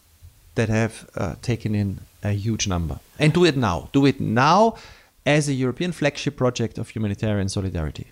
that 0.55 0.69
have 0.69 1.07
uh, 1.17 1.35
taken 1.41 1.75
in 1.75 1.99
a 2.23 2.31
huge 2.31 2.67
number. 2.67 2.99
And 3.19 3.33
do 3.33 3.45
it 3.45 3.57
now. 3.57 3.89
Do 3.93 4.07
it 4.07 4.21
now 4.21 4.77
as 5.27 5.49
a 5.49 5.53
European 5.53 5.93
flagship 5.93 6.37
project 6.37 6.79
of 6.79 6.89
humanitarian 6.91 7.49
solidarity. 7.49 8.07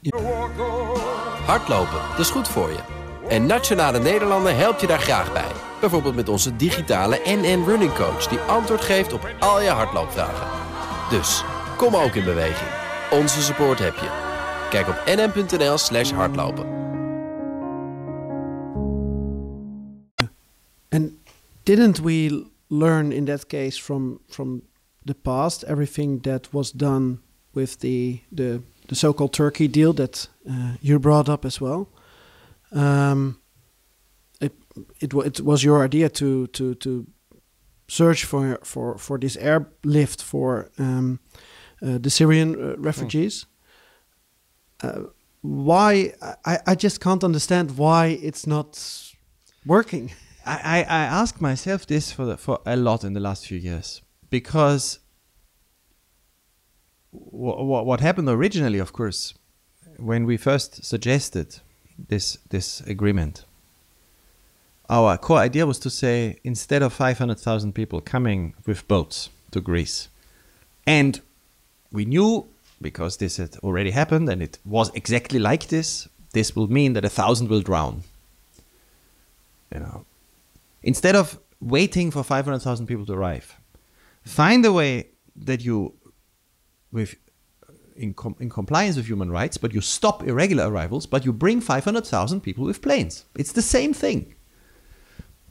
Hardlopen, 1.46 2.00
dat 2.10 2.18
is 2.18 2.30
goed 2.30 2.48
voor 2.48 2.70
je. 2.70 2.80
En 3.28 3.46
Nationale 3.46 3.98
Nederlanden 3.98 4.56
helpt 4.56 4.80
je 4.80 4.86
daar 4.86 5.00
graag 5.00 5.32
bij. 5.32 5.50
Bijvoorbeeld 5.80 6.14
met 6.14 6.28
onze 6.28 6.56
digitale 6.56 7.20
NN 7.24 7.64
Running 7.66 7.94
Coach... 7.94 8.28
die 8.28 8.38
antwoord 8.38 8.80
geeft 8.80 9.12
op 9.12 9.28
al 9.38 9.62
je 9.62 9.68
hardloopvragen. 9.68 10.46
Dus, 11.10 11.44
kom 11.76 11.96
ook 11.96 12.14
in 12.14 12.24
beweging. 12.24 12.70
Onze 13.10 13.42
support 13.42 13.78
heb 13.78 13.94
je. 13.94 14.31
Kijk 14.72 14.88
op 14.88 15.02
nn.nl 15.06 15.78
slash 15.78 16.12
hardlopen. 16.12 16.66
And 20.88 21.18
didn't 21.62 22.00
we 22.00 22.46
learn 22.66 23.12
in 23.12 23.24
that 23.24 23.46
case 23.46 23.80
from, 23.80 24.20
from 24.28 24.62
the 25.04 25.14
past... 25.14 25.62
everything 25.64 26.22
that 26.22 26.48
was 26.52 26.72
done 26.72 27.18
with 27.52 27.80
the, 27.80 28.20
the, 28.36 28.62
the 28.86 28.94
so-called 28.94 29.32
Turkey 29.32 29.68
deal... 29.68 29.92
that 29.92 30.28
uh, 30.48 30.76
you 30.80 30.98
brought 30.98 31.28
up 31.28 31.44
as 31.44 31.60
well... 31.60 31.88
Um, 32.70 33.40
it, 34.40 34.52
it, 35.00 35.12
it 35.14 35.40
was 35.40 35.62
your 35.62 35.84
idea 35.84 36.08
to 36.08 36.46
to 36.46 36.74
to 36.74 37.06
search 37.88 38.24
for 38.24 38.58
for 38.62 38.96
for 38.98 39.18
this 39.18 39.36
airlift 39.36 40.22
for 40.22 40.70
um, 40.78 41.20
uh, 41.82 41.98
the 41.98 42.08
Syrian 42.08 42.54
uh, 42.54 42.74
refugees. 42.78 43.46
Uh, 44.82 45.02
why 45.42 46.14
I, 46.44 46.58
I 46.66 46.74
just 46.74 47.00
can't 47.00 47.24
understand 47.24 47.76
why 47.76 48.18
it's 48.22 48.46
not 48.46 49.12
working. 49.66 50.12
I, 50.44 50.80
I, 50.88 51.04
ask 51.04 51.40
myself 51.40 51.86
this 51.86 52.10
for 52.10 52.24
the, 52.24 52.36
for 52.36 52.60
a 52.66 52.76
lot 52.76 53.04
in 53.04 53.12
the 53.12 53.20
last 53.20 53.46
few 53.46 53.58
years 53.58 54.02
because 54.28 54.98
what 57.10 57.86
what 57.86 58.00
happened 58.00 58.28
originally, 58.28 58.78
of 58.78 58.92
course, 58.92 59.34
when 59.98 60.24
we 60.24 60.36
first 60.36 60.84
suggested 60.84 61.60
this 62.08 62.38
this 62.50 62.80
agreement. 62.80 63.44
Our 64.88 65.16
core 65.16 65.38
idea 65.38 65.64
was 65.64 65.78
to 65.80 65.90
say 65.90 66.38
instead 66.44 66.82
of 66.82 66.92
500,000 66.92 67.72
people 67.72 68.00
coming 68.02 68.54
with 68.66 68.86
boats 68.88 69.30
to 69.52 69.60
Greece, 69.60 70.08
and 70.86 71.20
we 71.90 72.04
knew 72.04 72.48
because 72.82 73.16
this 73.16 73.36
had 73.36 73.56
already 73.58 73.90
happened 73.90 74.28
and 74.28 74.42
it 74.42 74.58
was 74.64 74.90
exactly 74.94 75.38
like 75.38 75.68
this, 75.68 76.08
this 76.32 76.56
will 76.56 76.68
mean 76.68 76.92
that 76.94 77.04
a 77.04 77.08
thousand 77.08 77.48
will 77.48 77.62
drown. 77.62 78.02
You 79.72 79.80
know, 79.80 80.04
instead 80.82 81.16
of 81.16 81.38
waiting 81.60 82.10
for 82.10 82.22
500,000 82.22 82.86
people 82.86 83.06
to 83.06 83.12
arrive, 83.12 83.56
find 84.24 84.64
a 84.66 84.72
way 84.72 85.08
that 85.36 85.64
you, 85.64 85.94
with 86.90 87.14
in, 87.96 88.14
com- 88.14 88.36
in 88.40 88.50
compliance 88.50 88.96
with 88.96 89.06
human 89.06 89.30
rights, 89.30 89.56
but 89.56 89.72
you 89.72 89.80
stop 89.80 90.22
irregular 90.24 90.70
arrivals, 90.70 91.06
but 91.06 91.24
you 91.24 91.32
bring 91.32 91.60
500,000 91.60 92.40
people 92.40 92.64
with 92.64 92.82
planes. 92.82 93.24
It's 93.36 93.52
the 93.52 93.62
same 93.62 93.92
thing. 93.94 94.34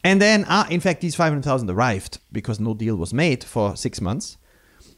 And 0.03 0.21
then, 0.21 0.45
ah, 0.47 0.67
in 0.69 0.79
fact, 0.79 1.01
these 1.01 1.15
500,000 1.15 1.69
arrived 1.69 2.19
because 2.31 2.59
no 2.59 2.73
deal 2.73 2.95
was 2.95 3.13
made 3.13 3.43
for 3.43 3.75
six 3.75 4.01
months. 4.01 4.37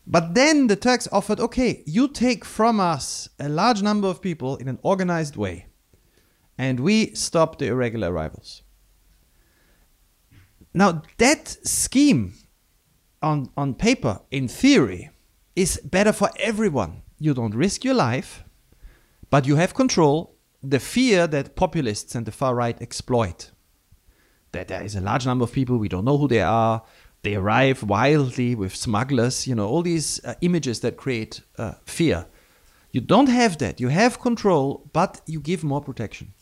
But 0.06 0.34
then 0.34 0.68
the 0.68 0.76
Turks 0.76 1.08
offered, 1.12 1.40
okay, 1.40 1.84
you 1.86 2.08
take 2.08 2.44
from 2.44 2.80
us 2.80 3.30
a 3.40 3.48
large 3.48 3.82
number 3.82 4.08
of 4.08 4.22
people 4.22 4.58
in 4.58 4.68
an 4.68 4.80
organized 4.84 5.38
way, 5.38 5.68
and 6.58 6.80
we 6.80 7.16
stop 7.16 7.58
the 7.58 7.68
irregular 7.68 8.12
arrivals. 8.12 8.64
Now, 10.74 11.04
that 11.18 11.48
scheme 11.66 12.34
on, 13.22 13.50
on 13.56 13.76
paper, 13.76 14.22
in 14.30 14.48
theory, 14.48 15.10
is 15.56 15.80
better 15.84 16.12
for 16.12 16.30
everyone 16.40 17.04
you 17.20 17.34
don't 17.34 17.56
risk 17.56 17.86
your 17.86 17.94
life, 17.94 18.44
but 19.30 19.48
you 19.48 19.56
have 19.56 19.74
control. 19.74 20.36
The 20.62 20.80
fear 20.80 21.28
that 21.28 21.56
populists 21.56 22.16
and 22.16 22.26
the 22.26 22.32
far 22.32 22.56
right 22.56 22.82
exploit 22.82 23.52
that 24.54 24.68
there 24.68 24.84
is 24.84 24.96
a 24.96 25.02
large 25.02 25.26
number 25.26 25.44
of 25.44 25.52
people, 25.52 25.78
we 25.78 25.90
don't 25.90 26.06
know 26.06 26.18
who 26.18 26.28
they 26.28 26.42
are, 26.42 26.84
they 27.24 27.36
arrive 27.36 27.84
wildly 27.84 28.54
with 28.56 28.76
smugglers, 28.76 29.48
you 29.48 29.56
know, 29.56 29.68
all 29.68 29.82
these 29.82 30.24
uh, 30.24 30.36
images 30.42 30.82
that 30.82 30.98
create 30.98 31.42
uh, 31.58 31.74
fear. 31.86 32.26
You 32.92 33.02
don't 33.02 33.30
have 33.30 33.58
that. 33.58 33.80
You 33.80 33.88
have 33.88 34.20
control, 34.20 34.88
but 34.94 35.22
you 35.26 35.40
give 35.40 35.64
more 35.64 35.82
protection. 35.82 36.34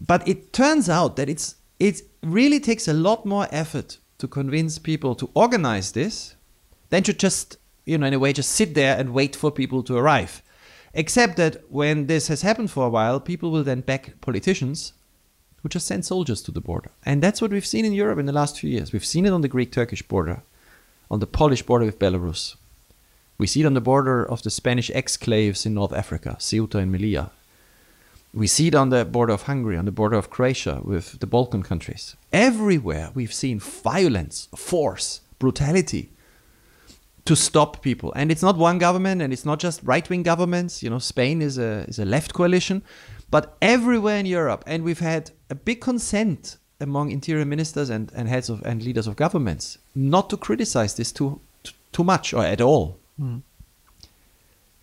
But 0.00 0.26
it 0.28 0.52
turns 0.52 0.88
out 0.88 1.16
that 1.16 1.28
it's 1.28 1.56
it 1.78 2.02
really 2.22 2.60
takes 2.60 2.86
a 2.86 2.92
lot 2.92 3.24
more 3.24 3.48
effort 3.50 3.98
to 4.18 4.28
convince 4.28 4.78
people 4.78 5.14
to 5.14 5.30
organize 5.34 5.92
this 5.92 6.36
than 6.90 7.02
to 7.04 7.12
just 7.12 7.56
you 7.84 7.98
know, 7.98 8.06
in 8.06 8.14
a 8.14 8.18
way, 8.18 8.32
just 8.32 8.52
sit 8.52 8.74
there 8.74 8.98
and 8.98 9.12
wait 9.12 9.36
for 9.36 9.50
people 9.50 9.82
to 9.82 9.96
arrive. 9.96 10.42
Except 10.94 11.36
that 11.36 11.70
when 11.70 12.06
this 12.06 12.28
has 12.28 12.42
happened 12.42 12.70
for 12.70 12.86
a 12.86 12.90
while, 12.90 13.20
people 13.20 13.50
will 13.50 13.64
then 13.64 13.80
back 13.80 14.20
politicians 14.20 14.92
who 15.64 15.68
just 15.70 15.86
send 15.86 16.04
soldiers 16.04 16.42
to 16.42 16.52
the 16.52 16.60
border. 16.60 16.90
And 17.06 17.22
that's 17.22 17.40
what 17.40 17.50
we've 17.50 17.64
seen 17.64 17.86
in 17.86 17.94
Europe 17.94 18.18
in 18.18 18.26
the 18.26 18.32
last 18.32 18.60
few 18.60 18.68
years. 18.68 18.92
We've 18.92 19.04
seen 19.04 19.24
it 19.24 19.32
on 19.32 19.40
the 19.40 19.48
Greek 19.48 19.72
Turkish 19.72 20.02
border, 20.02 20.42
on 21.10 21.20
the 21.20 21.26
Polish 21.26 21.62
border 21.62 21.86
with 21.86 21.98
Belarus. 21.98 22.54
We 23.38 23.46
see 23.46 23.62
it 23.62 23.66
on 23.66 23.72
the 23.72 23.80
border 23.80 24.22
of 24.22 24.42
the 24.42 24.50
Spanish 24.50 24.90
exclaves 24.90 25.64
in 25.64 25.72
North 25.72 25.94
Africa, 25.94 26.36
Ceuta 26.38 26.78
and 26.78 26.94
Melilla. 26.94 27.30
We 28.34 28.46
see 28.46 28.68
it 28.68 28.74
on 28.74 28.90
the 28.90 29.06
border 29.06 29.32
of 29.32 29.44
Hungary, 29.44 29.78
on 29.78 29.86
the 29.86 29.90
border 29.90 30.16
of 30.16 30.28
Croatia 30.28 30.82
with 30.84 31.18
the 31.20 31.26
Balkan 31.26 31.62
countries. 31.62 32.14
Everywhere 32.30 33.10
we've 33.14 33.32
seen 33.32 33.58
violence, 33.58 34.48
force, 34.54 35.22
brutality 35.38 36.10
to 37.24 37.34
stop 37.34 37.80
people. 37.80 38.12
And 38.14 38.30
it's 38.30 38.42
not 38.42 38.58
one 38.58 38.76
government, 38.78 39.22
and 39.22 39.32
it's 39.32 39.46
not 39.46 39.60
just 39.60 39.80
right-wing 39.82 40.24
governments. 40.24 40.82
You 40.82 40.90
know, 40.90 40.98
Spain 40.98 41.40
is 41.40 41.56
a 41.56 41.86
is 41.88 41.98
a 41.98 42.04
left 42.04 42.34
coalition, 42.34 42.82
but 43.34 43.56
everywhere 43.60 44.18
in 44.18 44.26
Europe, 44.26 44.62
and 44.64 44.84
we've 44.84 45.00
had 45.00 45.32
a 45.50 45.56
big 45.56 45.80
consent 45.80 46.56
among 46.78 47.10
interior 47.10 47.44
ministers 47.44 47.90
and, 47.90 48.12
and 48.14 48.28
heads 48.28 48.48
of 48.48 48.62
and 48.64 48.80
leaders 48.80 49.08
of 49.08 49.16
governments 49.16 49.76
not 49.92 50.30
to 50.30 50.36
criticize 50.36 50.94
this 50.94 51.10
too 51.10 51.40
too 51.90 52.04
much 52.04 52.32
or 52.32 52.44
at 52.44 52.60
all. 52.60 52.96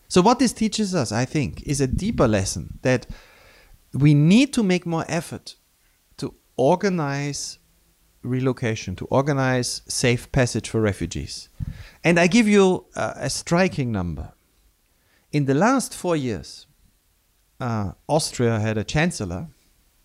So, 0.10 0.22
what 0.22 0.40
this 0.40 0.52
teaches 0.52 0.94
us, 0.94 1.14
I 1.14 1.24
think, 1.24 1.64
is 1.66 1.80
a 1.80 1.88
deeper 1.88 2.28
lesson 2.28 2.80
that 2.82 3.08
we 3.94 4.14
need 4.14 4.52
to 4.52 4.64
make 4.64 4.86
more 4.86 5.06
effort 5.08 5.56
to 6.18 6.34
organize 6.58 7.58
relocation, 8.24 8.98
to 8.98 9.06
organize 9.06 9.82
safe 9.88 10.30
passage 10.34 10.68
for 10.68 10.82
refugees. 10.82 11.48
And 12.04 12.20
I 12.20 12.28
give 12.28 12.50
you 12.50 12.84
uh, 12.98 13.14
a 13.16 13.30
striking 13.30 13.94
number. 13.94 14.34
In 15.32 15.46
the 15.46 15.54
last 15.54 15.96
four 15.96 16.18
years, 16.18 16.68
uh, 17.62 17.92
Austria 18.08 18.60
had 18.60 18.78
a 18.78 18.84
chancellor 18.84 19.48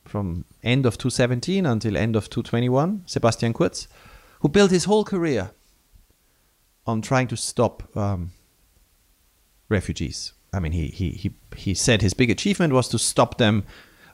from 0.04 0.44
end 0.62 0.86
of 0.86 0.98
2017 0.98 1.66
until 1.66 1.96
end 1.96 2.14
of 2.14 2.30
2021, 2.30 3.02
Sebastian 3.06 3.52
Kurz, 3.52 3.88
who 4.40 4.48
built 4.48 4.70
his 4.70 4.84
whole 4.84 5.04
career 5.04 5.50
on 6.86 7.02
trying 7.02 7.26
to 7.28 7.36
stop 7.36 7.96
um, 7.96 8.30
refugees. 9.68 10.34
I 10.52 10.60
mean, 10.60 10.72
he, 10.72 10.88
he, 10.88 11.10
he, 11.10 11.34
he 11.56 11.74
said 11.74 12.02
his 12.02 12.14
big 12.14 12.30
achievement 12.30 12.72
was 12.72 12.88
to 12.90 12.98
stop 12.98 13.38
them 13.38 13.64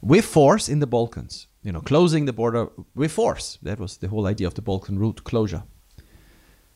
with 0.01 0.24
force 0.24 0.68
in 0.68 0.78
the 0.78 0.86
Balkans, 0.86 1.47
you 1.62 1.72
know, 1.72 1.80
closing 1.80 2.24
the 2.24 2.32
border 2.32 2.68
with 2.95 3.12
force. 3.12 3.59
That 3.62 3.78
was 3.78 3.99
the 3.99 4.09
whole 4.09 4.26
idea 4.26 4.47
of 4.47 4.55
the 4.55 4.62
Balkan 4.62 4.99
route 4.99 5.24
closure. 5.24 5.64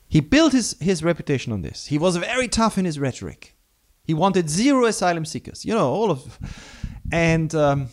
He 0.09 0.21
built 0.21 0.53
his, 0.53 0.77
his 0.81 1.03
reputation 1.03 1.53
on 1.53 1.63
this. 1.63 1.87
He 1.87 1.99
was 1.99 2.17
very 2.17 2.49
tough 2.49 2.79
in 2.79 2.85
his 2.85 2.99
rhetoric. 2.99 3.56
He 4.07 4.15
wanted 4.15 4.49
zero 4.49 4.87
asylum 4.87 5.25
seekers, 5.25 5.65
you 5.65 5.75
know, 5.75 5.91
all 5.91 6.11
of. 6.11 6.39
And 7.11 7.55
um, 7.55 7.89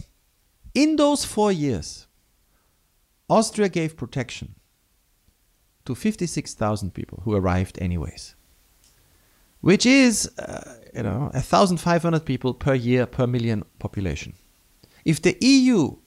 in 0.74 0.96
those 0.96 1.26
four 1.26 1.52
years, 1.52 2.08
Austria 3.30 3.70
gave 3.70 3.98
protection 3.98 4.56
to 5.86 5.96
56,000 5.96 6.94
people 6.94 7.22
who 7.24 7.36
arrived 7.36 7.80
anyways, 7.82 8.36
which 9.62 9.86
is, 9.86 10.30
uh, 10.38 10.76
you 10.96 11.04
know, 11.04 11.30
1,500 11.34 12.26
people 12.26 12.54
per 12.54 12.76
year 12.76 13.06
per 13.06 13.26
million 13.26 13.64
population. 13.80 14.34
If 15.04 15.22
the 15.22 15.36
EU, 15.42 15.98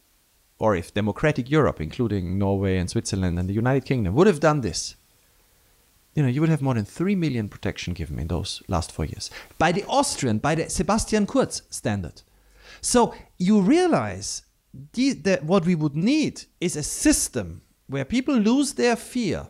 or 0.58 0.76
if 0.76 0.94
democratic 0.94 1.50
Europe, 1.50 1.80
including 1.80 2.38
Norway 2.38 2.78
and 2.78 2.88
Switzerland 2.88 3.38
and 3.38 3.48
the 3.48 3.54
United 3.54 3.84
Kingdom, 3.84 4.14
would 4.14 4.26
have 4.26 4.40
done 4.40 4.60
this, 4.60 4.96
you 6.16 6.22
know, 6.22 6.28
you 6.28 6.40
would 6.40 6.50
have 6.50 6.62
more 6.62 6.74
than 6.74 6.86
3 6.86 7.14
million 7.14 7.48
protection 7.48 7.92
given 7.92 8.18
in 8.18 8.26
those 8.26 8.62
last 8.68 8.90
four 8.90 9.04
years 9.04 9.30
by 9.58 9.70
the 9.70 9.84
Austrian, 9.86 10.38
by 10.38 10.54
the 10.54 10.68
Sebastian 10.68 11.26
Kurz 11.26 11.62
standard. 11.68 12.22
So 12.80 13.14
you 13.38 13.60
realize 13.60 14.42
the, 14.94 15.12
that 15.12 15.44
what 15.44 15.66
we 15.66 15.74
would 15.74 15.94
need 15.94 16.44
is 16.60 16.74
a 16.74 16.82
system 16.82 17.60
where 17.86 18.04
people 18.04 18.34
lose 18.34 18.72
their 18.72 18.96
fear 18.96 19.48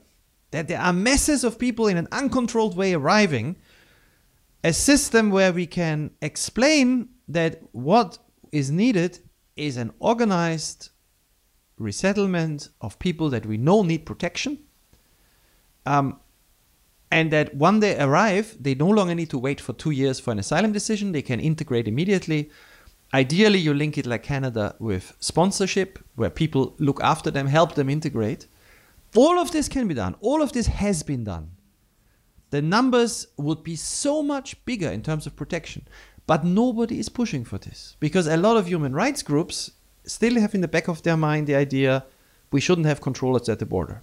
that 0.51 0.69
there 0.69 0.81
are 0.81 0.93
masses 0.93 1.45
of 1.45 1.59
people 1.59 1.87
in 1.87 1.97
an 1.97 2.09
uncontrolled 2.13 2.77
way 2.77 2.95
arriving, 2.95 3.57
a 4.65 4.73
system 4.73 5.31
where 5.31 5.53
we 5.53 5.67
can 5.67 6.11
explain 6.21 7.09
that 7.29 7.61
what 7.73 8.19
is 8.53 8.71
needed 8.71 9.19
is 9.57 9.77
an 9.77 9.93
organized 9.99 10.91
resettlement 11.79 12.71
of 12.81 12.99
people 12.99 13.31
that 13.31 13.47
we 13.47 13.57
know 13.57 13.83
need 13.83 14.05
protection. 14.07 14.59
Um, 15.85 16.21
and 17.11 17.31
that 17.33 17.55
when 17.55 17.81
they 17.81 17.99
arrive, 17.99 18.57
they 18.61 18.75
no 18.75 18.89
longer 18.89 19.15
need 19.15 19.31
to 19.31 19.39
wait 19.39 19.61
for 19.61 19.73
two 19.73 19.91
years 19.91 20.19
for 20.19 20.33
an 20.33 20.39
asylum 20.39 20.73
decision. 20.73 21.13
They 21.13 21.23
can 21.23 21.41
integrate 21.41 21.87
immediately. 21.87 22.51
Ideally, 23.15 23.61
you 23.61 23.73
link 23.73 23.97
it 23.97 24.07
like 24.07 24.25
Canada 24.25 24.75
with 24.81 25.15
sponsorship, 25.21 25.99
where 26.17 26.31
people 26.31 26.75
look 26.79 27.01
after 27.03 27.31
them, 27.31 27.47
help 27.47 27.75
them 27.75 27.89
integrate. 27.89 28.47
All 29.15 29.39
of 29.39 29.53
this 29.53 29.69
can 29.69 29.87
be 29.87 29.95
done. 29.95 30.17
All 30.21 30.43
of 30.43 30.53
this 30.53 30.67
has 30.67 31.03
been 31.03 31.25
done. 31.25 31.53
The 32.51 32.63
numbers 32.63 33.29
would 33.37 33.63
be 33.63 33.77
so 33.77 34.23
much 34.23 34.65
bigger 34.65 34.91
in 34.91 35.03
terms 35.03 35.27
of 35.27 35.37
protection. 35.37 35.87
But 36.27 36.45
nobody 36.45 36.99
is 36.99 37.09
pushing 37.09 37.45
for 37.45 37.59
this 37.59 37.97
because 38.01 38.27
a 38.27 38.37
lot 38.37 38.57
of 38.57 38.67
human 38.67 38.93
rights 38.93 39.23
groups 39.23 39.71
still 40.05 40.41
have 40.41 40.55
in 40.55 40.61
the 40.61 40.69
back 40.69 40.89
of 40.89 41.03
their 41.03 41.17
mind 41.17 41.47
the 41.47 41.55
idea 41.55 42.05
we 42.51 42.61
shouldn't 42.61 42.87
have 42.87 43.01
controllers 43.01 43.49
at 43.49 43.59
the 43.59 43.67
border 43.67 44.03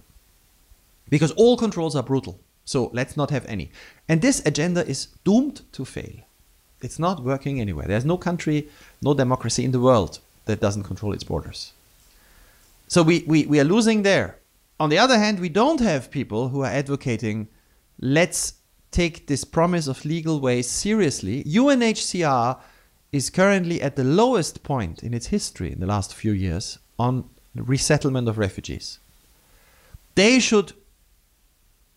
because 1.08 1.32
all 1.32 1.56
controls 1.56 1.94
are 1.94 2.02
brutal. 2.02 2.40
So 2.64 2.90
let's 2.92 3.16
not 3.16 3.30
have 3.30 3.44
any. 3.46 3.70
And 4.08 4.20
this 4.20 4.42
agenda 4.46 4.86
is 4.86 5.08
doomed 5.24 5.62
to 5.72 5.84
fail. 5.84 6.16
It's 6.80 6.98
not 6.98 7.22
working 7.22 7.60
anywhere. 7.60 7.86
There's 7.86 8.04
no 8.04 8.18
country, 8.18 8.68
no 9.02 9.14
democracy 9.14 9.64
in 9.64 9.72
the 9.72 9.80
world 9.80 10.18
that 10.44 10.60
doesn't 10.60 10.84
control 10.84 11.12
its 11.12 11.24
borders. 11.24 11.72
So 12.88 13.02
we, 13.02 13.24
we, 13.26 13.46
we 13.46 13.60
are 13.60 13.64
losing 13.64 14.02
there. 14.02 14.38
On 14.78 14.90
the 14.90 14.98
other 14.98 15.18
hand, 15.18 15.40
we 15.40 15.48
don't 15.48 15.80
have 15.80 16.10
people 16.10 16.48
who 16.48 16.62
are 16.62 16.70
advocating 16.70 17.48
let's 18.00 18.54
take 18.90 19.26
this 19.26 19.44
promise 19.44 19.86
of 19.86 20.04
legal 20.04 20.40
ways 20.40 20.68
seriously. 20.68 21.42
UNHCR 21.44 22.58
is 23.12 23.30
currently 23.30 23.80
at 23.80 23.96
the 23.96 24.04
lowest 24.04 24.62
point 24.62 25.02
in 25.02 25.14
its 25.14 25.28
history 25.28 25.72
in 25.72 25.80
the 25.80 25.86
last 25.86 26.14
few 26.14 26.32
years 26.32 26.78
on 26.98 27.28
resettlement 27.54 28.28
of 28.28 28.38
refugees. 28.38 28.98
They 30.14 30.38
should 30.38 30.72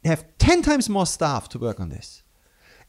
have 0.08 0.26
10 0.38 0.62
times 0.62 0.89
more 0.89 1.05
staff 1.05 1.47
to 1.49 1.60
work 1.60 1.80
on 1.80 1.89
this. 1.89 2.24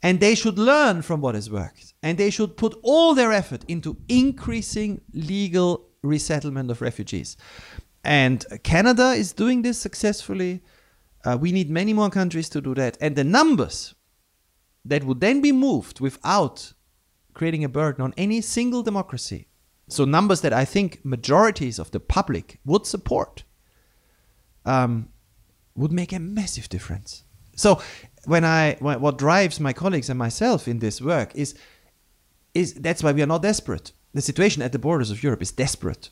And 0.02 0.20
they 0.20 0.34
should 0.34 0.58
learn 0.58 1.02
from 1.02 1.20
what 1.20 1.34
has 1.34 1.50
worked. 1.50 1.94
And 2.02 2.16
they 2.16 2.30
should 2.30 2.56
put 2.56 2.78
all 2.82 3.14
their 3.14 3.32
effort 3.32 3.64
into 3.68 3.96
increasing 4.08 5.00
legal 5.12 5.88
resettlement 6.02 6.70
of 6.70 6.80
refugees. 6.80 7.36
And 8.04 8.44
Canada 8.62 9.10
is 9.10 9.32
doing 9.32 9.62
this 9.62 9.78
successfully. 9.78 10.62
Uh, 11.24 11.36
we 11.40 11.52
need 11.52 11.68
many 11.68 11.92
more 11.92 12.10
countries 12.10 12.48
to 12.50 12.60
do 12.60 12.74
that. 12.74 12.96
And 13.00 13.16
the 13.16 13.24
numbers 13.24 13.94
that 14.84 15.04
would 15.04 15.20
then 15.20 15.40
be 15.40 15.52
moved 15.52 16.00
without 16.00 16.72
creating 17.34 17.64
a 17.64 17.68
burden 17.68 18.02
on 18.02 18.14
any 18.16 18.40
single 18.40 18.82
democracy. 18.82 19.48
So, 19.88 20.04
numbers 20.04 20.42
that 20.42 20.52
I 20.52 20.64
think 20.64 21.00
majorities 21.04 21.78
of 21.78 21.90
the 21.90 22.00
public 22.00 22.60
would 22.64 22.86
support 22.86 23.44
um, 24.64 25.08
would 25.78 25.92
make 25.92 26.12
a 26.12 26.18
massive 26.18 26.68
difference. 26.68 27.22
So, 27.56 27.80
when 28.24 28.44
I 28.44 28.76
what 28.80 29.18
drives 29.18 29.58
my 29.60 29.72
colleagues 29.72 30.10
and 30.10 30.18
myself 30.18 30.68
in 30.68 30.78
this 30.78 31.00
work 31.00 31.34
is 31.34 31.54
is 32.54 32.74
that's 32.74 33.02
why 33.02 33.12
we 33.12 33.22
are 33.22 33.26
not 33.26 33.42
desperate. 33.42 33.92
The 34.14 34.22
situation 34.22 34.62
at 34.62 34.72
the 34.72 34.78
borders 34.78 35.10
of 35.10 35.22
Europe 35.22 35.42
is 35.42 35.52
desperate. 35.52 36.10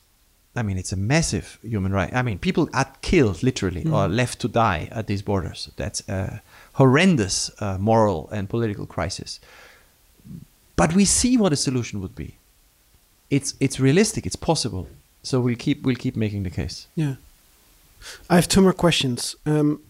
I 0.54 0.62
mean, 0.62 0.78
it's 0.78 0.92
a 0.92 0.96
massive 0.96 1.58
human 1.62 1.92
right. 1.92 2.12
I 2.14 2.22
mean, 2.22 2.38
people 2.38 2.68
are 2.72 2.90
killed 3.02 3.42
literally 3.42 3.84
mm. 3.84 3.92
or 3.92 4.08
left 4.08 4.40
to 4.40 4.48
die 4.48 4.88
at 4.90 5.06
these 5.06 5.22
borders. 5.22 5.70
That's 5.76 6.00
a 6.08 6.40
horrendous 6.72 7.50
uh, 7.60 7.76
moral 7.78 8.28
and 8.32 8.48
political 8.48 8.86
crisis. 8.86 9.38
But 10.76 10.94
we 10.94 11.04
see 11.04 11.36
what 11.36 11.52
a 11.52 11.56
solution 11.56 12.00
would 12.00 12.14
be. 12.14 12.36
It's 13.28 13.54
it's 13.60 13.78
realistic. 13.80 14.26
It's 14.26 14.36
possible. 14.36 14.88
So 15.22 15.40
we'll 15.40 15.56
keep 15.56 15.82
we'll 15.82 15.96
keep 15.96 16.16
making 16.16 16.44
the 16.44 16.50
case. 16.50 16.86
Yeah. 16.94 17.16
I 18.30 18.34
have 18.34 18.48
two 18.48 18.60
more 18.60 18.72
questions. 18.72 19.36
Um, 19.46 19.80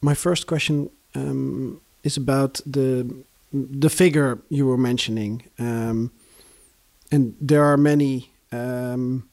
my 0.00 0.14
first 0.14 0.46
question 0.46 0.90
um, 1.14 1.80
is 2.02 2.16
about 2.16 2.60
the 2.66 3.24
the 3.52 3.88
figure 3.88 4.38
you 4.50 4.66
were 4.66 4.76
mentioning, 4.76 5.42
um, 5.58 6.10
and 7.10 7.34
there 7.40 7.64
are 7.64 7.78
many 7.78 8.30
um, 8.52 9.28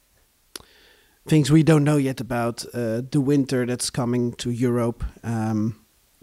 things 1.28 1.50
we 1.50 1.62
don't 1.62 1.84
know 1.84 1.98
yet 1.98 2.20
about 2.20 2.64
uh, 2.72 3.02
the 3.10 3.20
winter 3.20 3.66
that's 3.66 3.90
coming 3.90 4.32
to 4.34 4.50
Europe. 4.50 5.04
Um, 5.22 5.76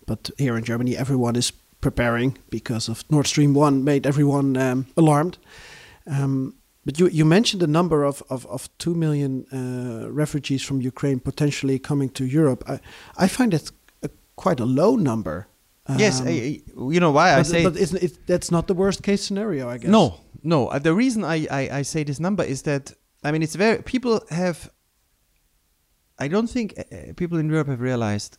but 0.05 0.31
here 0.37 0.57
in 0.57 0.63
Germany, 0.63 0.97
everyone 0.97 1.35
is 1.35 1.51
preparing 1.81 2.37
because 2.49 2.89
of 2.89 3.03
Nord 3.09 3.27
Stream 3.27 3.53
One 3.53 3.83
made 3.83 4.07
everyone 4.07 4.57
um, 4.57 4.85
alarmed. 4.97 5.37
Um, 6.07 6.55
but 6.85 6.99
you, 6.99 7.07
you 7.07 7.25
mentioned 7.25 7.61
the 7.61 7.67
number 7.67 8.03
of, 8.03 8.21
of, 8.29 8.45
of 8.47 8.69
2 8.77 8.93
million 8.95 9.45
uh, 9.51 10.11
refugees 10.11 10.61
from 10.63 10.81
Ukraine 10.81 11.19
potentially 11.19 11.79
coming 11.79 12.09
to 12.09 12.25
Europe. 12.25 12.63
I, 12.67 12.79
I 13.17 13.27
find 13.27 13.51
that 13.53 13.71
a, 14.01 14.09
quite 14.35 14.59
a 14.59 14.65
low 14.65 14.95
number. 14.97 15.47
yes, 15.97 16.19
Um, 16.21 16.27
I, 16.27 16.31
I- 16.31 16.61
you 16.93 16.99
know 16.99 17.11
why 17.11 17.33
I 17.39 17.43
say 17.43 17.63
but 17.63 17.75
isn't 17.77 18.03
it, 18.03 18.27
that's 18.27 18.51
not 18.51 18.67
the 18.67 18.73
worst 18.73 19.01
case 19.03 19.21
scenario, 19.23 19.69
I 19.69 19.77
guess. 19.77 19.89
No, 19.91 20.19
no. 20.43 20.67
Uh, 20.67 20.79
the 20.79 20.93
reason 20.93 21.23
I, 21.23 21.47
I, 21.51 21.79
I 21.79 21.83
say 21.83 22.03
this 22.03 22.19
number 22.19 22.43
is 22.43 22.61
that 22.63 22.93
I 23.23 23.31
mean 23.31 23.43
it's 23.43 23.55
very 23.55 23.81
people 23.83 24.21
have. 24.29 24.69
I 26.19 26.27
don't 26.27 26.49
think 26.49 26.73
uh, 26.77 26.83
uh, 26.95 27.13
people 27.15 27.37
in 27.39 27.49
Europe 27.49 27.67
have 27.69 27.81
realized 27.81 28.37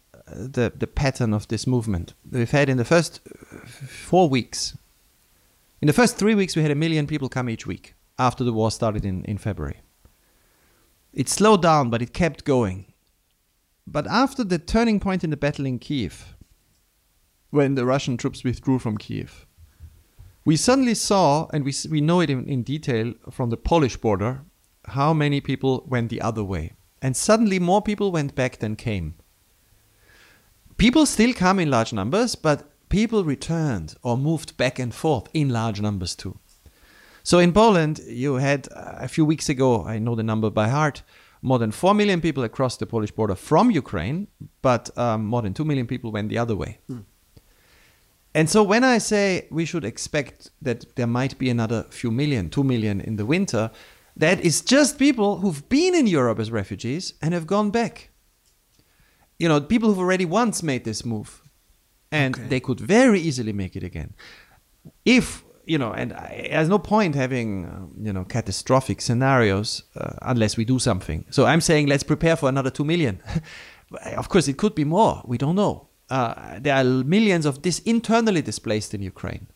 the 0.55 0.73
the 0.79 0.87
pattern 0.87 1.35
of 1.35 1.47
this 1.49 1.67
movement. 1.67 2.15
We've 2.31 2.51
had 2.51 2.69
in 2.69 2.77
the 2.77 2.85
first 2.85 3.21
four 4.09 4.29
weeks. 4.29 4.77
In 5.81 5.87
the 5.87 5.93
first 5.93 6.17
three 6.19 6.35
weeks, 6.35 6.57
we 6.57 6.63
had 6.63 6.71
a 6.71 6.75
million 6.75 7.07
people 7.07 7.29
come 7.29 7.49
each 7.51 7.67
week 7.67 7.95
after 8.19 8.45
the 8.45 8.53
war 8.53 8.71
started 8.71 9.05
in, 9.05 9.25
in 9.25 9.39
February. 9.39 9.81
It 11.13 11.29
slowed 11.29 11.63
down, 11.63 11.91
but 11.91 12.03
it 12.03 12.13
kept 12.13 12.45
going. 12.45 12.93
But 13.87 14.07
after 14.07 14.45
the 14.45 14.59
turning 14.59 15.01
point 15.01 15.25
in 15.25 15.31
the 15.31 15.37
battle 15.37 15.67
in 15.67 15.79
Kiev, 15.79 16.37
when 17.51 17.75
the 17.75 17.85
Russian 17.85 18.17
troops 18.17 18.43
withdrew 18.43 18.79
from 18.79 18.99
Kiev, 18.99 19.47
we 20.45 20.57
suddenly 20.57 20.95
saw, 20.95 21.49
and 21.53 21.65
we, 21.65 21.73
we 21.91 22.01
know 22.01 22.21
it 22.21 22.31
in, 22.31 22.47
in 22.47 22.63
detail 22.63 23.15
from 23.31 23.51
the 23.51 23.57
Polish 23.57 23.97
border, 23.97 24.43
how 24.87 25.13
many 25.15 25.41
people 25.41 25.85
went 25.89 26.11
the 26.11 26.21
other 26.21 26.45
way. 26.45 26.73
And 27.01 27.17
suddenly 27.17 27.59
more 27.59 27.83
people 27.83 28.13
went 28.13 28.35
back 28.35 28.59
than 28.59 28.77
came. 28.77 29.15
people 30.77 31.07
still 31.07 31.33
come 31.33 31.59
in 31.59 31.71
large 31.71 31.93
numbers, 31.93 32.35
but 32.35 32.71
people 32.89 33.25
returned 33.25 33.95
or 34.03 34.17
moved 34.17 34.57
back 34.57 34.79
and 34.79 34.95
forth 34.95 35.29
in 35.33 35.49
large 35.49 35.81
numbers 35.81 36.15
too. 36.17 36.39
So 37.27 37.39
in 37.39 37.53
Poland, 37.53 38.01
you 38.07 38.35
had 38.35 38.69
uh, 38.71 38.97
a 39.01 39.09
few 39.09 39.25
weeks 39.25 39.49
ago, 39.49 39.85
I 39.85 39.99
know 39.99 40.15
the 40.15 40.23
number 40.23 40.51
by 40.51 40.69
heart, 40.69 41.03
more 41.41 41.59
than 41.59 41.71
4 41.73 41.95
million 41.95 42.21
people 42.21 42.45
across 42.45 42.77
the 42.77 42.87
Polish 42.87 43.11
border 43.13 43.35
from 43.35 43.71
Ukraine, 43.71 44.29
but 44.63 44.91
um, 44.99 45.25
more 45.27 45.43
than 45.43 45.55
2 45.55 45.65
million 45.65 45.87
people 45.87 46.13
went 46.13 46.29
the 46.29 46.39
other 46.39 46.55
way. 46.55 46.79
And 48.35 48.51
so 48.51 48.63
when 48.63 48.85
I 48.85 48.99
say 48.99 49.47
we 49.51 49.65
should 49.65 49.85
expect 49.85 50.51
that 50.61 50.97
there 50.97 51.07
might 51.07 51.39
be 51.39 51.49
another 51.51 51.85
few 51.91 52.11
million, 52.11 52.51
2 52.51 52.63
million 52.65 53.01
in 53.01 53.17
the 53.17 53.25
winter, 53.25 53.71
that 54.17 54.41
is 54.41 54.61
just 54.61 54.99
people 54.99 55.39
who've 55.39 55.67
been 55.69 55.95
in 55.95 56.07
Europe 56.07 56.39
as 56.39 56.51
refugees 56.51 57.15
and 57.23 57.33
have 57.33 57.47
gone 57.47 57.71
back. 57.71 58.11
You 59.39 59.49
know, 59.49 59.61
people 59.61 59.89
who've 59.89 59.99
already 59.99 60.25
once 60.25 60.63
made 60.63 60.85
this 60.85 61.05
move 61.05 61.43
and 62.13 62.35
Okay. 62.37 62.49
they 62.49 62.61
could 62.61 62.81
very 62.81 63.21
easily 63.21 63.53
make 63.53 63.77
it 63.77 63.83
again. 63.83 64.15
If, 65.05 65.44
you 65.67 65.79
know, 65.79 65.93
and 65.93 66.13
I, 66.13 66.49
there's 66.51 66.69
no 66.69 66.79
point 66.79 67.15
having, 67.15 67.67
um, 67.67 67.93
you 68.01 68.13
know, 68.13 68.25
catastrophic 68.25 69.01
scenarios 69.01 69.85
uh, 69.97 70.15
unless 70.23 70.57
we 70.57 70.65
do 70.65 70.79
something. 70.79 71.25
So 71.31 71.47
I'm 71.47 71.61
saying 71.61 71.87
let's 71.87 72.03
prepare 72.03 72.37
for 72.37 72.49
another 72.49 72.71
2 72.71 72.85
million. 72.85 73.21
of 74.17 74.29
course, 74.29 74.49
it 74.49 74.57
could 74.57 74.75
be 74.75 74.85
more. 74.85 75.23
We 75.25 75.39
don't 75.39 75.55
know. 75.55 75.89
Uh, 76.11 76.59
there 76.61 76.75
are 76.75 76.85
millions 76.85 77.47
of 77.47 77.63
this 77.63 77.79
internally 77.81 78.43
displaced 78.43 78.95
in 78.95 79.03
Ukraine. 79.03 79.47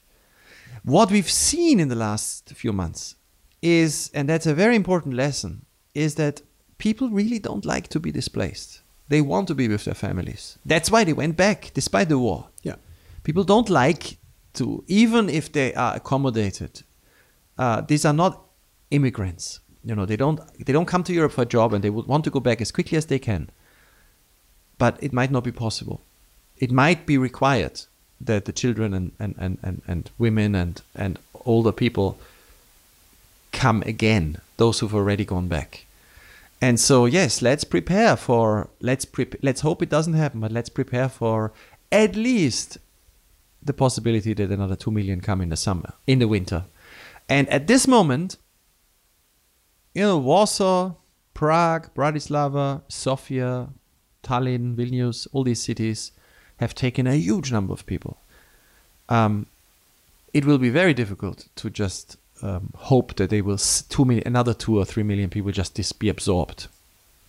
What 0.83 1.11
we've 1.11 1.31
seen 1.31 1.81
in 1.81 1.89
the 1.89 1.95
last 1.95 2.51
few 2.55 2.73
months 2.73 3.17
is, 3.61 4.11
and 4.15 4.29
that's 4.29 4.47
a 4.47 4.55
very 4.55 4.77
important 4.77 5.15
lesson, 5.15 5.67
is 5.95 6.15
that 6.15 6.43
people 6.79 7.11
really 7.11 7.39
don't 7.39 7.65
like 7.65 7.89
to 7.89 8.01
be 8.01 8.11
displaced. 8.11 8.81
They 9.09 9.21
want 9.21 9.49
to 9.49 9.55
be 9.55 9.69
with 9.69 9.85
their 9.85 9.95
families. 9.95 10.59
That's 10.65 10.91
why 10.91 11.05
they 11.05 11.13
went 11.13 11.37
back 11.37 11.73
despite 11.75 12.09
the 12.09 12.19
war. 12.19 12.49
Yeah. 12.63 12.77
People 13.25 13.45
don't 13.45 13.69
like 13.69 14.18
to, 14.59 14.85
even 14.87 15.29
if 15.29 15.51
they 15.53 15.75
are 15.75 15.97
accommodated. 15.97 16.83
Uh, 17.57 17.81
these 17.81 18.05
are 18.05 18.13
not 18.13 18.45
immigrants. 18.91 19.61
You 19.85 19.95
know, 19.95 20.07
they 20.07 20.17
don't 20.17 20.41
they 20.65 20.73
don't 20.73 20.87
come 20.87 21.05
to 21.05 21.13
Europe 21.13 21.33
for 21.33 21.43
a 21.43 21.47
job, 21.47 21.73
and 21.73 21.83
they 21.83 21.91
would 21.91 22.07
want 22.07 22.25
to 22.25 22.31
go 22.31 22.41
back 22.41 22.61
as 22.61 22.71
quickly 22.71 22.99
as 22.99 23.07
they 23.07 23.19
can. 23.19 23.51
But 24.77 25.03
it 25.03 25.13
might 25.13 25.31
not 25.31 25.45
be 25.45 25.53
possible. 25.53 26.01
It 26.57 26.71
might 26.71 27.07
be 27.07 27.17
required 27.19 27.81
that 28.21 28.45
the 28.45 28.53
children 28.53 28.93
and 28.95 29.13
and, 29.19 29.35
and, 29.39 29.59
and, 29.63 29.83
and 29.87 30.11
women 30.19 30.55
and 30.55 30.83
and 30.95 31.19
older 31.45 31.73
people 31.73 32.19
come 33.53 33.83
again. 33.87 34.39
Those 34.57 34.81
who've 34.81 34.95
already 34.95 35.25
gone 35.25 35.49
back. 35.49 35.87
And 36.61 36.81
so 36.81 37.07
yes, 37.07 37.41
let's 37.41 37.65
prepare 37.65 38.17
for 38.17 38.69
let's 38.81 39.05
prep 39.05 39.35
let's 39.43 39.61
hope 39.61 39.83
it 39.83 39.89
doesn't 39.89 40.15
happen, 40.15 40.41
but 40.41 40.53
let's 40.53 40.69
prepare 40.69 41.09
for 41.09 41.53
at 41.93 42.17
least 42.17 42.79
the 43.69 43.73
possibility 43.73 44.35
that 44.35 44.51
another 44.51 44.75
two 44.75 44.91
million 44.91 45.21
come 45.21 45.41
in 45.41 45.51
the 45.51 45.57
summer, 45.57 45.93
in 46.07 46.19
the 46.19 46.27
winter. 46.27 46.65
And 47.29 47.49
at 47.49 47.69
this 47.69 47.87
moment, 47.87 48.37
you 49.95 50.03
know, 50.03 50.19
Warsaw, 50.19 50.95
Prague, 51.35 51.95
Bratislava, 51.95 52.83
Sofia, 52.89 53.69
Tallinn, 54.25 54.75
Vilnius, 54.75 55.29
all 55.33 55.45
these 55.45 55.63
cities 55.63 56.13
have 56.57 56.75
taken 56.75 57.07
a 57.07 57.15
huge 57.15 57.53
number 57.53 57.73
of 57.73 57.87
people. 57.87 58.19
Um, 59.09 59.47
it 60.35 60.45
will 60.45 60.59
be 60.59 60.71
very 60.71 60.95
difficult 60.95 61.49
to 61.57 61.71
just 61.71 62.17
um, 62.43 62.73
hope 62.77 63.17
that 63.17 63.31
they 63.31 63.41
will 63.41 63.59
two 63.59 64.05
million, 64.05 64.27
another 64.27 64.55
two 64.55 64.79
or 64.79 64.85
three 64.85 65.03
million 65.03 65.31
people 65.31 65.53
just 65.53 65.75
dis- 65.75 65.93
be 65.93 66.09
absorbed. 66.09 66.69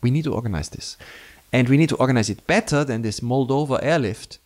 We 0.01 0.11
need 0.11 0.23
to 0.23 0.33
organize 0.33 0.69
this, 0.69 0.97
and 1.51 1.67
we 1.69 1.77
need 1.77 1.89
to 1.89 1.95
organize 1.97 2.29
it 2.29 2.45
better 2.47 2.83
than 2.83 3.01
this 3.01 3.19
Moldova 3.19 3.79
airlift, 3.81 4.39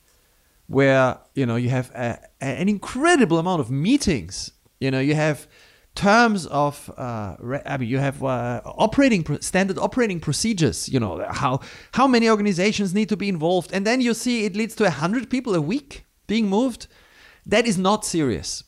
where 0.74 1.18
you 1.36 1.46
know 1.46 1.56
you 1.56 1.70
have 1.70 1.92
a, 1.92 2.20
an 2.42 2.68
incredible 2.68 3.38
amount 3.40 3.62
of 3.62 3.70
meetings. 3.70 4.52
You 4.80 4.92
know 4.92 5.00
you 5.00 5.16
have 5.16 5.48
terms 5.96 6.48
of 6.48 6.92
uh, 6.98 7.36
I 7.66 7.78
mean 7.78 7.90
you 7.90 8.00
have 8.00 8.24
uh, 8.24 8.62
operating 8.66 9.24
standard 9.42 9.78
operating 9.78 10.20
procedures. 10.20 10.90
You 10.90 11.00
know 11.00 11.26
how 11.30 11.62
how 11.94 12.08
many 12.08 12.30
organizations 12.30 12.94
need 12.94 13.10
to 13.10 13.18
be 13.18 13.30
involved, 13.30 13.72
and 13.74 13.86
then 13.86 14.02
you 14.02 14.14
see 14.14 14.46
it 14.46 14.56
leads 14.56 14.76
to 14.76 14.90
hundred 14.90 15.30
people 15.30 15.56
a 15.56 15.62
week 15.62 16.06
being 16.28 16.50
moved. 16.50 16.88
That 17.46 17.68
is 17.68 17.78
not 17.78 18.06
serious. 18.06 18.64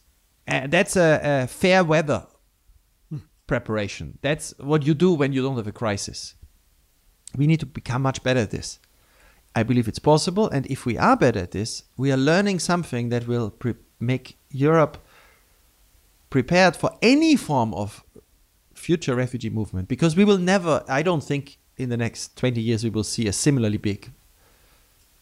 Uh, 0.48 0.68
that's 0.68 0.96
a, 0.96 1.20
a 1.24 1.48
fair 1.48 1.84
weather 1.84 2.28
preparation. 3.48 4.20
That's 4.22 4.54
what 4.60 4.86
you 4.86 4.94
do 4.94 5.14
when 5.14 5.34
you 5.34 5.42
don't 5.42 5.56
have 5.58 5.68
a 5.68 5.72
crisis. 5.72 6.36
We 7.36 7.48
need 7.48 7.60
to 7.62 7.66
become 7.66 8.02
much 8.02 8.22
better 8.24 8.42
at 8.42 8.52
this. 8.52 8.80
I 9.56 9.64
believe 9.64 9.88
it's 9.88 10.00
possible, 10.00 10.50
and 10.50 10.66
if 10.68 10.86
we 10.86 10.98
are 10.98 11.16
better 11.16 11.40
at 11.40 11.52
this, 11.52 11.84
we 11.96 12.12
are 12.12 12.18
learning 12.18 12.60
something 12.60 13.10
that 13.10 13.26
will 13.26 13.50
pre- 13.50 13.76
make 14.00 14.38
Europe 14.52 14.98
prepared 16.30 16.76
for 16.76 16.92
any 17.02 17.38
form 17.38 17.74
of 17.74 18.04
future 18.74 19.16
refugee 19.16 19.50
movement. 19.50 19.88
Because 19.88 20.16
we 20.18 20.26
will 20.26 20.38
never, 20.38 20.84
I 20.90 21.02
don't 21.02 21.24
think 21.24 21.58
in 21.78 21.90
the 21.90 21.98
next 21.98 22.36
20 22.36 22.60
years 22.62 22.84
we 22.84 22.90
will 22.90 23.06
see 23.06 23.28
a 23.28 23.34
similarly 23.34 23.78
big 23.78 24.12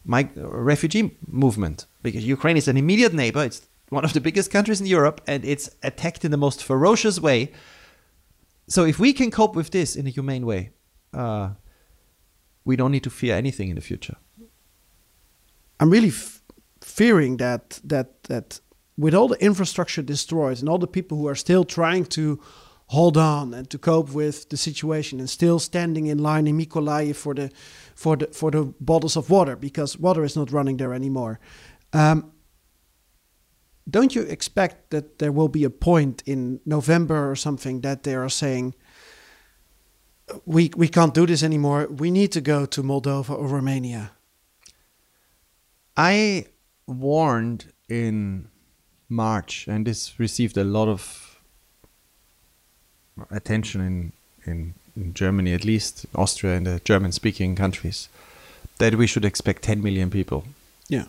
refugee 0.04 1.16
movement 1.26 1.86
because 2.02 2.26
Ukraine 2.26 2.56
is 2.56 2.68
an 2.68 2.76
immediate 2.76 3.14
neighbor. 3.14 3.44
It's 3.44 3.62
one 3.88 4.04
of 4.04 4.12
the 4.12 4.20
biggest 4.20 4.50
countries 4.50 4.80
in 4.80 4.86
Europe 4.86 5.20
and 5.26 5.44
it's 5.44 5.70
attacked 5.82 6.24
in 6.24 6.30
the 6.30 6.36
most 6.36 6.62
ferocious 6.62 7.20
way. 7.20 7.52
So 8.66 8.84
if 8.84 8.98
we 8.98 9.12
can 9.12 9.30
cope 9.30 9.54
with 9.54 9.70
this 9.70 9.96
in 9.96 10.06
a 10.06 10.10
humane 10.10 10.44
way, 10.44 10.72
uh, 11.12 11.50
we 12.64 12.76
don't 12.76 12.92
need 12.92 13.04
to 13.04 13.10
fear 13.10 13.36
anything 13.36 13.68
in 13.68 13.76
the 13.76 13.82
future. 13.82 14.16
I'm 15.80 15.90
really 15.90 16.08
f- 16.08 16.42
fearing 16.80 17.38
that 17.38 17.80
that 17.84 18.22
that 18.24 18.60
with 18.96 19.14
all 19.14 19.28
the 19.28 19.42
infrastructure 19.44 20.02
destroyed 20.02 20.60
and 20.60 20.68
all 20.68 20.78
the 20.78 20.86
people 20.86 21.18
who 21.18 21.28
are 21.28 21.34
still 21.34 21.64
trying 21.64 22.04
to 22.04 22.40
hold 22.86 23.16
on 23.16 23.54
and 23.54 23.68
to 23.70 23.78
cope 23.78 24.10
with 24.10 24.48
the 24.50 24.56
situation 24.56 25.18
and 25.18 25.28
still 25.28 25.58
standing 25.58 26.06
in 26.06 26.18
line 26.18 26.46
in 26.46 26.56
Mykolaiv 26.56 27.16
for 27.16 27.34
the 27.34 27.50
for 27.94 28.16
the 28.16 28.26
for 28.26 28.50
the 28.50 28.64
bottles 28.80 29.16
of 29.16 29.30
water 29.30 29.56
because 29.56 29.98
water 29.98 30.24
is 30.24 30.36
not 30.36 30.52
running 30.52 30.76
there 30.76 30.94
anymore. 30.94 31.40
Um, 31.92 32.32
don't 33.88 34.14
you 34.14 34.22
expect 34.22 34.90
that 34.90 35.18
there 35.18 35.32
will 35.32 35.48
be 35.48 35.64
a 35.64 35.70
point 35.70 36.22
in 36.26 36.60
November 36.64 37.30
or 37.30 37.36
something 37.36 37.82
that 37.82 38.02
they 38.02 38.14
are 38.14 38.30
saying 38.30 38.74
we 40.46 40.70
we 40.76 40.88
can't 40.88 41.14
do 41.14 41.26
this 41.26 41.42
anymore. 41.42 41.86
We 41.86 42.10
need 42.10 42.32
to 42.32 42.40
go 42.40 42.66
to 42.66 42.82
Moldova 42.82 43.30
or 43.30 43.46
Romania. 43.46 44.13
I 45.96 46.46
warned 46.86 47.72
in 47.88 48.48
March, 49.08 49.66
and 49.68 49.86
this 49.86 50.18
received 50.18 50.56
a 50.56 50.64
lot 50.64 50.88
of 50.88 51.40
attention 53.30 53.80
in, 53.80 54.12
in, 54.44 54.74
in 54.96 55.14
Germany, 55.14 55.52
at 55.52 55.64
least 55.64 56.06
Austria 56.14 56.56
and 56.56 56.66
the 56.66 56.80
German 56.84 57.12
speaking 57.12 57.54
countries, 57.54 58.08
that 58.78 58.96
we 58.96 59.06
should 59.06 59.24
expect 59.24 59.62
10 59.62 59.82
million 59.82 60.10
people. 60.10 60.44
Yeah. 60.88 61.04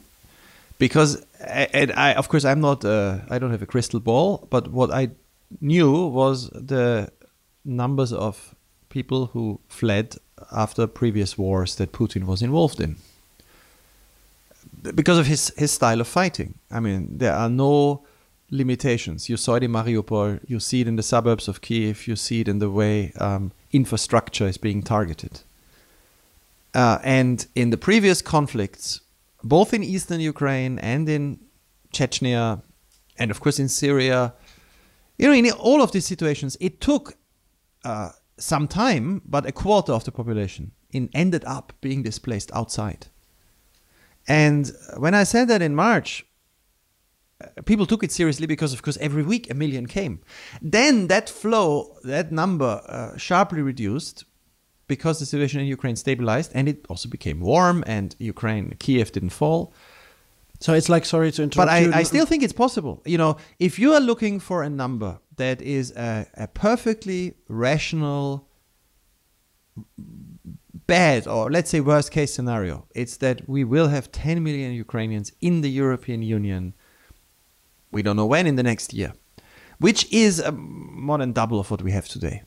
Because, 0.78 1.26
and 1.40 1.92
I, 1.94 2.14
of 2.14 2.28
course, 2.30 2.46
I'm 2.46 2.62
not, 2.62 2.86
uh, 2.86 3.20
I 3.30 3.40
don't 3.40 3.52
have 3.52 3.62
a 3.62 3.66
crystal 3.66 4.00
ball, 4.00 4.48
but 4.50 4.68
what 4.68 4.92
I 4.92 5.10
knew 5.62 6.06
was 6.08 6.50
the 6.50 7.12
numbers 7.64 8.14
of 8.14 8.54
people 8.90 9.28
who 9.28 9.60
fled 9.68 10.16
after 10.52 10.86
previous 10.86 11.38
wars 11.38 11.76
that 11.76 11.92
Putin 11.92 12.26
was 12.26 12.42
involved 12.42 12.80
in 12.80 12.98
because 14.94 15.18
of 15.18 15.26
his 15.26 15.54
his 15.58 15.72
style 15.72 16.02
of 16.02 16.08
fighting. 16.08 16.60
I 16.72 16.80
mean, 16.80 17.18
there 17.18 17.34
are 17.34 17.50
no 17.50 18.06
limitations. 18.52 19.30
You 19.30 19.38
saw 19.38 19.56
it 19.56 19.64
in 19.64 19.72
Mariupol. 19.72 20.40
You 20.48 20.60
see 20.60 20.82
it 20.82 20.88
in 20.88 20.96
the 20.96 21.04
suburbs 21.04 21.48
of 21.48 21.62
Kiev. 21.62 22.08
You 22.08 22.16
see 22.16 22.42
it 22.42 22.48
in 22.48 22.60
the 22.60 22.70
way 22.70 23.12
um, 23.20 23.52
infrastructure 23.72 24.48
is 24.48 24.58
being 24.58 24.84
targeted. 24.84 25.42
Uh, 26.74 27.00
and 27.04 27.48
in 27.56 27.70
the 27.70 27.78
previous 27.78 28.22
conflicts, 28.22 29.02
both 29.44 29.74
in 29.74 29.84
eastern 29.84 30.20
Ukraine 30.20 30.78
and 30.80 31.08
in 31.08 31.40
Chechnya, 31.94 32.62
and 33.18 33.32
of 33.32 33.40
course 33.40 33.60
in 33.60 33.70
Syria, 33.70 34.34
you 35.18 35.28
know, 35.28 35.34
in 35.34 35.50
all 35.52 35.82
of 35.82 35.92
these 35.92 36.06
situations, 36.06 36.58
it 36.60 36.82
took 36.82 37.16
uh, 37.86 38.10
some 38.38 38.68
time, 38.68 39.22
but 39.26 39.46
a 39.46 39.52
quarter 39.52 39.94
of 39.94 40.04
the 40.04 40.12
population 40.12 40.72
in 40.92 41.10
ended 41.14 41.44
up 41.46 41.74
being 41.82 42.04
displaced 42.04 42.52
outside. 42.54 43.08
And 44.28 44.72
when 44.98 45.14
I 45.14 45.24
said 45.24 45.48
that 45.50 45.62
in 45.62 45.76
March, 45.76 46.26
people 47.66 47.86
took 47.86 48.04
it 48.04 48.12
seriously 48.12 48.48
because, 48.48 48.74
of 48.74 48.82
course, 48.82 48.98
every 48.98 49.24
week 49.24 49.50
a 49.50 49.54
million 49.54 49.86
came. 49.88 50.22
Then 50.62 51.08
that 51.08 51.30
flow, 51.30 51.98
that 52.04 52.32
number, 52.32 52.82
uh, 52.88 53.18
sharply 53.18 53.62
reduced 53.62 54.26
because 54.88 55.20
the 55.20 55.26
situation 55.26 55.60
in 55.60 55.68
Ukraine 55.68 55.96
stabilized 55.96 56.52
and 56.54 56.70
it 56.70 56.86
also 56.90 57.10
became 57.10 57.40
warm 57.40 57.84
and 57.88 58.16
Ukraine, 58.20 58.76
Kiev 58.80 59.12
didn't 59.12 59.32
fall. 59.32 59.74
So 60.60 60.74
it's 60.74 60.90
like 60.90 61.06
sorry 61.06 61.32
to 61.34 61.44
interrupt 61.44 61.70
But 61.70 61.82
you. 61.82 61.92
I, 61.92 62.00
I 62.00 62.04
still 62.04 62.26
think 62.26 62.42
it's 62.42 62.54
possible. 62.54 63.02
You 63.06 63.18
know, 63.18 63.38
if 63.60 63.78
you 63.78 63.94
are 63.94 64.00
looking 64.00 64.40
for 64.40 64.64
a 64.64 64.70
number 64.70 65.20
that 65.36 65.62
is 65.62 65.92
a, 65.92 66.26
a 66.36 66.48
perfectly 66.48 67.36
rational 67.50 68.48
bad, 70.88 71.28
or 71.28 71.52
let's 71.52 71.70
say 71.70 71.80
worst 71.80 72.12
case 72.12 72.34
scenario, 72.34 72.86
it's 72.96 73.18
that 73.18 73.48
we 73.48 73.64
will 73.64 73.88
have 73.88 74.12
10 74.12 74.44
million 74.44 74.74
Ukrainians 74.74 75.32
in 75.42 75.62
the 75.62 75.70
European 75.70 76.22
Union. 76.22 76.74
We 77.92 78.02
don't 78.02 78.16
know 78.16 78.26
when 78.26 78.48
in 78.48 78.56
the 78.56 78.64
next 78.64 78.94
year, 78.94 79.14
which 79.80 80.12
is 80.12 80.44
more 80.52 81.18
than 81.18 81.34
double 81.34 81.60
of 81.60 81.72
what 81.72 81.82
we 81.82 81.92
have 81.92 82.08
today. 82.08 82.44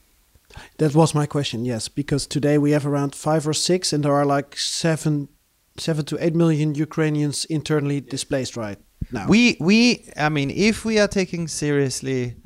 That 0.79 0.95
was 0.95 1.15
my 1.15 1.27
question. 1.27 1.65
Yes, 1.65 1.89
because 1.89 2.27
today 2.27 2.59
we 2.59 2.71
have 2.73 2.87
around 2.87 3.15
five 3.15 3.47
or 3.47 3.53
six, 3.53 3.93
and 3.93 4.05
there 4.05 4.15
are 4.15 4.25
like 4.25 4.57
seven, 4.57 5.29
seven 5.77 6.05
to 6.07 6.25
eight 6.25 6.35
million 6.35 6.75
Ukrainians 6.75 7.45
internally 7.45 8.01
displaced 8.01 8.57
right 8.57 8.79
now. 9.13 9.27
We 9.29 9.57
we 9.61 10.11
I 10.17 10.29
mean, 10.29 10.51
if 10.51 10.85
we 10.85 10.99
are 10.99 11.09
taking 11.09 11.49
seriously, 11.49 12.37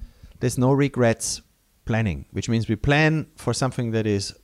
there's 0.40 0.59
no 0.59 0.72
regrets 0.72 1.43
planning, 1.84 2.26
which 2.32 2.49
means 2.49 2.68
we 2.68 2.76
plan 2.76 3.26
for 3.36 3.55
something 3.55 3.93
that 3.93 4.07
is 4.07 4.34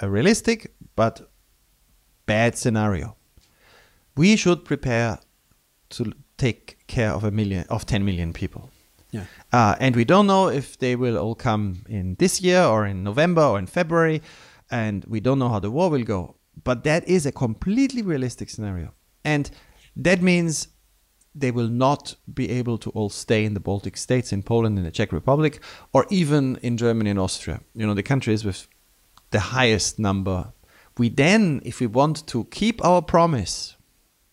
a 0.00 0.08
realistic 0.08 0.74
but 0.96 1.30
bad 2.26 2.56
scenario. 2.56 3.16
We 4.16 4.36
should 4.36 4.64
prepare 4.64 5.18
to 5.90 6.12
take 6.36 6.78
care 6.86 7.10
of 7.10 7.24
a 7.24 7.30
million 7.30 7.64
of 7.68 7.86
10 7.86 8.04
million 8.04 8.32
people. 8.32 8.70
yeah. 9.10 9.24
Uh, 9.52 9.74
and 9.78 9.94
we 9.94 10.04
don't 10.04 10.26
know 10.26 10.48
if 10.48 10.78
they 10.78 10.96
will 10.96 11.16
all 11.18 11.34
come 11.34 11.84
in 11.88 12.16
this 12.18 12.40
year 12.40 12.62
or 12.62 12.86
in 12.86 13.04
November 13.04 13.42
or 13.42 13.58
in 13.58 13.66
February, 13.66 14.22
and 14.70 15.04
we 15.06 15.20
don't 15.20 15.38
know 15.38 15.48
how 15.48 15.60
the 15.60 15.70
war 15.70 15.90
will 15.90 16.04
go. 16.04 16.36
But 16.64 16.84
that 16.84 17.06
is 17.08 17.26
a 17.26 17.32
completely 17.32 18.02
realistic 18.02 18.50
scenario, 18.50 18.94
and 19.24 19.50
that 19.96 20.20
means 20.22 20.68
they 21.34 21.50
will 21.50 21.68
not 21.68 22.14
be 22.32 22.50
able 22.50 22.78
to 22.78 22.90
all 22.90 23.08
stay 23.08 23.44
in 23.44 23.54
the 23.54 23.60
Baltic 23.60 23.96
states, 23.96 24.32
in 24.32 24.42
Poland, 24.42 24.78
in 24.78 24.84
the 24.84 24.90
Czech 24.90 25.12
Republic, 25.12 25.60
or 25.92 26.06
even 26.10 26.58
in 26.62 26.76
Germany 26.76 27.10
and 27.10 27.18
Austria. 27.18 27.60
You 27.74 27.86
know, 27.86 27.94
the 27.94 28.02
countries 28.02 28.44
with 28.44 28.68
the 29.32 29.40
highest 29.40 29.98
number. 29.98 30.52
We 30.98 31.08
then, 31.08 31.60
if 31.64 31.80
we 31.80 31.86
want 31.86 32.26
to 32.28 32.44
keep 32.44 32.84
our 32.84 33.02
promise 33.02 33.76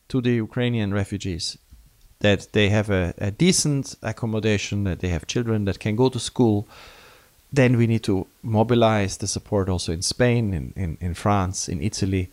to 0.10 0.22
the 0.22 0.32
Ukrainian 0.32 0.93
refugees 0.93 1.58
that 2.20 2.52
they 2.52 2.70
have 2.70 2.89
a, 2.89 3.14
a 3.18 3.32
decent 3.32 3.95
accommodation, 4.04 4.84
that 4.84 5.00
they 5.00 5.08
have 5.10 5.26
children 5.26 5.66
that 5.66 5.80
can 5.80 5.95
go 5.95 6.10
to 6.10 6.20
school, 6.20 6.68
then 7.52 7.78
we 7.78 7.88
need 7.88 8.04
to 8.04 8.28
mobilize 8.43 9.18
the 9.18 9.28
support 9.28 9.70
also 9.70 9.91
in 9.91 10.02
Spain, 10.02 10.54
in, 10.54 10.74
in, 10.76 10.97
in 11.02 11.14
France, 11.14 11.70
in 11.70 11.82
Italy, 11.82 12.30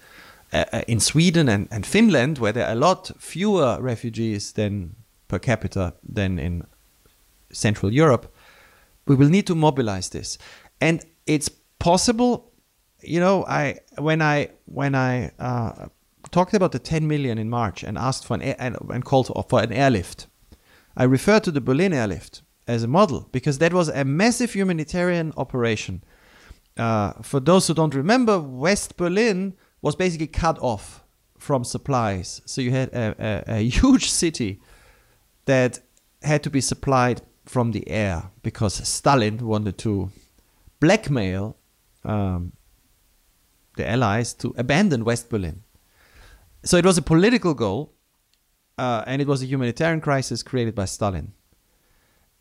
uh, 0.52 0.64
uh, 0.72 0.82
in 0.86 1.00
Sweden 1.00 1.48
and, 1.48 1.68
and 1.70 1.86
Finland, 1.86 2.38
where 2.38 2.52
there 2.52 2.66
are 2.66 2.72
a 2.72 2.80
lot 2.88 3.10
fewer 3.18 3.78
refugees 3.80 4.52
than 4.52 4.94
per 5.28 5.38
capita 5.38 5.94
than 6.02 6.38
in 6.38 6.64
Central 7.50 7.92
Europe. 7.92 8.26
We 9.06 9.14
will 9.14 9.28
need 9.28 9.46
to 9.46 9.54
mobilize 9.54 10.10
this, 10.10 10.38
and 10.80 11.04
it's 11.26 11.48
possible. 11.78 12.52
You 13.06 13.20
know, 13.20 13.44
I 13.44 13.78
when 13.98 14.20
I 14.20 14.50
when 14.66 14.94
I 14.94 15.30
uh, 15.38 15.86
talked 16.30 16.54
about 16.54 16.72
the 16.72 16.78
10 16.78 17.06
million 17.06 17.38
in 17.38 17.48
March 17.48 17.82
and 17.82 17.96
asked 17.96 18.26
for 18.26 18.34
an 18.34 18.42
air, 18.42 18.56
and, 18.58 18.76
and 18.90 19.04
called 19.04 19.30
for 19.48 19.62
an 19.62 19.72
airlift, 19.72 20.26
I 20.96 21.04
referred 21.04 21.44
to 21.44 21.50
the 21.50 21.60
Berlin 21.60 21.92
airlift 21.92 22.42
as 22.66 22.82
a 22.82 22.88
model 22.88 23.28
because 23.32 23.58
that 23.58 23.72
was 23.72 23.88
a 23.88 24.04
massive 24.04 24.52
humanitarian 24.54 25.32
operation. 25.36 26.02
Uh, 26.76 27.12
for 27.22 27.40
those 27.40 27.66
who 27.66 27.74
don't 27.74 27.94
remember, 27.94 28.40
West 28.40 28.96
Berlin 28.96 29.54
was 29.80 29.96
basically 29.96 30.26
cut 30.26 30.58
off 30.60 31.02
from 31.38 31.64
supplies. 31.64 32.42
So 32.44 32.60
you 32.60 32.70
had 32.70 32.88
a, 32.92 33.14
a, 33.48 33.58
a 33.58 33.68
huge 33.68 34.10
city 34.10 34.60
that 35.44 35.80
had 36.22 36.42
to 36.42 36.50
be 36.50 36.60
supplied 36.60 37.22
from 37.44 37.70
the 37.70 37.88
air 37.88 38.30
because 38.42 38.74
Stalin 38.86 39.38
wanted 39.38 39.78
to 39.78 40.10
blackmail 40.80 41.56
um, 42.04 42.52
the 43.76 43.88
Allies 43.88 44.34
to 44.34 44.54
abandon 44.58 45.04
West 45.04 45.30
Berlin. 45.30 45.62
So 46.64 46.76
it 46.76 46.84
was 46.84 46.98
a 46.98 47.02
political 47.02 47.54
goal, 47.54 47.94
uh, 48.76 49.04
and 49.06 49.22
it 49.22 49.28
was 49.28 49.42
a 49.42 49.46
humanitarian 49.46 50.00
crisis 50.00 50.42
created 50.42 50.74
by 50.74 50.86
Stalin. 50.86 51.32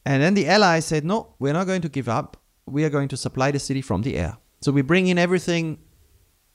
And 0.06 0.22
then 0.22 0.34
the 0.34 0.48
Allies 0.48 0.86
said, 0.86 1.06
no, 1.06 1.36
we're 1.40 1.54
not 1.54 1.68
going 1.68 1.82
to 1.82 1.90
give 1.90 2.10
up. 2.10 2.38
We 2.66 2.84
are 2.84 2.90
going 2.90 3.08
to 3.10 3.18
supply 3.18 3.52
the 3.52 3.60
city 3.60 3.82
from 3.82 4.02
the 4.02 4.16
air. 4.18 4.38
So 4.62 4.72
we 4.72 4.82
bring 4.82 5.08
in 5.08 5.18
everything 5.18 5.80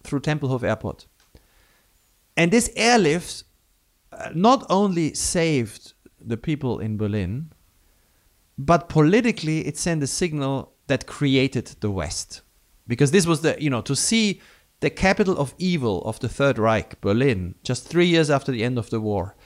through 0.03 0.21
Tempelhof 0.21 0.63
Airport. 0.63 1.07
And 2.37 2.51
this 2.51 2.71
airlift 2.75 3.45
uh, 4.13 4.31
not 4.35 4.67
only 4.71 5.15
saved 5.15 5.93
the 6.21 6.37
people 6.37 6.81
in 6.81 6.97
Berlin, 6.97 7.53
but 8.59 8.89
politically 8.89 9.67
it 9.67 9.77
sent 9.79 10.03
a 10.03 10.07
signal 10.07 10.73
that 10.87 11.07
created 11.07 11.67
the 11.81 11.91
West. 11.91 12.43
Because 12.87 13.11
this 13.11 13.27
was 13.27 13.43
the, 13.43 13.57
you 13.63 13.71
know, 13.71 13.83
to 13.83 13.95
see 13.95 14.41
the 14.81 14.91
capital 14.91 15.39
of 15.39 15.55
evil 15.59 16.03
of 16.03 16.19
the 16.21 16.29
Third 16.29 16.59
Reich, 16.59 17.01
Berlin, 17.01 17.55
just 17.63 17.87
three 17.87 18.07
years 18.07 18.31
after 18.31 18.51
the 18.51 18.65
end 18.65 18.79
of 18.79 18.91
the 18.91 19.01
war, 19.01 19.37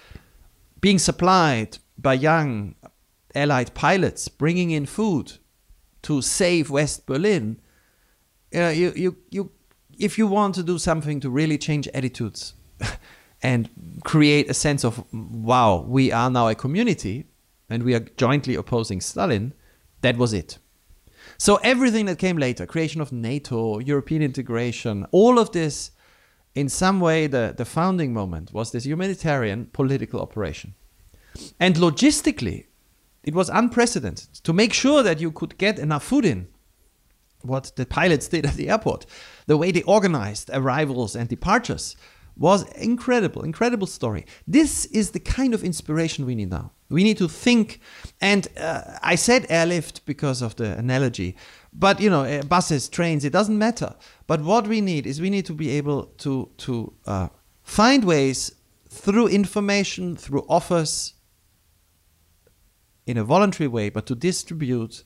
being 0.80 0.98
supplied 0.98 1.78
by 1.98 2.14
young 2.14 2.74
Allied 3.34 3.74
pilots, 3.74 4.28
bringing 4.28 4.70
in 4.70 4.86
food 4.86 5.38
to 6.02 6.22
save 6.22 6.70
West 6.70 7.04
Berlin. 7.04 7.60
You 8.52 8.60
know, 8.60 8.68
you, 8.68 8.92
you, 8.94 9.16
you, 9.30 9.50
if 9.98 10.18
you 10.18 10.28
want 10.28 10.54
to 10.54 10.62
do 10.62 10.78
something 10.78 11.18
to 11.20 11.30
really 11.30 11.58
change 11.58 11.88
attitudes 11.88 12.54
and 13.42 13.68
create 14.04 14.48
a 14.48 14.54
sense 14.54 14.84
of, 14.84 15.04
wow, 15.12 15.84
we 15.88 16.12
are 16.12 16.30
now 16.30 16.46
a 16.48 16.54
community 16.54 17.26
and 17.68 17.82
we 17.82 17.94
are 17.94 18.00
jointly 18.00 18.54
opposing 18.54 19.00
Stalin, 19.00 19.52
that 20.02 20.16
was 20.16 20.32
it. 20.32 20.58
So 21.38 21.56
everything 21.56 22.06
that 22.06 22.18
came 22.18 22.38
later, 22.38 22.66
creation 22.66 23.00
of 23.00 23.12
NATO, 23.12 23.78
European 23.78 24.22
integration, 24.22 25.06
all 25.10 25.38
of 25.38 25.52
this, 25.52 25.90
in 26.54 26.68
some 26.68 27.00
way, 27.00 27.26
the, 27.26 27.54
the 27.56 27.64
founding 27.64 28.12
moment 28.12 28.52
was 28.52 28.70
this 28.70 28.86
humanitarian 28.86 29.66
political 29.72 30.20
operation. 30.20 30.74
And 31.58 31.74
logistically, 31.76 32.66
it 33.24 33.34
was 33.34 33.48
unprecedented 33.48 34.34
to 34.44 34.52
make 34.52 34.72
sure 34.72 35.02
that 35.02 35.20
you 35.20 35.32
could 35.32 35.58
get 35.58 35.78
enough 35.78 36.04
food 36.04 36.24
in. 36.24 36.46
What 37.42 37.72
the 37.76 37.86
pilots 37.86 38.28
did 38.28 38.46
at 38.46 38.54
the 38.54 38.70
airport, 38.70 39.06
the 39.46 39.56
way 39.56 39.72
they 39.72 39.82
organized 39.82 40.50
arrivals 40.52 41.16
and 41.16 41.28
departures 41.28 41.96
was 42.36 42.70
incredible, 42.72 43.42
incredible 43.42 43.86
story. 43.86 44.26
This 44.46 44.86
is 44.86 45.10
the 45.10 45.20
kind 45.20 45.54
of 45.54 45.62
inspiration 45.64 46.26
we 46.26 46.34
need 46.34 46.50
now. 46.50 46.72
We 46.90 47.02
need 47.02 47.18
to 47.18 47.28
think, 47.28 47.80
and 48.20 48.46
uh, 48.56 48.98
I 49.02 49.16
said 49.16 49.46
airlift 49.48 50.04
because 50.06 50.42
of 50.42 50.54
the 50.56 50.76
analogy, 50.76 51.36
but 51.72 52.00
you 52.00 52.10
know, 52.10 52.24
uh, 52.24 52.42
buses, 52.42 52.88
trains, 52.88 53.24
it 53.24 53.32
doesn't 53.32 53.58
matter. 53.58 53.94
But 54.26 54.42
what 54.42 54.68
we 54.68 54.80
need 54.80 55.06
is 55.06 55.20
we 55.20 55.30
need 55.30 55.46
to 55.46 55.54
be 55.54 55.70
able 55.70 56.04
to 56.18 56.48
to 56.58 56.92
uh, 57.06 57.28
find 57.62 58.04
ways 58.04 58.54
through 58.88 59.28
information, 59.28 60.16
through 60.16 60.44
offers, 60.48 61.14
in 63.06 63.16
a 63.16 63.24
voluntary 63.24 63.68
way, 63.68 63.90
but 63.90 64.06
to 64.06 64.14
distribute 64.14 65.04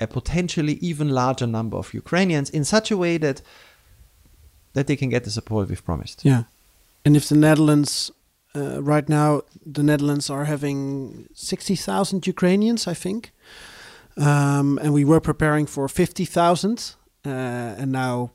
a 0.00 0.06
potentially 0.06 0.74
even 0.74 1.08
larger 1.08 1.46
number 1.46 1.76
of 1.76 1.92
Ukrainians 1.92 2.50
in 2.50 2.64
such 2.64 2.90
a 2.90 2.96
way 2.96 3.18
that 3.18 3.42
that 4.74 4.86
they 4.86 4.96
can 4.96 5.08
get 5.08 5.24
the 5.24 5.30
support 5.30 5.68
we've 5.68 5.84
promised. 5.84 6.24
Yeah. 6.24 6.44
And 7.04 7.16
if 7.16 7.28
the 7.28 7.36
Netherlands, 7.36 8.10
uh, 8.54 8.82
right 8.82 9.08
now, 9.08 9.42
the 9.64 9.82
Netherlands 9.82 10.30
are 10.30 10.44
having 10.44 11.28
60,000 11.34 12.26
Ukrainians, 12.26 12.86
I 12.86 12.94
think. 12.94 13.32
Um, 14.16 14.78
and 14.82 14.92
we 14.92 15.04
were 15.04 15.20
preparing 15.20 15.66
for 15.66 15.88
50,000. 15.88 16.94
Uh, 17.24 17.28
and 17.28 17.92
now 17.92 18.32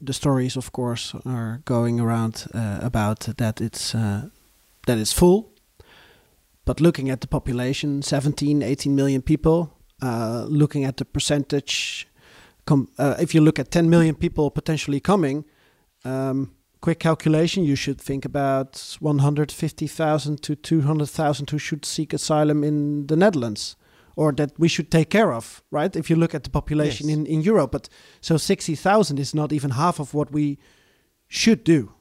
the 0.00 0.12
stories, 0.12 0.56
of 0.56 0.72
course, 0.72 1.14
are 1.24 1.62
going 1.64 1.98
around 2.00 2.46
uh, 2.54 2.78
about 2.82 3.20
that 3.38 3.60
it's, 3.60 3.94
uh, 3.94 4.28
that 4.86 4.98
it's 4.98 5.12
full. 5.12 5.50
But 6.64 6.80
looking 6.80 7.10
at 7.10 7.20
the 7.20 7.26
population, 7.26 8.02
17, 8.02 8.62
18 8.62 8.94
million 8.94 9.22
people, 9.22 9.72
uh, 10.02 10.44
looking 10.48 10.84
at 10.84 10.96
the 10.96 11.04
percentage, 11.04 12.06
com- 12.66 12.88
uh, 12.98 13.16
if 13.18 13.34
you 13.34 13.40
look 13.40 13.58
at 13.58 13.70
10 13.70 13.90
million 13.90 14.14
people 14.14 14.50
potentially 14.50 15.00
coming, 15.00 15.44
um, 16.04 16.52
quick 16.84 16.98
calculation, 16.98 17.64
you 17.64 17.76
should 17.76 18.00
think 18.00 18.24
about 18.24 18.96
150,000 19.00 20.42
to 20.42 20.54
200,000 20.54 21.50
who 21.50 21.58
should 21.58 21.84
seek 21.84 22.12
asylum 22.12 22.62
in 22.64 23.06
the 23.06 23.16
Netherlands 23.16 23.76
or 24.16 24.32
that 24.32 24.50
we 24.58 24.68
should 24.68 24.90
take 24.90 25.08
care 25.10 25.32
of, 25.32 25.62
right? 25.70 25.96
If 25.96 26.10
you 26.10 26.16
look 26.16 26.34
at 26.34 26.44
the 26.44 26.50
population 26.50 27.08
Yes. 27.08 27.16
in, 27.16 27.26
in 27.26 27.40
Europe. 27.40 27.72
But 27.72 27.88
so 28.20 28.36
60,000 28.36 29.18
is 29.18 29.34
not 29.34 29.52
even 29.52 29.70
half 29.70 29.98
of 30.00 30.14
what 30.14 30.30
we 30.30 30.58
should 31.28 31.64
do 31.64 31.94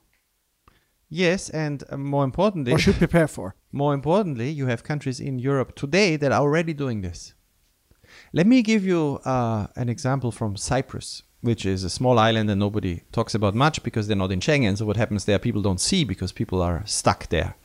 Yes, 1.15 1.49
and 1.51 1.83
uh, 1.89 1.97
more 1.97 2.23
importantly, 2.23 2.71
or 2.73 2.79
should 2.79 2.95
prepare 2.95 3.27
for. 3.27 3.55
more 3.71 3.93
importantly, 3.93 4.49
you 4.49 4.65
have 4.65 4.83
countries 4.83 5.19
in 5.19 5.37
Europe 5.37 5.75
today 5.75 6.17
that 6.17 6.31
are 6.31 6.41
already 6.41 6.73
doing 6.73 7.01
this. 7.01 7.35
Let 8.31 8.47
me 8.47 8.63
give 8.63 8.83
you 8.83 9.19
uh, 9.23 9.67
an 9.75 9.89
example 9.89 10.31
from 10.31 10.57
Cyprus, 10.57 11.21
which 11.43 11.65
is 11.65 11.83
a 11.83 11.89
small 11.89 12.17
island 12.17 12.49
and 12.49 12.57
nobody 12.57 13.01
talks 13.11 13.35
about 13.35 13.53
much 13.53 13.83
because 13.83 14.07
they're 14.07 14.15
not 14.15 14.31
in 14.31 14.39
Schengen. 14.39 14.77
So 14.77 14.85
what 14.85 14.95
happens 14.95 15.25
there, 15.25 15.37
people 15.37 15.61
don't 15.61 15.81
see 15.81 16.05
because 16.05 16.31
people 16.31 16.61
are 16.61 16.81
stuck 16.85 17.27
there. 17.27 17.55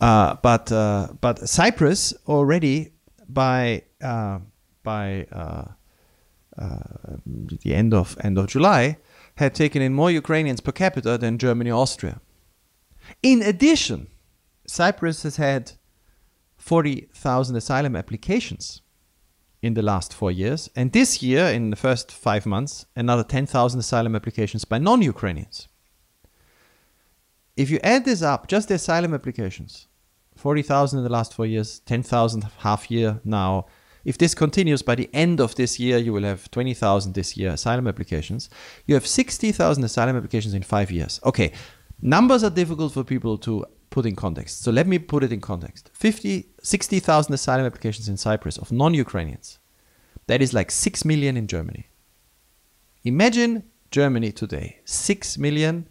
Uh, 0.00 0.34
but 0.42 0.72
uh, 0.72 1.08
but 1.20 1.48
Cyprus 1.48 2.12
already 2.26 2.92
by 3.28 3.84
uh, 4.02 4.40
by 4.82 5.28
uh, 5.30 5.66
uh, 6.58 6.78
the 7.62 7.72
end 7.72 7.94
of 7.94 8.18
end 8.20 8.36
of 8.36 8.48
July, 8.48 8.98
had 9.36 9.54
taken 9.54 9.80
in 9.80 9.94
more 9.94 10.10
Ukrainians 10.10 10.60
per 10.60 10.72
capita 10.72 11.16
than 11.16 11.38
Germany 11.38 11.70
or 11.70 11.80
Austria. 11.82 12.20
In 13.22 13.42
addition, 13.42 14.08
Cyprus 14.66 15.22
has 15.22 15.36
had 15.36 15.72
40,000 16.56 17.56
asylum 17.56 17.94
applications 17.94 18.81
in 19.62 19.74
the 19.74 19.82
last 19.82 20.12
four 20.12 20.32
years, 20.32 20.68
and 20.74 20.92
this 20.92 21.22
year, 21.22 21.46
in 21.46 21.70
the 21.70 21.76
first 21.76 22.10
five 22.10 22.44
months, 22.44 22.84
another 22.96 23.22
10,000 23.22 23.78
asylum 23.78 24.16
applications 24.16 24.64
by 24.64 24.78
non 24.78 25.00
Ukrainians. 25.02 25.68
If 27.56 27.70
you 27.70 27.78
add 27.84 28.04
this 28.04 28.22
up, 28.22 28.48
just 28.48 28.68
the 28.68 28.74
asylum 28.74 29.14
applications, 29.14 29.86
40,000 30.36 30.98
in 30.98 31.04
the 31.04 31.10
last 31.10 31.32
four 31.32 31.46
years, 31.46 31.80
10,000 31.80 32.44
half 32.58 32.90
year 32.90 33.20
now. 33.24 33.66
If 34.04 34.18
this 34.18 34.34
continues 34.34 34.82
by 34.82 34.96
the 34.96 35.08
end 35.14 35.38
of 35.38 35.54
this 35.54 35.78
year, 35.78 35.96
you 35.96 36.12
will 36.12 36.24
have 36.24 36.50
20,000 36.50 37.14
this 37.14 37.36
year 37.36 37.50
asylum 37.50 37.86
applications. 37.86 38.50
You 38.86 38.96
have 38.96 39.06
60,000 39.06 39.84
asylum 39.84 40.16
applications 40.16 40.54
in 40.54 40.62
five 40.62 40.90
years. 40.90 41.20
Okay, 41.24 41.52
numbers 42.00 42.42
are 42.42 42.50
difficult 42.50 42.94
for 42.94 43.04
people 43.04 43.38
to 43.38 43.64
put 43.92 44.06
in 44.06 44.16
context. 44.16 44.62
So 44.62 44.72
let 44.72 44.88
me 44.88 44.98
put 44.98 45.22
it 45.22 45.32
in 45.32 45.40
context 45.40 45.90
50, 45.92 46.48
60,000 46.62 47.32
asylum 47.32 47.66
applications 47.66 48.08
in 48.08 48.16
Cyprus 48.16 48.58
of 48.58 48.72
non 48.72 48.94
Ukrainians. 48.94 49.58
That 50.26 50.42
is 50.42 50.52
like 50.52 50.70
6 50.70 51.04
million 51.04 51.36
in 51.36 51.46
Germany. 51.46 51.86
Imagine 53.04 53.64
Germany 53.90 54.32
today 54.32 54.80
6 54.84 55.38
million 55.38 55.88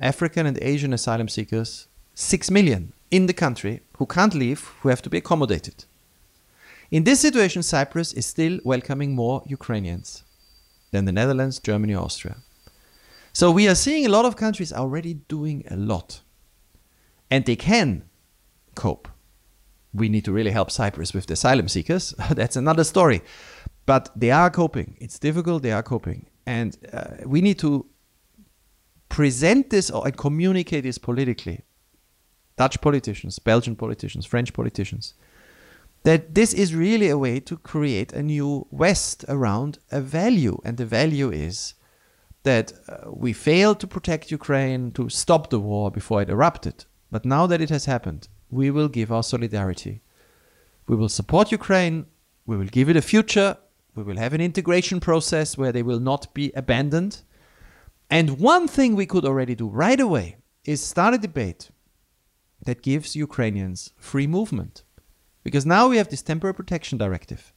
African 0.00 0.46
and 0.46 0.58
Asian 0.60 0.92
asylum 0.92 1.28
seekers, 1.28 1.88
6 2.14 2.50
million 2.50 2.92
in 3.10 3.26
the 3.26 3.32
country 3.32 3.80
who 3.98 4.06
can't 4.06 4.34
leave, 4.34 4.60
who 4.80 4.88
have 4.88 5.02
to 5.02 5.10
be 5.10 5.18
accommodated. 5.18 5.84
In 6.90 7.04
this 7.04 7.20
situation, 7.20 7.62
Cyprus 7.62 8.12
is 8.12 8.26
still 8.26 8.58
welcoming 8.64 9.14
more 9.14 9.42
Ukrainians 9.46 10.24
than 10.92 11.04
the 11.04 11.12
Netherlands, 11.12 11.58
Germany, 11.58 11.94
Austria. 11.94 12.36
So 13.32 13.50
we 13.50 13.68
are 13.68 13.74
seeing 13.74 14.04
a 14.06 14.14
lot 14.16 14.24
of 14.24 14.36
countries 14.36 14.72
already 14.72 15.14
doing 15.14 15.64
a 15.70 15.76
lot. 15.76 16.20
And 17.34 17.44
they 17.46 17.56
can 17.56 18.04
cope. 18.76 19.08
We 19.92 20.08
need 20.08 20.24
to 20.24 20.32
really 20.32 20.52
help 20.52 20.70
Cyprus 20.70 21.12
with 21.12 21.26
the 21.26 21.32
asylum 21.32 21.66
seekers. 21.66 22.14
That's 22.30 22.54
another 22.54 22.84
story. 22.84 23.22
But 23.86 24.08
they 24.14 24.30
are 24.30 24.50
coping. 24.50 24.96
It's 25.00 25.18
difficult, 25.18 25.64
they 25.64 25.72
are 25.72 25.82
coping. 25.82 26.26
And 26.46 26.78
uh, 26.92 27.26
we 27.26 27.40
need 27.40 27.58
to 27.58 27.86
present 29.08 29.70
this 29.70 29.90
or 29.90 30.08
communicate 30.12 30.84
this 30.84 30.96
politically. 30.96 31.62
Dutch 32.56 32.80
politicians, 32.80 33.40
Belgian 33.40 33.74
politicians, 33.74 34.26
French 34.26 34.52
politicians, 34.52 35.14
that 36.04 36.36
this 36.36 36.54
is 36.54 36.72
really 36.72 37.08
a 37.08 37.18
way 37.18 37.40
to 37.40 37.56
create 37.56 38.12
a 38.12 38.22
new 38.22 38.68
West 38.70 39.24
around 39.28 39.78
a 39.90 40.00
value. 40.00 40.56
And 40.64 40.76
the 40.76 40.86
value 40.86 41.32
is 41.32 41.74
that 42.44 42.72
uh, 42.88 43.10
we 43.10 43.32
failed 43.32 43.80
to 43.80 43.88
protect 43.88 44.30
Ukraine, 44.30 44.92
to 44.92 45.08
stop 45.08 45.50
the 45.50 45.58
war 45.58 45.90
before 45.90 46.22
it 46.22 46.30
erupted. 46.30 46.84
But 47.10 47.24
now 47.24 47.46
that 47.46 47.60
it 47.60 47.70
has 47.70 47.84
happened, 47.84 48.28
we 48.50 48.70
will 48.70 48.88
give 48.88 49.12
our 49.12 49.22
solidarity. 49.22 50.02
We 50.86 50.96
will 50.96 51.08
support 51.08 51.52
Ukraine. 51.52 52.06
We 52.46 52.56
will 52.56 52.66
give 52.66 52.88
it 52.88 52.96
a 52.96 53.02
future. 53.02 53.56
We 53.94 54.02
will 54.02 54.16
have 54.16 54.32
an 54.32 54.40
integration 54.40 55.00
process 55.00 55.56
where 55.56 55.72
they 55.72 55.82
will 55.82 56.00
not 56.00 56.34
be 56.34 56.52
abandoned. 56.54 57.22
And 58.10 58.38
one 58.38 58.68
thing 58.68 58.94
we 58.94 59.06
could 59.06 59.24
already 59.24 59.54
do 59.54 59.68
right 59.68 60.00
away 60.00 60.36
is 60.64 60.82
start 60.82 61.14
a 61.14 61.18
debate 61.18 61.70
that 62.64 62.82
gives 62.82 63.16
Ukrainians 63.16 63.92
free 63.96 64.26
movement. 64.26 64.82
Because 65.42 65.66
now 65.66 65.88
we 65.88 65.98
have 65.98 66.08
this 66.08 66.22
temporary 66.22 66.54
protection 66.54 66.98
directive. 66.98 67.52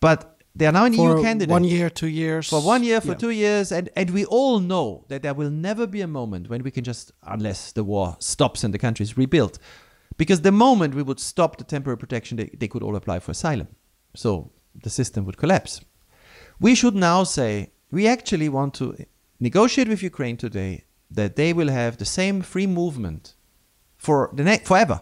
But 0.00 0.37
they 0.58 0.66
are 0.66 0.72
now 0.72 0.84
an 0.84 0.94
for 0.94 1.16
EU 1.16 1.22
candidate. 1.22 1.52
one 1.58 1.64
year, 1.64 1.88
two 2.02 2.08
years. 2.22 2.48
For 2.54 2.60
one 2.74 2.82
year, 2.82 3.00
for 3.00 3.14
Yeah. 3.14 3.24
two 3.24 3.30
years, 3.44 3.66
and, 3.76 3.88
and 4.00 4.10
we 4.18 4.24
all 4.38 4.58
know 4.72 4.86
that 5.10 5.22
there 5.22 5.34
will 5.40 5.50
never 5.68 5.86
be 5.86 6.00
a 6.00 6.06
moment 6.20 6.48
when 6.50 6.62
we 6.66 6.70
can 6.76 6.84
just, 6.84 7.12
unless 7.22 7.60
the 7.78 7.84
war 7.92 8.16
stops 8.18 8.64
and 8.64 8.74
the 8.74 8.78
country 8.86 9.04
is 9.08 9.16
rebuilt, 9.16 9.58
because 10.16 10.40
the 10.42 10.52
moment 10.66 10.94
we 10.94 11.02
would 11.08 11.20
stop 11.20 11.50
the 11.58 11.64
temporary 11.74 11.96
protection, 12.04 12.36
they, 12.36 12.50
they 12.60 12.68
could 12.68 12.82
all 12.82 12.96
apply 12.96 13.18
for 13.20 13.30
asylum. 13.30 13.68
So 14.14 14.50
the 14.82 14.90
system 14.90 15.24
would 15.26 15.36
collapse. 15.36 15.80
We 16.60 16.74
should 16.74 16.96
now 16.96 17.24
say 17.24 17.70
we 17.92 18.08
actually 18.08 18.48
want 18.48 18.74
to 18.74 18.96
negotiate 19.38 19.88
with 19.88 20.02
Ukraine 20.02 20.36
today 20.36 20.84
that 21.18 21.36
they 21.36 21.52
will 21.52 21.68
have 21.68 21.96
the 21.96 22.04
same 22.04 22.42
free 22.42 22.66
movement 22.66 23.34
for 23.96 24.30
the 24.34 24.44
next 24.44 24.66
forever 24.66 24.98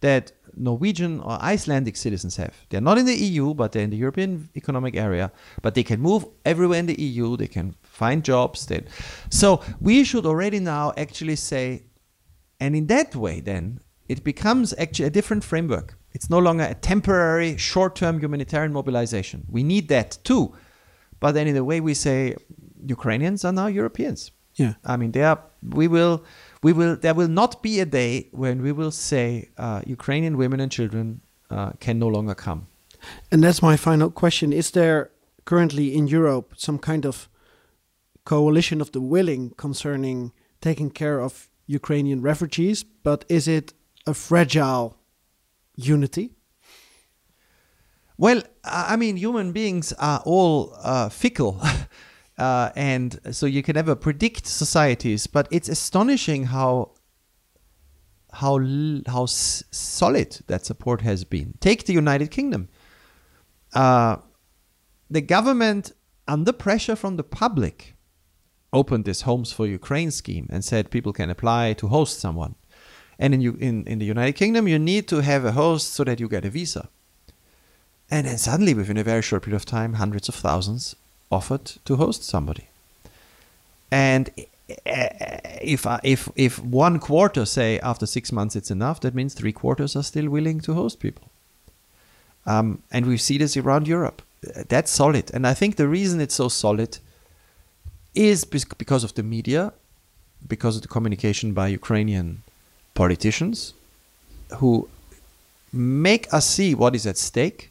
that 0.00 0.32
Norwegian 0.56 1.20
or 1.20 1.38
Icelandic 1.42 1.96
citizens 1.96 2.36
have. 2.36 2.54
They're 2.68 2.80
not 2.80 2.98
in 2.98 3.06
the 3.06 3.14
EU, 3.14 3.54
but 3.54 3.72
they're 3.72 3.82
in 3.82 3.90
the 3.90 3.96
European 3.96 4.48
Economic 4.56 4.96
Area. 4.96 5.32
But 5.62 5.74
they 5.74 5.82
can 5.82 6.00
move 6.00 6.24
everywhere 6.44 6.78
in 6.78 6.86
the 6.86 7.00
EU. 7.00 7.36
They 7.36 7.46
can 7.46 7.74
find 7.82 8.24
jobs. 8.24 8.66
They, 8.66 8.84
so 9.28 9.62
we 9.80 10.04
should 10.04 10.26
already 10.26 10.60
now 10.60 10.92
actually 10.96 11.36
say, 11.36 11.84
and 12.58 12.74
in 12.74 12.86
that 12.88 13.14
way, 13.16 13.40
then 13.40 13.80
it 14.08 14.24
becomes 14.24 14.74
actually 14.78 15.06
a 15.06 15.10
different 15.10 15.44
framework. 15.44 15.96
It's 16.12 16.28
no 16.28 16.38
longer 16.38 16.64
a 16.64 16.74
temporary, 16.74 17.56
short-term 17.56 18.20
humanitarian 18.20 18.72
mobilization. 18.72 19.46
We 19.48 19.62
need 19.62 19.88
that 19.88 20.18
too, 20.24 20.54
but 21.20 21.32
then 21.32 21.46
in 21.46 21.56
a 21.56 21.64
way 21.64 21.80
we 21.80 21.94
say 21.94 22.34
Ukrainians 22.84 23.44
are 23.44 23.52
now 23.52 23.68
Europeans. 23.68 24.32
Yeah. 24.56 24.74
I 24.84 24.96
mean, 24.96 25.12
they 25.12 25.22
are. 25.22 25.40
We 25.62 25.88
will. 25.88 26.24
We 26.62 26.72
will. 26.72 26.96
There 26.96 27.14
will 27.14 27.28
not 27.28 27.62
be 27.62 27.80
a 27.80 27.86
day 27.86 28.28
when 28.32 28.62
we 28.62 28.72
will 28.72 28.90
say 28.90 29.48
uh, 29.56 29.80
Ukrainian 29.86 30.36
women 30.36 30.60
and 30.60 30.70
children 30.70 31.22
uh, 31.50 31.72
can 31.80 31.98
no 31.98 32.08
longer 32.08 32.34
come. 32.34 32.66
And 33.32 33.42
that's 33.42 33.62
my 33.62 33.76
final 33.76 34.10
question. 34.10 34.52
Is 34.52 34.70
there 34.70 35.10
currently 35.44 35.94
in 35.94 36.06
Europe 36.06 36.54
some 36.56 36.78
kind 36.78 37.06
of 37.06 37.28
coalition 38.24 38.80
of 38.80 38.92
the 38.92 39.00
willing 39.00 39.50
concerning 39.56 40.32
taking 40.60 40.90
care 40.90 41.20
of 41.20 41.48
Ukrainian 41.66 42.20
refugees? 42.20 42.84
But 43.02 43.24
is 43.28 43.48
it 43.48 43.72
a 44.06 44.12
fragile 44.12 44.98
unity? 45.76 46.30
Well, 48.18 48.42
I 48.64 48.96
mean, 48.96 49.16
human 49.16 49.52
beings 49.52 49.94
are 49.94 50.20
all 50.26 50.74
uh, 50.82 51.08
fickle. 51.08 51.58
Uh, 52.40 52.72
and 52.74 53.20
so 53.32 53.44
you 53.44 53.62
can 53.62 53.74
never 53.74 53.94
predict 53.94 54.46
societies, 54.46 55.26
but 55.26 55.46
it's 55.50 55.68
astonishing 55.68 56.44
how 56.44 56.92
how 58.32 58.58
how 59.06 59.26
solid 59.26 60.38
that 60.46 60.64
support 60.64 61.02
has 61.02 61.22
been. 61.22 61.52
Take 61.60 61.84
the 61.84 61.92
United 61.92 62.30
Kingdom. 62.30 62.70
Uh, 63.74 64.16
the 65.10 65.20
government, 65.20 65.92
under 66.26 66.52
pressure 66.52 66.96
from 66.96 67.16
the 67.18 67.24
public, 67.24 67.94
opened 68.72 69.04
this 69.04 69.22
Homes 69.22 69.52
for 69.52 69.66
Ukraine 69.66 70.10
scheme 70.10 70.46
and 70.48 70.64
said 70.64 70.90
people 70.90 71.12
can 71.12 71.28
apply 71.28 71.74
to 71.74 71.88
host 71.88 72.20
someone. 72.20 72.54
And 73.18 73.34
in, 73.34 73.42
in, 73.58 73.84
in 73.84 73.98
the 73.98 74.06
United 74.06 74.32
Kingdom, 74.32 74.66
you 74.66 74.78
need 74.78 75.08
to 75.08 75.20
have 75.20 75.44
a 75.44 75.52
host 75.52 75.92
so 75.92 76.04
that 76.04 76.20
you 76.20 76.28
get 76.28 76.46
a 76.46 76.50
visa. 76.50 76.88
And 78.10 78.26
then 78.26 78.38
suddenly, 78.38 78.72
within 78.72 78.96
a 78.96 79.04
very 79.04 79.20
short 79.20 79.42
period 79.42 79.56
of 79.56 79.66
time, 79.66 79.94
hundreds 79.94 80.30
of 80.30 80.34
thousands 80.34 80.96
offered 81.30 81.64
to 81.84 81.96
host 81.96 82.24
somebody. 82.24 82.66
And 83.90 84.30
uh, 84.86 85.08
if 85.62 85.86
if 86.02 86.28
if 86.36 86.58
one 86.58 86.98
quarter 86.98 87.44
say 87.46 87.78
after 87.80 88.06
six 88.06 88.32
months 88.32 88.56
it's 88.56 88.70
enough, 88.70 89.00
that 89.00 89.14
means 89.14 89.34
three 89.34 89.52
quarters 89.52 89.96
are 89.96 90.02
still 90.04 90.28
willing 90.28 90.60
to 90.60 90.74
host 90.74 91.00
people. 91.00 91.28
Um, 92.46 92.82
and 92.90 93.06
we 93.06 93.16
see 93.16 93.38
this 93.38 93.56
around 93.56 93.86
Europe. 93.88 94.22
Uh, 94.22 94.62
That's 94.68 94.90
solid, 94.90 95.34
and 95.34 95.46
I 95.46 95.54
think 95.54 95.76
the 95.76 95.88
reason 95.88 96.20
it's 96.20 96.34
so 96.34 96.48
solid 96.48 96.98
is 98.14 98.44
because 98.44 99.04
of 99.04 99.12
the 99.14 99.22
media, 99.22 99.72
because 100.48 100.76
of 100.76 100.82
the 100.82 100.88
communication 100.88 101.52
by 101.52 101.68
Ukrainian 101.68 102.42
politicians, 102.94 103.74
who 104.58 104.88
make 105.72 106.32
us 106.32 106.46
see 106.46 106.74
what 106.74 106.94
is 106.94 107.06
at 107.06 107.16
stake, 107.16 107.70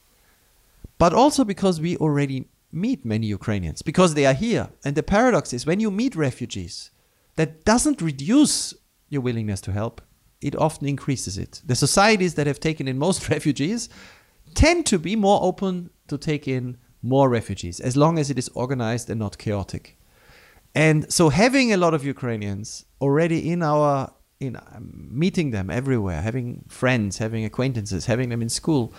but 0.97 1.13
also 1.13 1.43
because 1.43 1.81
we 1.81 1.97
already 1.97 2.45
meet 2.71 3.05
many 3.05 3.27
Ukrainians 3.27 3.81
because 3.81 4.13
they 4.13 4.25
are 4.25 4.33
here. 4.33 4.69
And 4.85 4.95
the 4.95 5.03
paradox 5.03 5.53
is 5.53 5.65
when 5.65 5.79
you 5.79 5.91
meet 5.91 6.15
refugees, 6.15 6.91
that 7.35 7.65
doesn't 7.65 8.01
reduce 8.01 8.73
your 9.09 9.21
willingness 9.21 9.61
to 9.61 9.71
help, 9.71 10.01
it 10.41 10.55
often 10.55 10.87
increases 10.87 11.37
it. 11.37 11.61
The 11.65 11.75
societies 11.75 12.35
that 12.35 12.47
have 12.47 12.59
taken 12.59 12.87
in 12.87 12.97
most 12.97 13.29
refugees 13.35 13.89
tend 14.55 14.85
to 14.87 14.99
be 14.99 15.15
more 15.15 15.39
open 15.41 15.89
to 16.07 16.17
take 16.17 16.47
in 16.47 16.77
more 17.01 17.29
refugees 17.29 17.79
as 17.79 17.95
long 17.95 18.19
as 18.19 18.29
it 18.29 18.37
is 18.37 18.49
organized 18.49 19.09
and 19.09 19.19
not 19.19 19.37
chaotic. 19.37 19.97
And 20.75 21.11
so 21.11 21.29
having 21.29 21.73
a 21.73 21.77
lot 21.77 21.93
of 21.93 22.05
Ukrainians 22.05 22.85
already 23.01 23.49
in 23.49 23.63
our 23.63 24.13
in 24.39 24.55
um, 24.55 25.09
meeting 25.11 25.51
them 25.51 25.69
everywhere, 25.69 26.21
having 26.21 26.63
friends, 26.69 27.17
having 27.17 27.43
acquaintances, 27.43 28.05
having 28.05 28.29
them 28.29 28.41
in 28.41 28.47
school, 28.47 28.93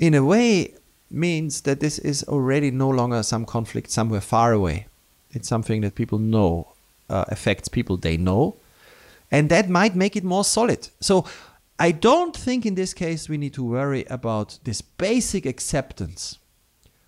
in 0.00 0.12
a 0.12 0.24
way 0.24 0.74
means 1.10 1.62
that 1.62 1.80
this 1.80 1.98
is 1.98 2.24
already 2.24 2.70
no 2.70 2.88
longer 2.88 3.22
some 3.22 3.44
conflict 3.44 3.90
somewhere 3.90 4.20
far 4.20 4.52
away. 4.52 4.86
It's 5.30 5.48
something 5.48 5.82
that 5.82 5.94
people 5.94 6.18
know 6.18 6.74
uh, 7.08 7.24
affects 7.28 7.68
people 7.68 7.96
they 7.96 8.16
know, 8.16 8.56
and 9.30 9.48
that 9.50 9.68
might 9.68 9.94
make 9.94 10.16
it 10.16 10.24
more 10.24 10.44
solid. 10.44 10.88
So 11.00 11.24
I 11.78 11.92
don't 11.92 12.36
think 12.36 12.64
in 12.64 12.74
this 12.74 12.94
case 12.94 13.28
we 13.28 13.36
need 13.36 13.54
to 13.54 13.64
worry 13.64 14.04
about 14.08 14.58
this 14.64 14.80
basic 14.80 15.46
acceptance 15.46 16.38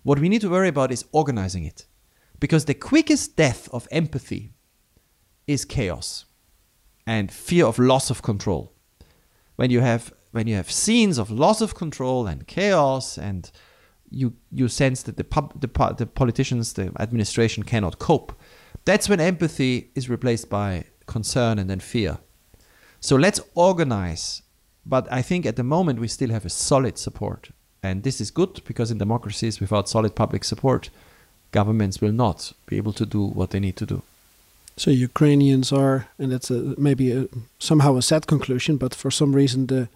What 0.03 0.19
we 0.19 0.29
need 0.29 0.41
to 0.41 0.49
worry 0.49 0.69
about 0.69 0.91
is 0.91 1.05
organizing 1.11 1.65
it. 1.65 1.85
Because 2.39 2.65
the 2.65 2.73
quickest 2.73 3.35
death 3.35 3.67
of 3.73 3.87
empathy 3.91 4.53
is 5.45 5.65
chaos 5.65 6.25
and 7.05 7.31
fear 7.31 7.65
of 7.65 7.79
loss 7.79 8.09
of 8.09 8.21
control. 8.21 8.71
When 9.55 9.71
you 9.71 9.81
have 9.81 10.13
when 10.31 10.47
you 10.47 10.55
have 10.55 10.71
scenes 10.71 11.17
of 11.17 11.31
loss 11.31 11.59
of 11.59 11.73
control 11.73 12.27
and 12.27 12.47
chaos 12.47 13.17
and 13.17 13.51
you 14.11 14.33
you 14.51 14.67
sense 14.67 15.03
that 15.03 15.17
the 15.17 15.23
pub, 15.23 15.59
the, 15.59 15.95
the 15.97 16.05
politicians 16.05 16.73
the 16.73 16.91
administration 16.99 17.63
cannot 17.63 17.99
cope. 17.99 18.33
That's 18.85 19.09
when 19.09 19.19
empathy 19.19 19.91
is 19.95 20.09
replaced 20.09 20.49
by 20.49 20.85
concern 21.05 21.59
and 21.59 21.69
then 21.69 21.79
fear. 21.79 22.17
So 22.99 23.15
let's 23.15 23.41
organize. 23.55 24.41
But 24.85 25.11
i 25.11 25.21
think 25.21 25.45
at 25.45 25.55
the 25.55 25.63
moment 25.63 25.99
we 25.99 26.07
still 26.07 26.29
have 26.29 26.45
a 26.45 26.49
solid 26.49 26.97
support. 26.97 27.51
And 27.81 28.03
this 28.03 28.19
is 28.19 28.31
good 28.31 28.61
because 28.65 28.91
in 28.91 28.97
democracies 28.97 29.59
without 29.59 29.87
solid 29.87 30.15
public 30.15 30.43
support 30.43 30.89
governments 31.51 32.01
will 32.01 32.11
not 32.11 32.53
be 32.65 32.77
able 32.77 32.93
to 32.93 33.05
do 33.05 33.25
what 33.25 33.49
they 33.51 33.59
need 33.59 33.75
to 33.77 33.85
do. 33.85 34.01
So 34.77 34.91
Ukrainians 34.91 35.73
are, 35.73 36.07
and 36.17 36.31
that's 36.31 36.49
a, 36.51 36.75
maybe 36.77 37.11
a, 37.11 37.27
somehow 37.59 37.97
a 37.97 38.01
sad 38.01 38.27
conclusion, 38.27 38.77
but 38.77 38.95
for 38.95 39.11
some 39.11 39.33
reason 39.33 39.67
the 39.67 39.89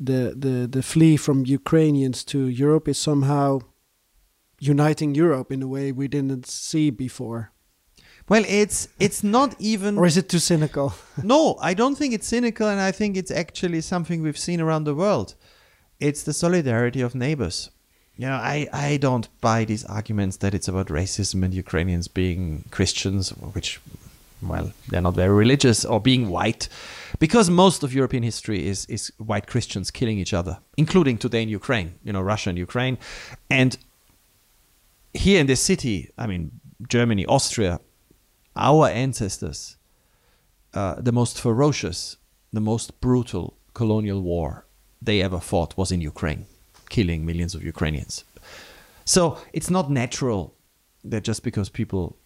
the 0.00 0.34
the 0.36 0.66
the 0.70 0.82
flee 0.82 1.16
from 1.16 1.46
Ukrainians 1.46 2.24
to 2.24 2.46
Europe 2.46 2.88
is 2.88 2.98
somehow 2.98 3.60
uniting 4.58 5.14
Europe 5.14 5.52
in 5.52 5.62
a 5.62 5.68
way 5.68 5.92
we 5.92 6.08
didn't 6.08 6.46
see 6.46 6.90
before. 6.90 7.52
Well, 8.28 8.44
it's 8.48 8.88
it's 8.98 9.22
not 9.22 9.54
even. 9.58 9.98
or 9.98 10.06
is 10.06 10.16
it 10.16 10.28
too 10.28 10.38
cynical? 10.38 10.94
no, 11.22 11.56
I 11.60 11.74
don't 11.74 11.96
think 11.96 12.14
it's 12.14 12.26
cynical, 12.26 12.68
and 12.68 12.80
I 12.80 12.90
think 12.90 13.16
it's 13.16 13.30
actually 13.30 13.82
something 13.82 14.22
we've 14.22 14.38
seen 14.38 14.60
around 14.60 14.84
the 14.84 14.94
world. 14.94 15.34
It's 16.00 16.22
the 16.22 16.32
solidarity 16.32 17.00
of 17.00 17.14
neighbors. 17.14 17.70
You 18.16 18.28
know, 18.28 18.34
I, 18.36 18.68
I 18.72 18.96
don't 18.96 19.28
buy 19.40 19.64
these 19.64 19.84
arguments 19.84 20.36
that 20.36 20.54
it's 20.54 20.68
about 20.68 20.86
racism 20.86 21.44
and 21.44 21.52
Ukrainians 21.52 22.06
being 22.06 22.64
Christians, 22.70 23.30
which, 23.30 23.80
well, 24.40 24.72
they're 24.88 25.00
not 25.00 25.14
very 25.14 25.34
religious, 25.34 25.84
or 25.84 26.00
being 26.00 26.28
white 26.28 26.68
because 27.18 27.50
most 27.50 27.82
of 27.82 27.94
European 27.94 28.22
history 28.22 28.66
is 28.66 28.86
is 28.86 29.12
white 29.18 29.46
Christians 29.46 29.90
killing 29.90 30.18
each 30.18 30.34
other, 30.34 30.58
including 30.76 31.18
today 31.18 31.42
in 31.42 31.48
Ukraine, 31.48 31.94
you 32.04 32.12
know, 32.12 32.20
Russia 32.20 32.50
and 32.50 32.58
Ukraine, 32.58 32.98
and 33.50 33.76
here 35.12 35.40
in 35.40 35.46
this 35.46 35.60
city, 35.60 36.10
I 36.18 36.26
mean, 36.26 36.60
Germany, 36.88 37.24
Austria, 37.26 37.80
our 38.56 38.88
ancestors, 38.88 39.76
uh, 40.74 41.00
the 41.00 41.12
most 41.12 41.40
ferocious, 41.40 42.16
the 42.52 42.60
most 42.60 43.00
brutal 43.00 43.56
colonial 43.74 44.20
war 44.20 44.66
they 45.00 45.22
ever 45.22 45.40
fought 45.40 45.76
was 45.76 45.92
in 45.92 46.00
Ukraine, 46.00 46.46
killing 46.88 47.24
millions 47.24 47.54
of 47.54 47.62
Ukrainians. 47.62 48.24
So 49.04 49.38
it's 49.52 49.70
not 49.70 49.90
natural 49.90 50.54
that 51.04 51.22
just 51.22 51.42
because 51.42 51.68
people, 51.68 52.16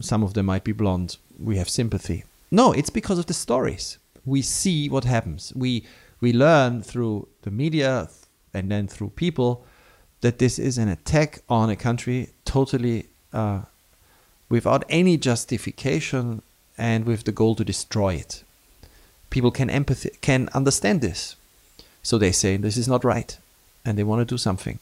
some 0.00 0.22
of 0.22 0.34
them 0.34 0.46
might 0.46 0.64
be 0.64 0.72
blonde, 0.72 1.18
we 1.38 1.56
have 1.58 1.68
sympathy. 1.68 2.24
No, 2.50 2.72
it's 2.72 2.90
because 2.90 3.18
of 3.18 3.26
the 3.26 3.34
stories 3.34 3.98
we 4.28 4.42
see 4.42 4.88
what 4.88 5.04
happens. 5.04 5.52
We 5.54 5.84
we 6.20 6.32
learn 6.32 6.82
through 6.82 7.28
the 7.42 7.50
media 7.50 8.08
and 8.52 8.70
then 8.70 8.88
through 8.88 9.10
people 9.10 9.64
that 10.20 10.38
this 10.38 10.58
is 10.58 10.78
an 10.78 10.88
attack 10.88 11.42
on 11.48 11.70
a 11.70 11.76
country 11.76 12.30
totally 12.44 13.06
uh, 13.32 13.62
without 14.48 14.84
any 14.88 15.16
justification 15.16 16.42
and 16.76 17.04
with 17.04 17.24
the 17.24 17.32
goal 17.32 17.54
to 17.54 17.64
destroy 17.64 18.14
it. 18.14 18.42
People 19.30 19.50
can 19.50 19.68
empathy 19.68 20.10
can 20.20 20.48
understand 20.54 21.00
this, 21.02 21.36
so 22.02 22.16
they 22.16 22.32
say 22.32 22.56
this 22.56 22.76
is 22.76 22.88
not 22.88 23.04
right, 23.04 23.36
and 23.84 23.98
they 23.98 24.04
want 24.04 24.20
to 24.20 24.34
do 24.34 24.38
something. 24.38 24.78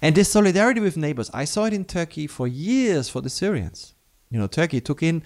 And 0.00 0.14
this 0.14 0.30
solidarity 0.30 0.80
with 0.80 0.96
neighbors, 0.96 1.30
I 1.34 1.44
saw 1.44 1.64
it 1.64 1.72
in 1.72 1.84
Turkey 1.84 2.26
for 2.26 2.46
years 2.46 3.08
for 3.08 3.20
the 3.20 3.30
Syrians. 3.30 3.94
You 4.30 4.38
know, 4.38 4.46
Turkey 4.46 4.80
took 4.80 5.02
in 5.02 5.22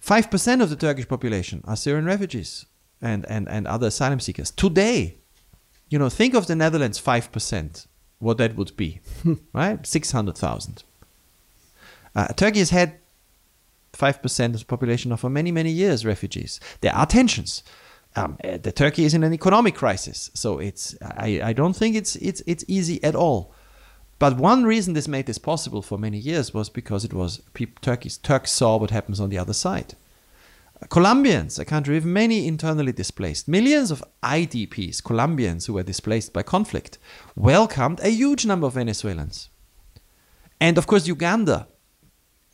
five 0.00 0.30
percent 0.30 0.62
of 0.62 0.70
the 0.70 0.76
Turkish 0.76 1.06
population 1.06 1.62
are 1.66 1.76
Syrian 1.76 2.06
refugees 2.06 2.64
and, 3.00 3.26
and, 3.28 3.48
and 3.48 3.66
other 3.66 3.88
asylum 3.88 4.20
seekers. 4.20 4.50
Today, 4.50 5.18
you 5.88 5.98
know, 5.98 6.08
think 6.08 6.34
of 6.34 6.46
the 6.46 6.56
Netherlands 6.56 7.00
5%, 7.00 7.86
what 8.18 8.38
that 8.38 8.56
would 8.56 8.76
be, 8.76 9.00
right? 9.52 9.86
600,000. 9.86 10.82
Uh, 12.14 12.26
Turkey 12.28 12.58
has 12.58 12.70
had 12.70 12.98
5% 13.92 14.44
of 14.46 14.58
the 14.60 14.64
population 14.64 15.16
for 15.16 15.30
many, 15.30 15.52
many 15.52 15.70
years 15.70 16.04
refugees. 16.04 16.60
There 16.80 16.94
are 16.94 17.06
tensions. 17.06 17.62
Um, 18.16 18.38
uh, 18.42 18.58
the 18.58 18.72
Turkey 18.72 19.04
is 19.04 19.14
in 19.14 19.22
an 19.22 19.34
economic 19.34 19.74
crisis, 19.74 20.30
so 20.34 20.58
it's 20.58 20.96
I, 21.02 21.40
I 21.44 21.52
don't 21.52 21.74
think 21.76 21.94
it's 21.94 22.16
it's 22.16 22.42
it's 22.46 22.64
easy 22.66 23.02
at 23.04 23.14
all. 23.14 23.54
But 24.18 24.38
one 24.38 24.64
reason 24.64 24.94
this 24.94 25.06
made 25.06 25.26
this 25.26 25.38
possible 25.38 25.82
for 25.82 25.98
many 25.98 26.18
years 26.18 26.52
was 26.52 26.68
because 26.70 27.04
it 27.04 27.12
was 27.12 27.42
Turkey's 27.80 28.16
Turks 28.16 28.50
saw 28.50 28.76
what 28.76 28.90
happens 28.90 29.20
on 29.20 29.28
the 29.28 29.38
other 29.38 29.52
side. 29.52 29.94
Colombians, 30.88 31.58
a 31.58 31.64
country 31.64 31.94
with 31.94 32.04
many 32.04 32.46
internally 32.46 32.92
displaced, 32.92 33.48
millions 33.48 33.90
of 33.90 34.04
IDPs, 34.22 35.02
Colombians 35.02 35.66
who 35.66 35.74
were 35.74 35.82
displaced 35.82 36.32
by 36.32 36.42
conflict, 36.42 36.98
welcomed 37.34 38.00
a 38.00 38.10
huge 38.10 38.46
number 38.46 38.66
of 38.66 38.74
Venezuelans. 38.74 39.50
And 40.60 40.78
of 40.78 40.86
course, 40.86 41.06
Uganda 41.06 41.68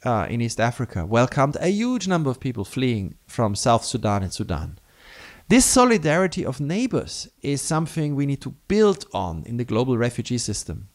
uh, 0.04 0.26
in 0.30 0.40
East 0.40 0.58
Africa 0.58 1.04
welcomed 1.04 1.56
a 1.60 1.68
huge 1.68 2.08
number 2.08 2.30
of 2.30 2.40
people 2.40 2.64
fleeing 2.64 3.14
from 3.26 3.54
South 3.54 3.84
Sudan 3.84 4.22
and 4.22 4.32
Sudan. 4.32 4.78
This 5.48 5.66
solidarity 5.66 6.44
of 6.46 6.60
neighbors 6.60 7.28
is 7.42 7.60
something 7.60 8.14
we 8.14 8.26
need 8.26 8.40
to 8.40 8.54
build 8.68 9.06
on 9.12 9.44
in 9.44 9.58
the 9.58 9.64
global 9.64 9.98
refugee 9.98 10.38
system. 10.38 10.88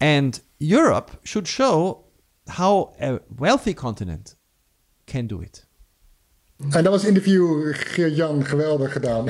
And 0.00 0.40
Europe 0.58 1.20
should 1.22 1.46
show 1.46 2.06
how 2.48 2.94
a 3.00 3.20
wealthy 3.38 3.74
continent 3.74 4.34
can 5.06 5.28
do 5.28 5.40
it. 5.40 5.64
En 6.70 6.82
dat 6.84 6.92
was 6.92 7.04
interview 7.04 7.74
Geert-Jan 7.74 8.44
geweldig 8.44 8.92
gedaan. 8.92 9.26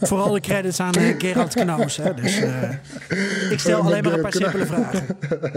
Vooral 0.00 0.32
de 0.32 0.40
credits 0.40 0.80
aan 0.80 0.98
uh, 0.98 1.14
Gerard 1.18 1.54
Knaus. 1.54 1.96
Hè? 1.96 2.14
Dus, 2.14 2.40
uh, 2.40 2.70
ik 3.50 3.58
stel 3.58 3.80
alleen 3.80 4.02
maar 4.02 4.12
een 4.12 4.20
paar 4.20 4.32
simpele 4.32 4.66
vragen. 4.66 5.06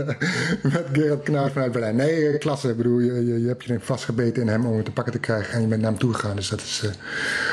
Met 0.73 0.85
Gerard 0.91 1.23
Knaus 1.23 1.51
vanuit 1.51 1.71
Berlijn. 1.71 1.95
Nee, 1.95 2.27
eh, 2.27 2.39
klasse. 2.39 2.69
Ik 2.69 2.77
bedoel, 2.77 2.99
je, 2.99 3.41
je, 3.41 3.47
hebt 3.47 3.63
je 3.63 3.77
vastgebeten 3.79 4.41
in 4.41 4.47
hem 4.47 4.65
om 4.65 4.75
het 4.75 4.85
te 4.85 4.91
pakken 4.91 5.13
te 5.13 5.19
krijgen. 5.19 5.53
En 5.53 5.61
je 5.61 5.67
bent 5.67 5.81
naar 5.81 5.91
hem 5.91 5.99
toe 5.99 6.13
gegaan. 6.13 6.35
Dus 6.35 6.49
dat 6.49 6.61
is 6.61 6.83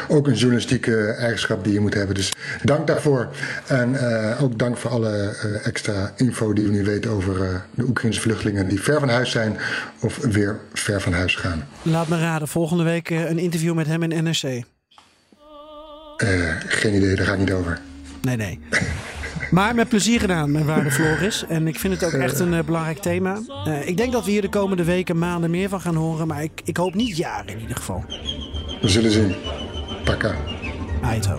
ook 0.09 0.27
een 0.27 0.35
journalistieke 0.35 1.07
eigenschap 1.07 1.65
die 1.65 1.73
je 1.73 1.81
moet 1.81 1.95
hebben. 1.95 2.15
Dus 2.15 2.33
dank 2.63 2.87
daarvoor. 2.87 3.29
En 3.67 3.97
ook 4.41 4.59
dank 4.59 4.77
voor 4.77 4.91
alle 4.91 5.37
extra 5.63 6.13
info 6.17 6.53
die 6.53 6.65
we 6.65 6.71
nu 6.71 6.85
weten 6.85 7.11
over 7.11 7.63
de 7.71 7.85
Oekraïnse 7.85 8.21
vluchtelingen 8.21 8.69
die 8.69 8.81
ver 8.81 9.01
van 9.01 9.09
huis 9.09 9.31
zijn 9.31 9.57
of 10.01 10.19
weer 10.19 10.59
ver 10.73 11.01
van 11.01 11.13
huis 11.13 11.35
gaan. 11.35 11.65
Laat 11.83 12.09
me 12.09 12.17
raden, 12.25 12.49
volgende 12.49 12.85
week 12.85 13.11
eh, 13.11 13.31
een 13.31 13.39
interview 13.39 13.75
met 13.75 13.87
hem 13.87 14.03
in 14.03 14.25
NRC. 14.25 14.43
Uh, 14.43 14.63
eh, 16.19 16.57
geen 16.67 16.95
idee, 16.95 17.15
daar 17.17 17.27
ga 17.27 17.33
ik 17.33 17.39
niet 17.39 17.53
over. 17.53 17.81
Nee, 18.23 18.37
nee. 18.37 18.61
Maar 19.51 19.75
met 19.75 19.89
plezier 19.89 20.21
gedaan, 20.21 20.53
mijn 20.53 20.65
waarde 20.65 20.91
Floris. 20.91 21.45
En 21.49 21.67
ik 21.67 21.79
vind 21.79 22.01
het 22.01 22.05
ook 22.05 22.21
echt 22.21 22.41
een 22.41 22.53
uh, 22.53 22.63
belangrijk 22.63 22.99
thema. 22.99 23.39
Uh, 23.67 23.89
ik 23.89 23.97
denk 23.97 24.13
dat 24.13 24.25
we 24.25 24.31
hier 24.31 24.41
de 24.41 24.49
komende 24.49 24.85
weken, 24.85 25.19
maanden 25.19 25.51
meer 25.51 25.69
van 25.69 25.81
gaan 25.81 25.95
horen. 25.95 26.27
Maar 26.27 26.43
ik, 26.43 26.61
ik 26.65 26.77
hoop 26.77 26.95
niet 26.95 27.17
jaren 27.17 27.49
in 27.49 27.61
ieder 27.61 27.77
geval. 27.77 28.05
We 28.81 28.89
zullen 28.89 29.11
zien. 29.11 29.35
Pakka. 30.05 30.35
Aito. 31.03 31.39